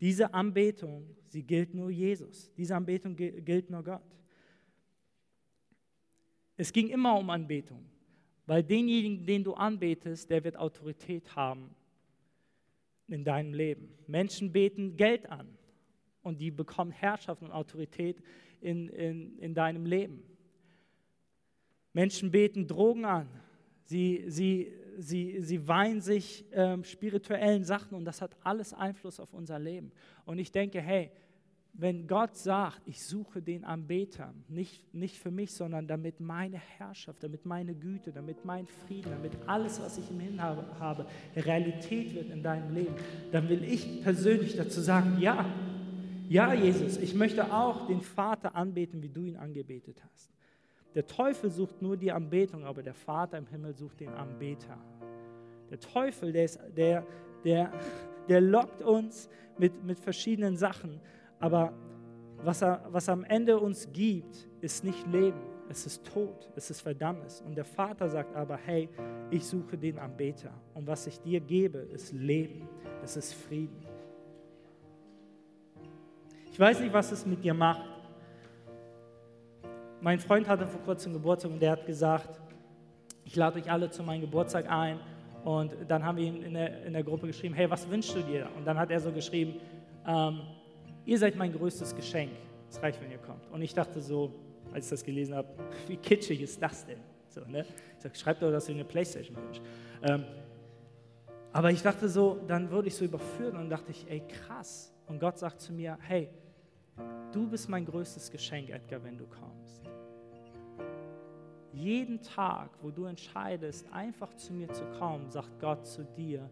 Diese 0.00 0.32
Anbetung, 0.32 1.16
sie 1.26 1.42
gilt 1.42 1.74
nur 1.74 1.90
Jesus. 1.90 2.52
Diese 2.56 2.74
Anbetung 2.74 3.16
gilt 3.16 3.70
nur 3.70 3.82
Gott. 3.82 4.18
Es 6.56 6.72
ging 6.72 6.88
immer 6.88 7.16
um 7.16 7.30
Anbetung, 7.30 7.84
weil 8.46 8.62
denjenigen, 8.62 9.24
den 9.24 9.44
du 9.44 9.54
anbetest, 9.54 10.28
der 10.30 10.42
wird 10.42 10.56
Autorität 10.56 11.34
haben 11.36 11.74
in 13.08 13.24
deinem 13.24 13.54
Leben. 13.54 13.88
Menschen 14.06 14.52
beten 14.52 14.96
Geld 14.96 15.28
an 15.30 15.48
und 16.22 16.40
die 16.40 16.50
bekommen 16.50 16.90
Herrschaft 16.90 17.42
und 17.42 17.50
Autorität 17.50 18.22
in, 18.60 18.88
in, 18.88 19.38
in 19.38 19.54
deinem 19.54 19.86
Leben. 19.86 20.22
Menschen 21.92 22.30
beten 22.30 22.66
Drogen 22.66 23.04
an. 23.04 23.28
Sie, 23.84 24.24
sie, 24.28 24.72
sie, 24.98 25.40
sie 25.40 25.66
weihen 25.66 26.00
sich 26.00 26.44
ähm, 26.52 26.84
spirituellen 26.84 27.64
Sachen 27.64 27.96
und 27.96 28.04
das 28.04 28.20
hat 28.20 28.36
alles 28.42 28.74
Einfluss 28.74 29.18
auf 29.18 29.32
unser 29.32 29.58
Leben. 29.58 29.92
Und 30.26 30.38
ich 30.38 30.52
denke, 30.52 30.80
hey, 30.80 31.10
wenn 31.80 32.08
Gott 32.08 32.36
sagt, 32.36 32.82
ich 32.86 33.04
suche 33.04 33.40
den 33.40 33.64
Anbeter, 33.64 34.34
nicht, 34.48 34.92
nicht 34.92 35.16
für 35.16 35.30
mich, 35.30 35.52
sondern 35.52 35.86
damit 35.86 36.18
meine 36.18 36.58
Herrschaft, 36.58 37.22
damit 37.22 37.46
meine 37.46 37.72
Güte, 37.72 38.10
damit 38.10 38.44
mein 38.44 38.66
Frieden, 38.66 39.12
damit 39.12 39.32
alles, 39.46 39.80
was 39.80 39.96
ich 39.96 40.10
im 40.10 40.42
habe, 40.42 40.64
habe, 40.80 41.06
Realität 41.36 42.16
wird 42.16 42.30
in 42.30 42.42
deinem 42.42 42.74
Leben, 42.74 42.94
dann 43.30 43.48
will 43.48 43.62
ich 43.62 44.02
persönlich 44.02 44.56
dazu 44.56 44.80
sagen, 44.80 45.18
ja, 45.20 45.46
ja, 46.28 46.52
Jesus, 46.52 46.96
ich 46.96 47.14
möchte 47.14 47.52
auch 47.54 47.86
den 47.86 48.00
Vater 48.00 48.56
anbeten, 48.56 49.00
wie 49.00 49.08
du 49.08 49.24
ihn 49.24 49.36
angebetet 49.36 50.02
hast. 50.10 50.32
Der 50.96 51.06
Teufel 51.06 51.48
sucht 51.48 51.80
nur 51.80 51.96
die 51.96 52.10
Anbetung, 52.10 52.64
aber 52.64 52.82
der 52.82 52.94
Vater 52.94 53.38
im 53.38 53.46
Himmel 53.46 53.72
sucht 53.72 54.00
den 54.00 54.10
Anbeter. 54.10 54.76
Der 55.70 55.78
Teufel, 55.78 56.32
der, 56.32 56.44
ist, 56.44 56.58
der, 56.76 57.06
der, 57.44 57.72
der 58.28 58.40
lockt 58.40 58.82
uns 58.82 59.28
mit, 59.58 59.84
mit 59.84 60.00
verschiedenen 60.00 60.56
Sachen, 60.56 61.00
aber 61.40 61.72
was, 62.42 62.62
er, 62.62 62.84
was 62.90 63.08
am 63.08 63.24
Ende 63.24 63.58
uns 63.58 63.90
gibt, 63.92 64.48
ist 64.60 64.84
nicht 64.84 65.06
Leben, 65.06 65.40
es 65.68 65.86
ist 65.86 66.04
Tod, 66.06 66.48
es 66.56 66.70
ist 66.70 66.80
Verdammnis. 66.80 67.42
Und 67.46 67.56
der 67.56 67.64
Vater 67.64 68.08
sagt 68.08 68.34
aber, 68.34 68.56
hey, 68.56 68.88
ich 69.30 69.44
suche 69.44 69.76
den 69.76 69.98
Anbeter. 69.98 70.50
Und 70.74 70.86
was 70.86 71.06
ich 71.06 71.20
dir 71.20 71.40
gebe, 71.40 71.78
ist 71.78 72.12
Leben, 72.12 72.68
es 73.02 73.16
ist 73.16 73.34
Frieden. 73.34 73.84
Ich 76.50 76.58
weiß 76.58 76.80
nicht, 76.80 76.92
was 76.92 77.12
es 77.12 77.26
mit 77.26 77.44
dir 77.44 77.54
macht. 77.54 77.82
Mein 80.00 80.18
Freund 80.18 80.48
hatte 80.48 80.66
vor 80.66 80.80
kurzem 80.82 81.12
Geburtstag 81.12 81.52
und 81.52 81.60
der 81.60 81.72
hat 81.72 81.86
gesagt, 81.86 82.40
ich 83.24 83.36
lade 83.36 83.58
euch 83.58 83.70
alle 83.70 83.90
zu 83.90 84.02
meinem 84.02 84.22
Geburtstag 84.22 84.70
ein. 84.70 84.98
Und 85.44 85.72
dann 85.86 86.04
haben 86.04 86.16
wir 86.16 86.24
ihm 86.24 86.42
in 86.42 86.54
der, 86.54 86.84
in 86.84 86.92
der 86.94 87.04
Gruppe 87.04 87.26
geschrieben, 87.26 87.54
hey, 87.54 87.70
was 87.70 87.88
wünschst 87.88 88.14
du 88.16 88.22
dir? 88.22 88.48
Und 88.56 88.64
dann 88.64 88.78
hat 88.78 88.90
er 88.90 89.00
so 89.00 89.12
geschrieben, 89.12 89.60
ähm, 90.06 90.40
ihr 91.08 91.18
seid 91.18 91.36
mein 91.36 91.52
größtes 91.52 91.96
Geschenk. 91.96 92.32
Es 92.70 92.82
reicht, 92.82 93.00
wenn 93.00 93.10
ihr 93.10 93.18
kommt. 93.18 93.50
Und 93.50 93.62
ich 93.62 93.72
dachte 93.72 93.98
so, 93.98 94.30
als 94.74 94.86
ich 94.86 94.90
das 94.90 95.02
gelesen 95.02 95.34
habe, 95.34 95.48
wie 95.86 95.96
kitschig 95.96 96.42
ist 96.42 96.62
das 96.62 96.84
denn? 96.84 97.00
So, 97.30 97.40
ne? 97.46 97.64
Ich 97.96 98.02
sage, 98.02 98.14
schreib 98.14 98.40
doch, 98.40 98.50
dass 98.50 98.66
du 98.66 98.72
eine 98.72 98.84
Playstation 98.84 99.34
wünschst. 99.36 99.62
Ähm, 100.02 100.24
aber 101.50 101.70
ich 101.70 101.80
dachte 101.80 102.10
so, 102.10 102.38
dann 102.46 102.70
wurde 102.70 102.88
ich 102.88 102.94
so 102.94 103.06
überführt 103.06 103.54
und 103.54 103.70
dachte 103.70 103.90
ich, 103.90 104.04
ey, 104.10 104.20
krass. 104.20 104.92
Und 105.06 105.18
Gott 105.18 105.38
sagt 105.38 105.62
zu 105.62 105.72
mir, 105.72 105.96
hey, 106.02 106.28
du 107.32 107.48
bist 107.48 107.70
mein 107.70 107.86
größtes 107.86 108.30
Geschenk, 108.30 108.68
Edgar, 108.68 109.02
wenn 109.02 109.16
du 109.16 109.26
kommst. 109.26 109.88
Jeden 111.72 112.20
Tag, 112.20 112.70
wo 112.82 112.90
du 112.90 113.06
entscheidest, 113.06 113.90
einfach 113.92 114.34
zu 114.34 114.52
mir 114.52 114.68
zu 114.68 114.84
kommen, 114.98 115.30
sagt 115.30 115.58
Gott 115.58 115.86
zu 115.86 116.04
dir, 116.04 116.50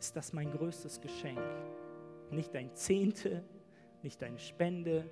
ist 0.00 0.16
das 0.16 0.32
mein 0.32 0.50
größtes 0.50 1.00
Geschenk. 1.00 1.38
Nicht 2.32 2.52
dein 2.52 2.74
Zehnte, 2.74 3.44
nicht 4.02 4.20
deine 4.20 4.38
Spende, 4.38 5.08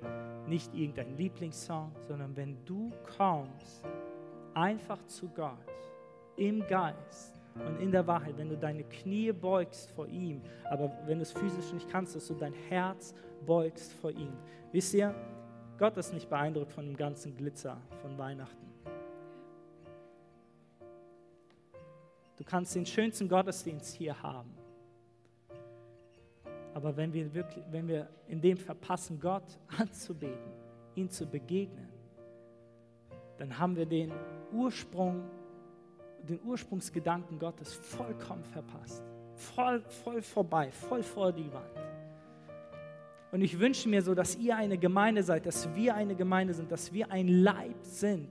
nicht 0.47 0.75
irgendein 0.75 1.17
Lieblingssong, 1.17 1.93
sondern 2.09 2.37
wenn 2.37 2.65
du 2.65 2.91
kommst, 3.17 3.85
einfach 4.55 5.05
zu 5.07 5.29
Gott, 5.29 5.59
im 6.37 6.67
Geist 6.67 7.41
und 7.55 7.81
in 7.81 7.91
der 7.93 8.07
Wahrheit, 8.07 8.37
wenn 8.39 8.49
du 8.49 8.57
deine 8.57 8.85
Knie 8.85 9.33
beugst 9.33 9.91
vor 9.91 10.07
ihm, 10.07 10.43
aber 10.71 10.91
wenn 11.07 11.19
du 11.19 11.23
es 11.23 11.33
physisch 11.33 11.73
nicht 11.73 11.89
kannst, 11.89 12.17
dass 12.17 12.27
du 12.27 12.35
dein 12.35 12.53
Herz 12.53 13.15
beugst 13.47 13.93
vor 13.95 14.11
ihm. 14.11 14.33
Wisst 14.73 14.95
ihr, 14.95 15.15
Gott 15.79 15.97
ist 15.97 16.13
nicht 16.13 16.29
beeindruckt 16.29 16.73
von 16.73 16.87
dem 16.87 16.97
ganzen 16.97 17.37
Glitzer 17.37 17.81
von 18.03 18.17
Weihnachten. 18.19 18.71
Du 22.37 22.45
kannst 22.45 22.75
den 22.75 22.87
schönsten 22.87 23.29
Gottesdienst 23.29 23.95
hier 23.95 24.23
haben. 24.23 24.60
Aber 26.81 26.97
wenn 26.97 27.13
wir, 27.13 27.35
wirklich, 27.35 27.63
wenn 27.71 27.87
wir 27.87 28.09
in 28.27 28.41
dem 28.41 28.57
verpassen, 28.57 29.21
Gott 29.21 29.45
anzubeten, 29.79 30.51
ihn 30.95 31.11
zu 31.11 31.27
begegnen, 31.27 31.91
dann 33.37 33.59
haben 33.59 33.77
wir 33.77 33.85
den 33.85 34.11
Ursprung, 34.51 35.23
den 36.27 36.41
Ursprungsgedanken 36.43 37.39
Gottes 37.39 37.75
vollkommen 37.75 38.45
verpasst. 38.45 39.05
Voll, 39.35 39.83
voll 39.83 40.23
vorbei, 40.23 40.71
voll 40.71 41.03
vor 41.03 41.31
die 41.31 41.53
Wand. 41.53 41.79
Und 43.31 43.43
ich 43.43 43.59
wünsche 43.61 43.87
mir 43.87 44.01
so, 44.01 44.15
dass 44.15 44.37
ihr 44.37 44.57
eine 44.57 44.79
Gemeinde 44.79 45.23
seid, 45.23 45.45
dass 45.45 45.75
wir 45.75 45.95
eine 45.95 46.15
Gemeinde 46.15 46.55
sind, 46.55 46.73
dass 46.73 46.95
wir 46.95 47.13
ein 47.13 47.29
Leib 47.29 47.77
sind, 47.83 48.31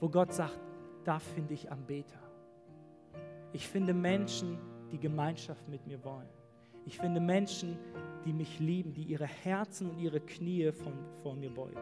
wo 0.00 0.08
Gott 0.08 0.32
sagt, 0.32 0.58
da 1.04 1.20
finde 1.20 1.54
ich 1.54 1.70
Anbeter. 1.70 2.18
Ich 3.52 3.68
finde 3.68 3.94
Menschen, 3.94 4.58
die 4.90 4.98
Gemeinschaft 4.98 5.68
mit 5.68 5.86
mir 5.86 6.02
wollen. 6.04 6.39
Ich 6.86 6.98
finde 6.98 7.20
Menschen, 7.20 7.78
die 8.24 8.32
mich 8.32 8.58
lieben, 8.58 8.92
die 8.92 9.04
ihre 9.04 9.26
Herzen 9.26 9.90
und 9.90 9.98
ihre 9.98 10.20
Knie 10.20 10.72
von, 10.72 10.92
vor 11.22 11.34
mir 11.34 11.50
beugen. 11.50 11.80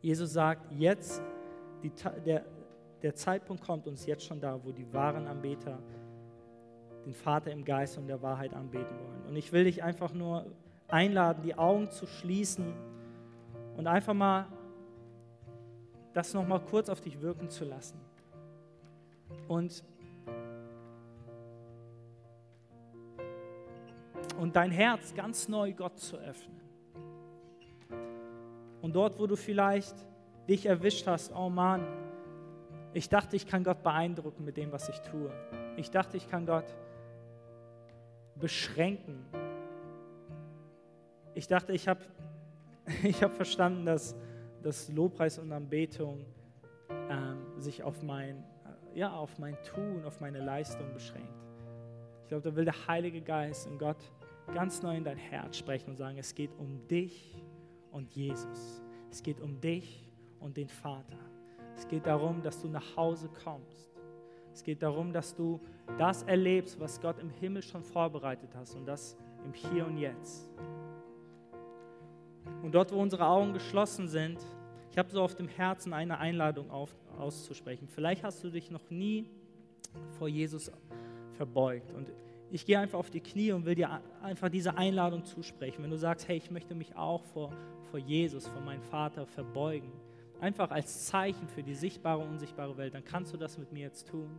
Jesus 0.00 0.32
sagt, 0.32 0.70
jetzt, 0.72 1.22
die, 1.82 1.90
der, 2.24 2.44
der 3.02 3.14
Zeitpunkt 3.14 3.64
kommt 3.64 3.86
uns 3.86 4.06
jetzt 4.06 4.24
schon 4.24 4.40
da, 4.40 4.58
wo 4.62 4.70
die 4.70 4.92
wahren 4.92 5.26
Anbeter 5.26 5.78
den 7.04 7.14
Vater 7.14 7.50
im 7.50 7.64
Geist 7.64 7.98
und 7.98 8.06
der 8.06 8.20
Wahrheit 8.22 8.54
anbeten 8.54 8.96
wollen. 8.98 9.28
Und 9.28 9.36
ich 9.36 9.52
will 9.52 9.64
dich 9.64 9.82
einfach 9.82 10.12
nur 10.12 10.46
einladen, 10.88 11.42
die 11.42 11.54
Augen 11.54 11.90
zu 11.90 12.06
schließen 12.06 12.72
und 13.76 13.86
einfach 13.86 14.14
mal 14.14 14.46
das 16.12 16.32
nochmal 16.32 16.60
kurz 16.60 16.88
auf 16.88 17.00
dich 17.00 17.20
wirken 17.20 17.50
zu 17.50 17.64
lassen. 17.64 17.98
Und 19.48 19.84
und 24.38 24.56
dein 24.56 24.70
Herz 24.70 25.14
ganz 25.14 25.48
neu 25.48 25.72
Gott 25.72 25.98
zu 25.98 26.16
öffnen. 26.16 26.60
Und 28.82 28.94
dort, 28.94 29.18
wo 29.18 29.26
du 29.26 29.36
vielleicht 29.36 29.94
dich 30.48 30.66
erwischt 30.66 31.06
hast, 31.06 31.32
oh 31.34 31.48
Mann, 31.48 31.86
ich 32.92 33.08
dachte, 33.08 33.34
ich 33.36 33.46
kann 33.46 33.64
Gott 33.64 33.82
beeindrucken 33.82 34.44
mit 34.44 34.56
dem, 34.56 34.70
was 34.72 34.88
ich 34.88 35.00
tue. 35.00 35.30
Ich 35.76 35.90
dachte, 35.90 36.16
ich 36.16 36.28
kann 36.28 36.46
Gott 36.46 36.76
beschränken. 38.36 39.24
Ich 41.34 41.48
dachte, 41.48 41.72
ich 41.72 41.88
habe 41.88 42.04
ich 43.02 43.22
hab 43.22 43.34
verstanden, 43.34 43.86
dass, 43.86 44.14
dass 44.62 44.88
Lobpreis 44.90 45.38
und 45.38 45.50
Anbetung 45.52 46.24
ähm, 47.10 47.38
sich 47.58 47.82
auf 47.82 48.02
mein, 48.02 48.44
ja, 48.94 49.12
auf 49.12 49.38
mein 49.38 49.56
Tun, 49.62 50.04
auf 50.04 50.20
meine 50.20 50.40
Leistung 50.40 50.92
beschränkt. 50.92 51.32
Ich 52.22 52.28
glaube, 52.28 52.50
da 52.50 52.56
will 52.56 52.64
der 52.64 52.86
Heilige 52.86 53.20
Geist 53.20 53.66
und 53.66 53.78
Gott 53.78 53.96
ganz 54.52 54.82
neu 54.82 54.96
in 54.96 55.04
dein 55.04 55.16
Herz 55.16 55.56
sprechen 55.56 55.90
und 55.90 55.96
sagen, 55.96 56.18
es 56.18 56.34
geht 56.34 56.50
um 56.58 56.86
dich 56.88 57.42
und 57.90 58.14
Jesus. 58.14 58.82
Es 59.10 59.22
geht 59.22 59.40
um 59.40 59.60
dich 59.60 60.10
und 60.40 60.56
den 60.56 60.68
Vater. 60.68 61.18
Es 61.76 61.88
geht 61.88 62.06
darum, 62.06 62.42
dass 62.42 62.60
du 62.60 62.68
nach 62.68 62.96
Hause 62.96 63.28
kommst. 63.44 63.94
Es 64.52 64.62
geht 64.62 64.82
darum, 64.82 65.12
dass 65.12 65.34
du 65.34 65.60
das 65.98 66.22
erlebst, 66.22 66.78
was 66.78 67.00
Gott 67.00 67.18
im 67.18 67.30
Himmel 67.30 67.62
schon 67.62 67.82
vorbereitet 67.82 68.50
hast 68.54 68.74
und 68.74 68.86
das 68.86 69.16
im 69.44 69.52
Hier 69.52 69.86
und 69.86 69.96
Jetzt. 69.98 70.48
Und 72.62 72.72
dort, 72.74 72.92
wo 72.92 73.00
unsere 73.00 73.26
Augen 73.26 73.52
geschlossen 73.52 74.06
sind, 74.08 74.38
ich 74.90 74.98
habe 74.98 75.10
so 75.10 75.22
auf 75.22 75.34
dem 75.34 75.48
Herzen 75.48 75.92
eine 75.92 76.18
Einladung 76.18 76.70
auf, 76.70 76.94
auszusprechen. 77.18 77.88
Vielleicht 77.88 78.22
hast 78.22 78.44
du 78.44 78.50
dich 78.50 78.70
noch 78.70 78.90
nie 78.90 79.28
vor 80.18 80.28
Jesus 80.28 80.70
verbeugt. 81.32 81.90
Und 81.92 82.12
ich 82.54 82.64
gehe 82.64 82.78
einfach 82.78 83.00
auf 83.00 83.10
die 83.10 83.20
Knie 83.20 83.50
und 83.50 83.64
will 83.64 83.74
dir 83.74 84.00
einfach 84.22 84.48
diese 84.48 84.78
Einladung 84.78 85.24
zusprechen. 85.24 85.82
Wenn 85.82 85.90
du 85.90 85.98
sagst, 85.98 86.28
hey, 86.28 86.36
ich 86.36 86.52
möchte 86.52 86.76
mich 86.76 86.94
auch 86.94 87.24
vor, 87.24 87.52
vor 87.90 87.98
Jesus, 87.98 88.46
vor 88.46 88.60
meinem 88.60 88.84
Vater 88.84 89.26
verbeugen, 89.26 89.90
einfach 90.40 90.70
als 90.70 91.06
Zeichen 91.06 91.48
für 91.48 91.64
die 91.64 91.74
sichtbare 91.74 92.22
unsichtbare 92.22 92.76
Welt, 92.76 92.94
dann 92.94 93.04
kannst 93.04 93.32
du 93.32 93.36
das 93.36 93.58
mit 93.58 93.72
mir 93.72 93.80
jetzt 93.80 94.06
tun. 94.06 94.30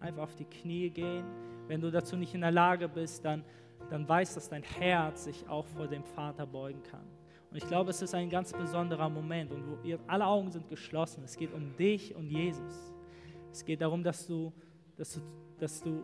einfach 0.00 0.22
auf 0.22 0.36
die 0.36 0.46
Knie 0.46 0.88
gehen. 0.88 1.26
Wenn 1.68 1.82
du 1.82 1.90
dazu 1.90 2.16
nicht 2.16 2.34
in 2.34 2.40
der 2.40 2.50
Lage 2.50 2.88
bist, 2.88 3.26
dann, 3.26 3.44
dann 3.90 4.08
weiß, 4.08 4.36
dass 4.36 4.48
dein 4.48 4.62
Herz 4.62 5.24
sich 5.24 5.46
auch 5.46 5.66
vor 5.66 5.86
dem 5.86 6.02
Vater 6.02 6.46
beugen 6.46 6.82
kann. 6.84 7.04
Und 7.50 7.58
ich 7.58 7.68
glaube, 7.68 7.90
es 7.90 8.00
ist 8.00 8.14
ein 8.14 8.30
ganz 8.30 8.54
besonderer 8.54 9.10
Moment 9.10 9.52
und 9.52 9.64
alle 10.06 10.24
Augen 10.24 10.50
sind 10.50 10.66
geschlossen. 10.66 11.24
Es 11.24 11.36
geht 11.36 11.52
um 11.52 11.76
dich 11.76 12.14
und 12.14 12.30
Jesus. 12.30 12.94
Es 13.52 13.62
geht 13.66 13.82
darum, 13.82 14.02
dass 14.02 14.26
du, 14.26 14.50
dass 14.96 15.12
du, 15.12 15.20
dass 15.58 15.82
du 15.82 16.02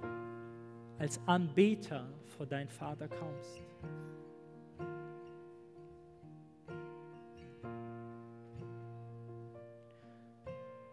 als 0.99 1.21
Anbeter 1.27 2.09
vor 2.25 2.47
deinen 2.47 2.69
Vater 2.69 3.09
kommst. 3.09 3.63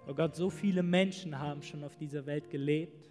Oh 0.05 0.13
Gott, 0.13 0.35
so 0.35 0.49
viele 0.49 0.83
Menschen 0.83 1.37
haben 1.37 1.61
schon 1.61 1.83
auf 1.83 1.95
dieser 1.95 2.25
Welt 2.25 2.49
gelebt. 2.49 3.09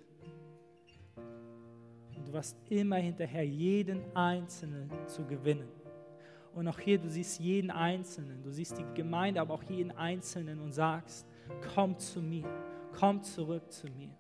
Und 2.14 2.28
du 2.28 2.32
warst 2.32 2.56
immer 2.68 2.96
hinterher, 2.96 3.44
jeden 3.44 4.04
Einzelnen 4.14 4.90
zu 5.06 5.24
gewinnen. 5.24 5.68
Und 6.54 6.68
auch 6.68 6.78
hier, 6.78 6.98
du 6.98 7.08
siehst 7.08 7.40
jeden 7.40 7.70
Einzelnen, 7.70 8.42
du 8.42 8.50
siehst 8.50 8.78
die 8.78 8.84
Gemeinde, 8.94 9.40
aber 9.40 9.54
auch 9.54 9.62
jeden 9.64 9.90
Einzelnen 9.92 10.60
und 10.60 10.72
sagst, 10.72 11.26
komm 11.74 11.98
zu 11.98 12.20
mir, 12.20 12.48
komm 12.92 13.22
zurück 13.22 13.72
zu 13.72 13.86
mir. 13.86 14.14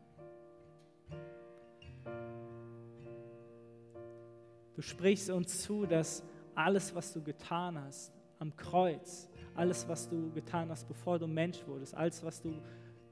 Du 4.82 4.88
sprichst 4.88 5.30
uns 5.30 5.62
zu, 5.62 5.86
dass 5.86 6.24
alles, 6.56 6.92
was 6.92 7.12
du 7.12 7.22
getan 7.22 7.80
hast 7.80 8.12
am 8.40 8.56
Kreuz, 8.56 9.30
alles, 9.54 9.86
was 9.86 10.08
du 10.08 10.32
getan 10.32 10.70
hast, 10.70 10.88
bevor 10.88 11.20
du 11.20 11.28
Mensch 11.28 11.64
wurdest, 11.68 11.94
alles, 11.94 12.24
was 12.24 12.42
du 12.42 12.60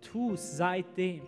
tust 0.01 0.57
seitdem, 0.57 1.23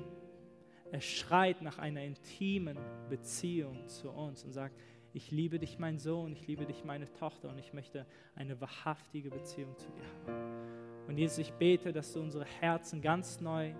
es 0.90 1.04
schreit 1.04 1.62
nach 1.62 1.78
einer 1.78 2.02
intimen 2.02 2.76
Beziehung 3.08 3.86
zu 3.86 4.10
uns 4.10 4.42
und 4.42 4.50
sagt, 4.50 4.74
ich 5.12 5.30
liebe 5.30 5.60
dich, 5.60 5.78
mein 5.78 6.00
Sohn, 6.00 6.32
ich 6.32 6.44
liebe 6.48 6.66
dich, 6.66 6.84
meine 6.84 7.08
Tochter 7.12 7.48
und 7.48 7.58
ich 7.58 7.72
möchte 7.72 8.04
eine 8.34 8.60
wahrhaftige 8.60 9.30
Beziehung 9.30 9.76
zu 9.76 9.92
dir 9.92 10.02
haben. 10.26 11.06
Und 11.06 11.18
Jesus, 11.18 11.38
ich 11.38 11.52
bete, 11.52 11.92
dass 11.92 12.12
du 12.14 12.20
unsere 12.20 12.46
Herzen 12.46 13.00
ganz 13.00 13.40
neu 13.40 13.72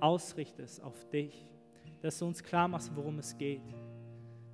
ausrichtest 0.00 0.82
auf 0.82 1.04
dich, 1.10 1.44
dass 2.00 2.18
du 2.20 2.24
uns 2.24 2.42
klar 2.42 2.68
machst, 2.68 2.96
worum 2.96 3.18
es 3.18 3.36
geht, 3.36 3.60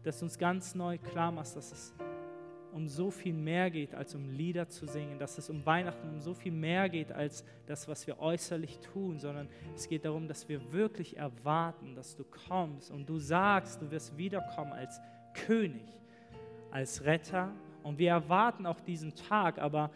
dass 0.03 0.19
du 0.19 0.27
uns 0.27 0.39
ganz 0.39 0.75
neu 0.75 0.99
klar 0.99 1.33
machst, 1.33 1.57
dass 1.57 1.73
es 1.73 1.95
um 2.73 2.89
so 2.89 3.11
viel 3.11 3.35
mehr 3.35 3.71
geht, 3.71 3.95
als 3.95 4.15
um 4.15 4.31
Lieder 4.31 4.69
zu 4.69 4.87
singen, 4.87 5.19
dass 5.19 5.37
es 5.37 5.51
um 5.51 5.65
Weihnachten 5.67 6.09
um 6.09 6.21
so 6.21 6.33
viel 6.33 6.53
mehr 6.53 6.89
geht, 6.89 7.13
als 7.13 7.45
das, 7.67 7.87
was 7.87 8.07
wir 8.07 8.19
äußerlich 8.19 8.79
tun, 8.81 9.19
sondern 9.19 9.49
es 9.75 9.89
geht 9.89 10.05
darum, 10.05 10.27
dass 10.27 10.49
wir 10.49 10.73
wirklich 10.73 11.17
erwarten, 11.19 11.95
dass 11.95 12.17
du 12.17 12.25
kommst 12.25 12.91
und 12.91 13.09
du 13.09 13.19
sagst, 13.19 13.83
du 13.83 13.91
wirst 13.91 14.17
wiederkommen 14.17 14.73
als 14.73 15.01
König, 15.35 15.87
als 16.71 17.05
Retter. 17.05 17.53
Und 17.83 17.99
wir 17.99 18.11
erwarten 18.11 18.65
auch 18.65 18.81
diesen 18.81 19.15
Tag, 19.15 19.59
aber 19.59 19.91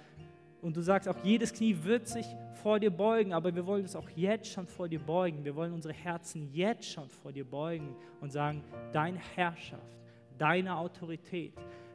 und 0.63 0.77
du 0.77 0.81
sagst 0.81 1.09
auch, 1.09 1.17
jedes 1.23 1.53
Knie 1.53 1.77
wird 1.83 2.09
sich 2.09 2.27
vor 2.63 2.81
dir 2.81 2.91
beugen, 2.91 3.33
aber 3.33 3.55
wir 3.55 3.67
wollen 3.67 3.85
es 3.85 3.95
auch 3.95 4.09
jetzt 4.17 4.51
schon 4.51 4.67
vor 4.67 4.89
dir 4.89 4.99
beugen. 4.99 5.45
Wir 5.45 5.55
wollen 5.55 5.73
unsere 5.73 5.95
Herzen 5.95 6.49
jetzt 6.53 6.91
schon 6.91 7.09
vor 7.09 7.33
dir 7.33 7.45
beugen 7.45 7.95
und 8.21 8.33
sagen, 8.33 8.65
deine 8.93 9.19
Herrschaft, 9.37 9.97
deine 10.39 10.77
Autorität, 10.77 11.53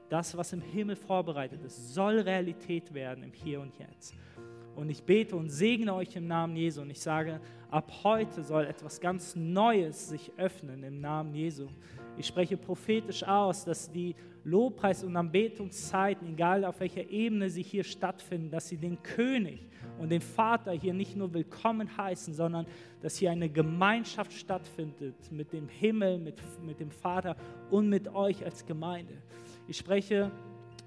das, 0.09 0.35
was 0.37 0.53
im 0.53 0.61
Himmel 0.61 0.95
vorbereitet 0.95 1.63
ist, 1.63 1.93
soll 1.93 2.19
Realität 2.19 2.93
werden 2.93 3.23
im 3.23 3.33
Hier 3.33 3.61
und 3.61 3.77
Jetzt. 3.77 4.13
Und 4.75 4.89
ich 4.89 5.03
bete 5.03 5.35
und 5.35 5.49
segne 5.49 5.93
euch 5.93 6.15
im 6.15 6.27
Namen 6.27 6.55
Jesu. 6.55 6.81
Und 6.81 6.89
ich 6.89 7.01
sage, 7.01 7.41
ab 7.69 7.91
heute 8.03 8.43
soll 8.43 8.65
etwas 8.65 9.01
ganz 9.01 9.35
Neues 9.35 10.09
sich 10.09 10.31
öffnen 10.37 10.83
im 10.83 11.01
Namen 11.01 11.33
Jesu. 11.33 11.67
Ich 12.17 12.27
spreche 12.27 12.57
prophetisch 12.57 13.23
aus, 13.23 13.65
dass 13.65 13.91
die 13.91 14.15
Lobpreis- 14.43 15.03
und 15.03 15.15
Anbetungszeiten, 15.15 16.33
egal 16.33 16.65
auf 16.65 16.79
welcher 16.79 17.09
Ebene 17.09 17.49
sie 17.49 17.61
hier 17.61 17.83
stattfinden, 17.83 18.49
dass 18.49 18.67
sie 18.67 18.77
den 18.77 19.01
König 19.01 19.67
und 19.99 20.09
den 20.09 20.21
Vater 20.21 20.71
hier 20.71 20.93
nicht 20.93 21.15
nur 21.15 21.33
willkommen 21.33 21.95
heißen, 21.95 22.33
sondern 22.33 22.65
dass 23.01 23.17
hier 23.17 23.31
eine 23.31 23.49
Gemeinschaft 23.49 24.33
stattfindet 24.33 25.15
mit 25.31 25.53
dem 25.53 25.69
Himmel, 25.69 26.17
mit, 26.17 26.41
mit 26.63 26.79
dem 26.79 26.91
Vater 26.91 27.35
und 27.69 27.87
mit 27.87 28.07
euch 28.13 28.43
als 28.43 28.65
Gemeinde. 28.65 29.13
Ich 29.67 29.77
spreche 29.77 30.31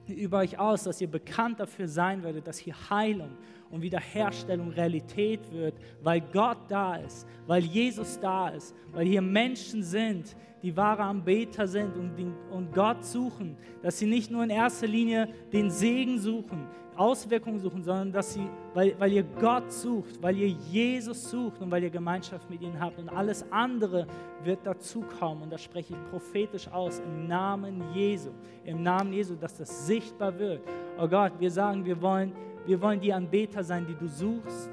über 0.08 0.38
euch 0.38 0.58
aus, 0.58 0.84
dass 0.84 1.00
ihr 1.00 1.08
bekannt 1.08 1.60
dafür 1.60 1.88
sein 1.88 2.22
werdet, 2.22 2.46
dass 2.46 2.58
hier 2.58 2.74
Heilung 2.90 3.30
und 3.70 3.82
Wiederherstellung 3.82 4.70
Realität 4.70 5.40
wird, 5.52 5.74
weil 6.02 6.20
Gott 6.20 6.58
da 6.68 6.96
ist, 6.96 7.26
weil 7.46 7.62
Jesus 7.62 8.18
da 8.20 8.48
ist, 8.48 8.74
weil 8.92 9.06
hier 9.06 9.22
Menschen 9.22 9.82
sind, 9.82 10.36
die 10.64 10.74
wahre 10.74 11.02
Anbeter 11.02 11.68
sind 11.68 11.94
und, 11.94 12.16
den, 12.16 12.32
und 12.50 12.72
Gott 12.72 13.04
suchen, 13.04 13.54
dass 13.82 13.98
sie 13.98 14.06
nicht 14.06 14.30
nur 14.30 14.42
in 14.42 14.48
erster 14.48 14.86
Linie 14.86 15.28
den 15.52 15.70
Segen 15.70 16.18
suchen, 16.18 16.66
Auswirkungen 16.96 17.58
suchen, 17.58 17.84
sondern 17.84 18.10
dass 18.10 18.32
sie, 18.32 18.48
weil, 18.72 18.98
weil 18.98 19.12
ihr 19.12 19.24
Gott 19.24 19.70
sucht, 19.70 20.22
weil 20.22 20.38
ihr 20.38 20.48
Jesus 20.48 21.28
sucht 21.28 21.60
und 21.60 21.70
weil 21.70 21.82
ihr 21.82 21.90
Gemeinschaft 21.90 22.48
mit 22.48 22.62
ihm 22.62 22.80
habt 22.80 22.98
und 22.98 23.10
alles 23.10 23.44
andere 23.52 24.06
wird 24.42 24.60
dazu 24.64 25.02
kommen 25.02 25.42
und 25.42 25.52
das 25.52 25.62
spreche 25.62 25.92
ich 25.92 26.10
prophetisch 26.10 26.66
aus 26.68 26.98
im 27.00 27.26
Namen 27.26 27.82
Jesu, 27.92 28.30
im 28.64 28.82
Namen 28.82 29.12
Jesu, 29.12 29.34
dass 29.34 29.58
das 29.58 29.86
sichtbar 29.86 30.38
wird. 30.38 30.62
Oh 30.98 31.06
Gott, 31.06 31.32
wir 31.38 31.50
sagen, 31.50 31.84
wir 31.84 32.00
wollen, 32.00 32.32
wir 32.64 32.80
wollen 32.80 33.00
die 33.00 33.12
Anbeter 33.12 33.62
sein, 33.62 33.86
die 33.86 33.96
du 33.96 34.08
suchst 34.08 34.70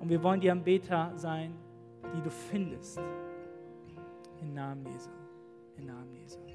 und 0.00 0.08
wir 0.08 0.20
wollen 0.20 0.40
die 0.40 0.50
Anbeter 0.50 1.12
sein, 1.14 1.54
die 2.12 2.22
du 2.22 2.30
findest. 2.30 3.00
Im 4.40 4.52
Namen 4.52 4.84
Jesu. 4.86 5.17
In 5.78 5.86
Jesu. 6.12 6.47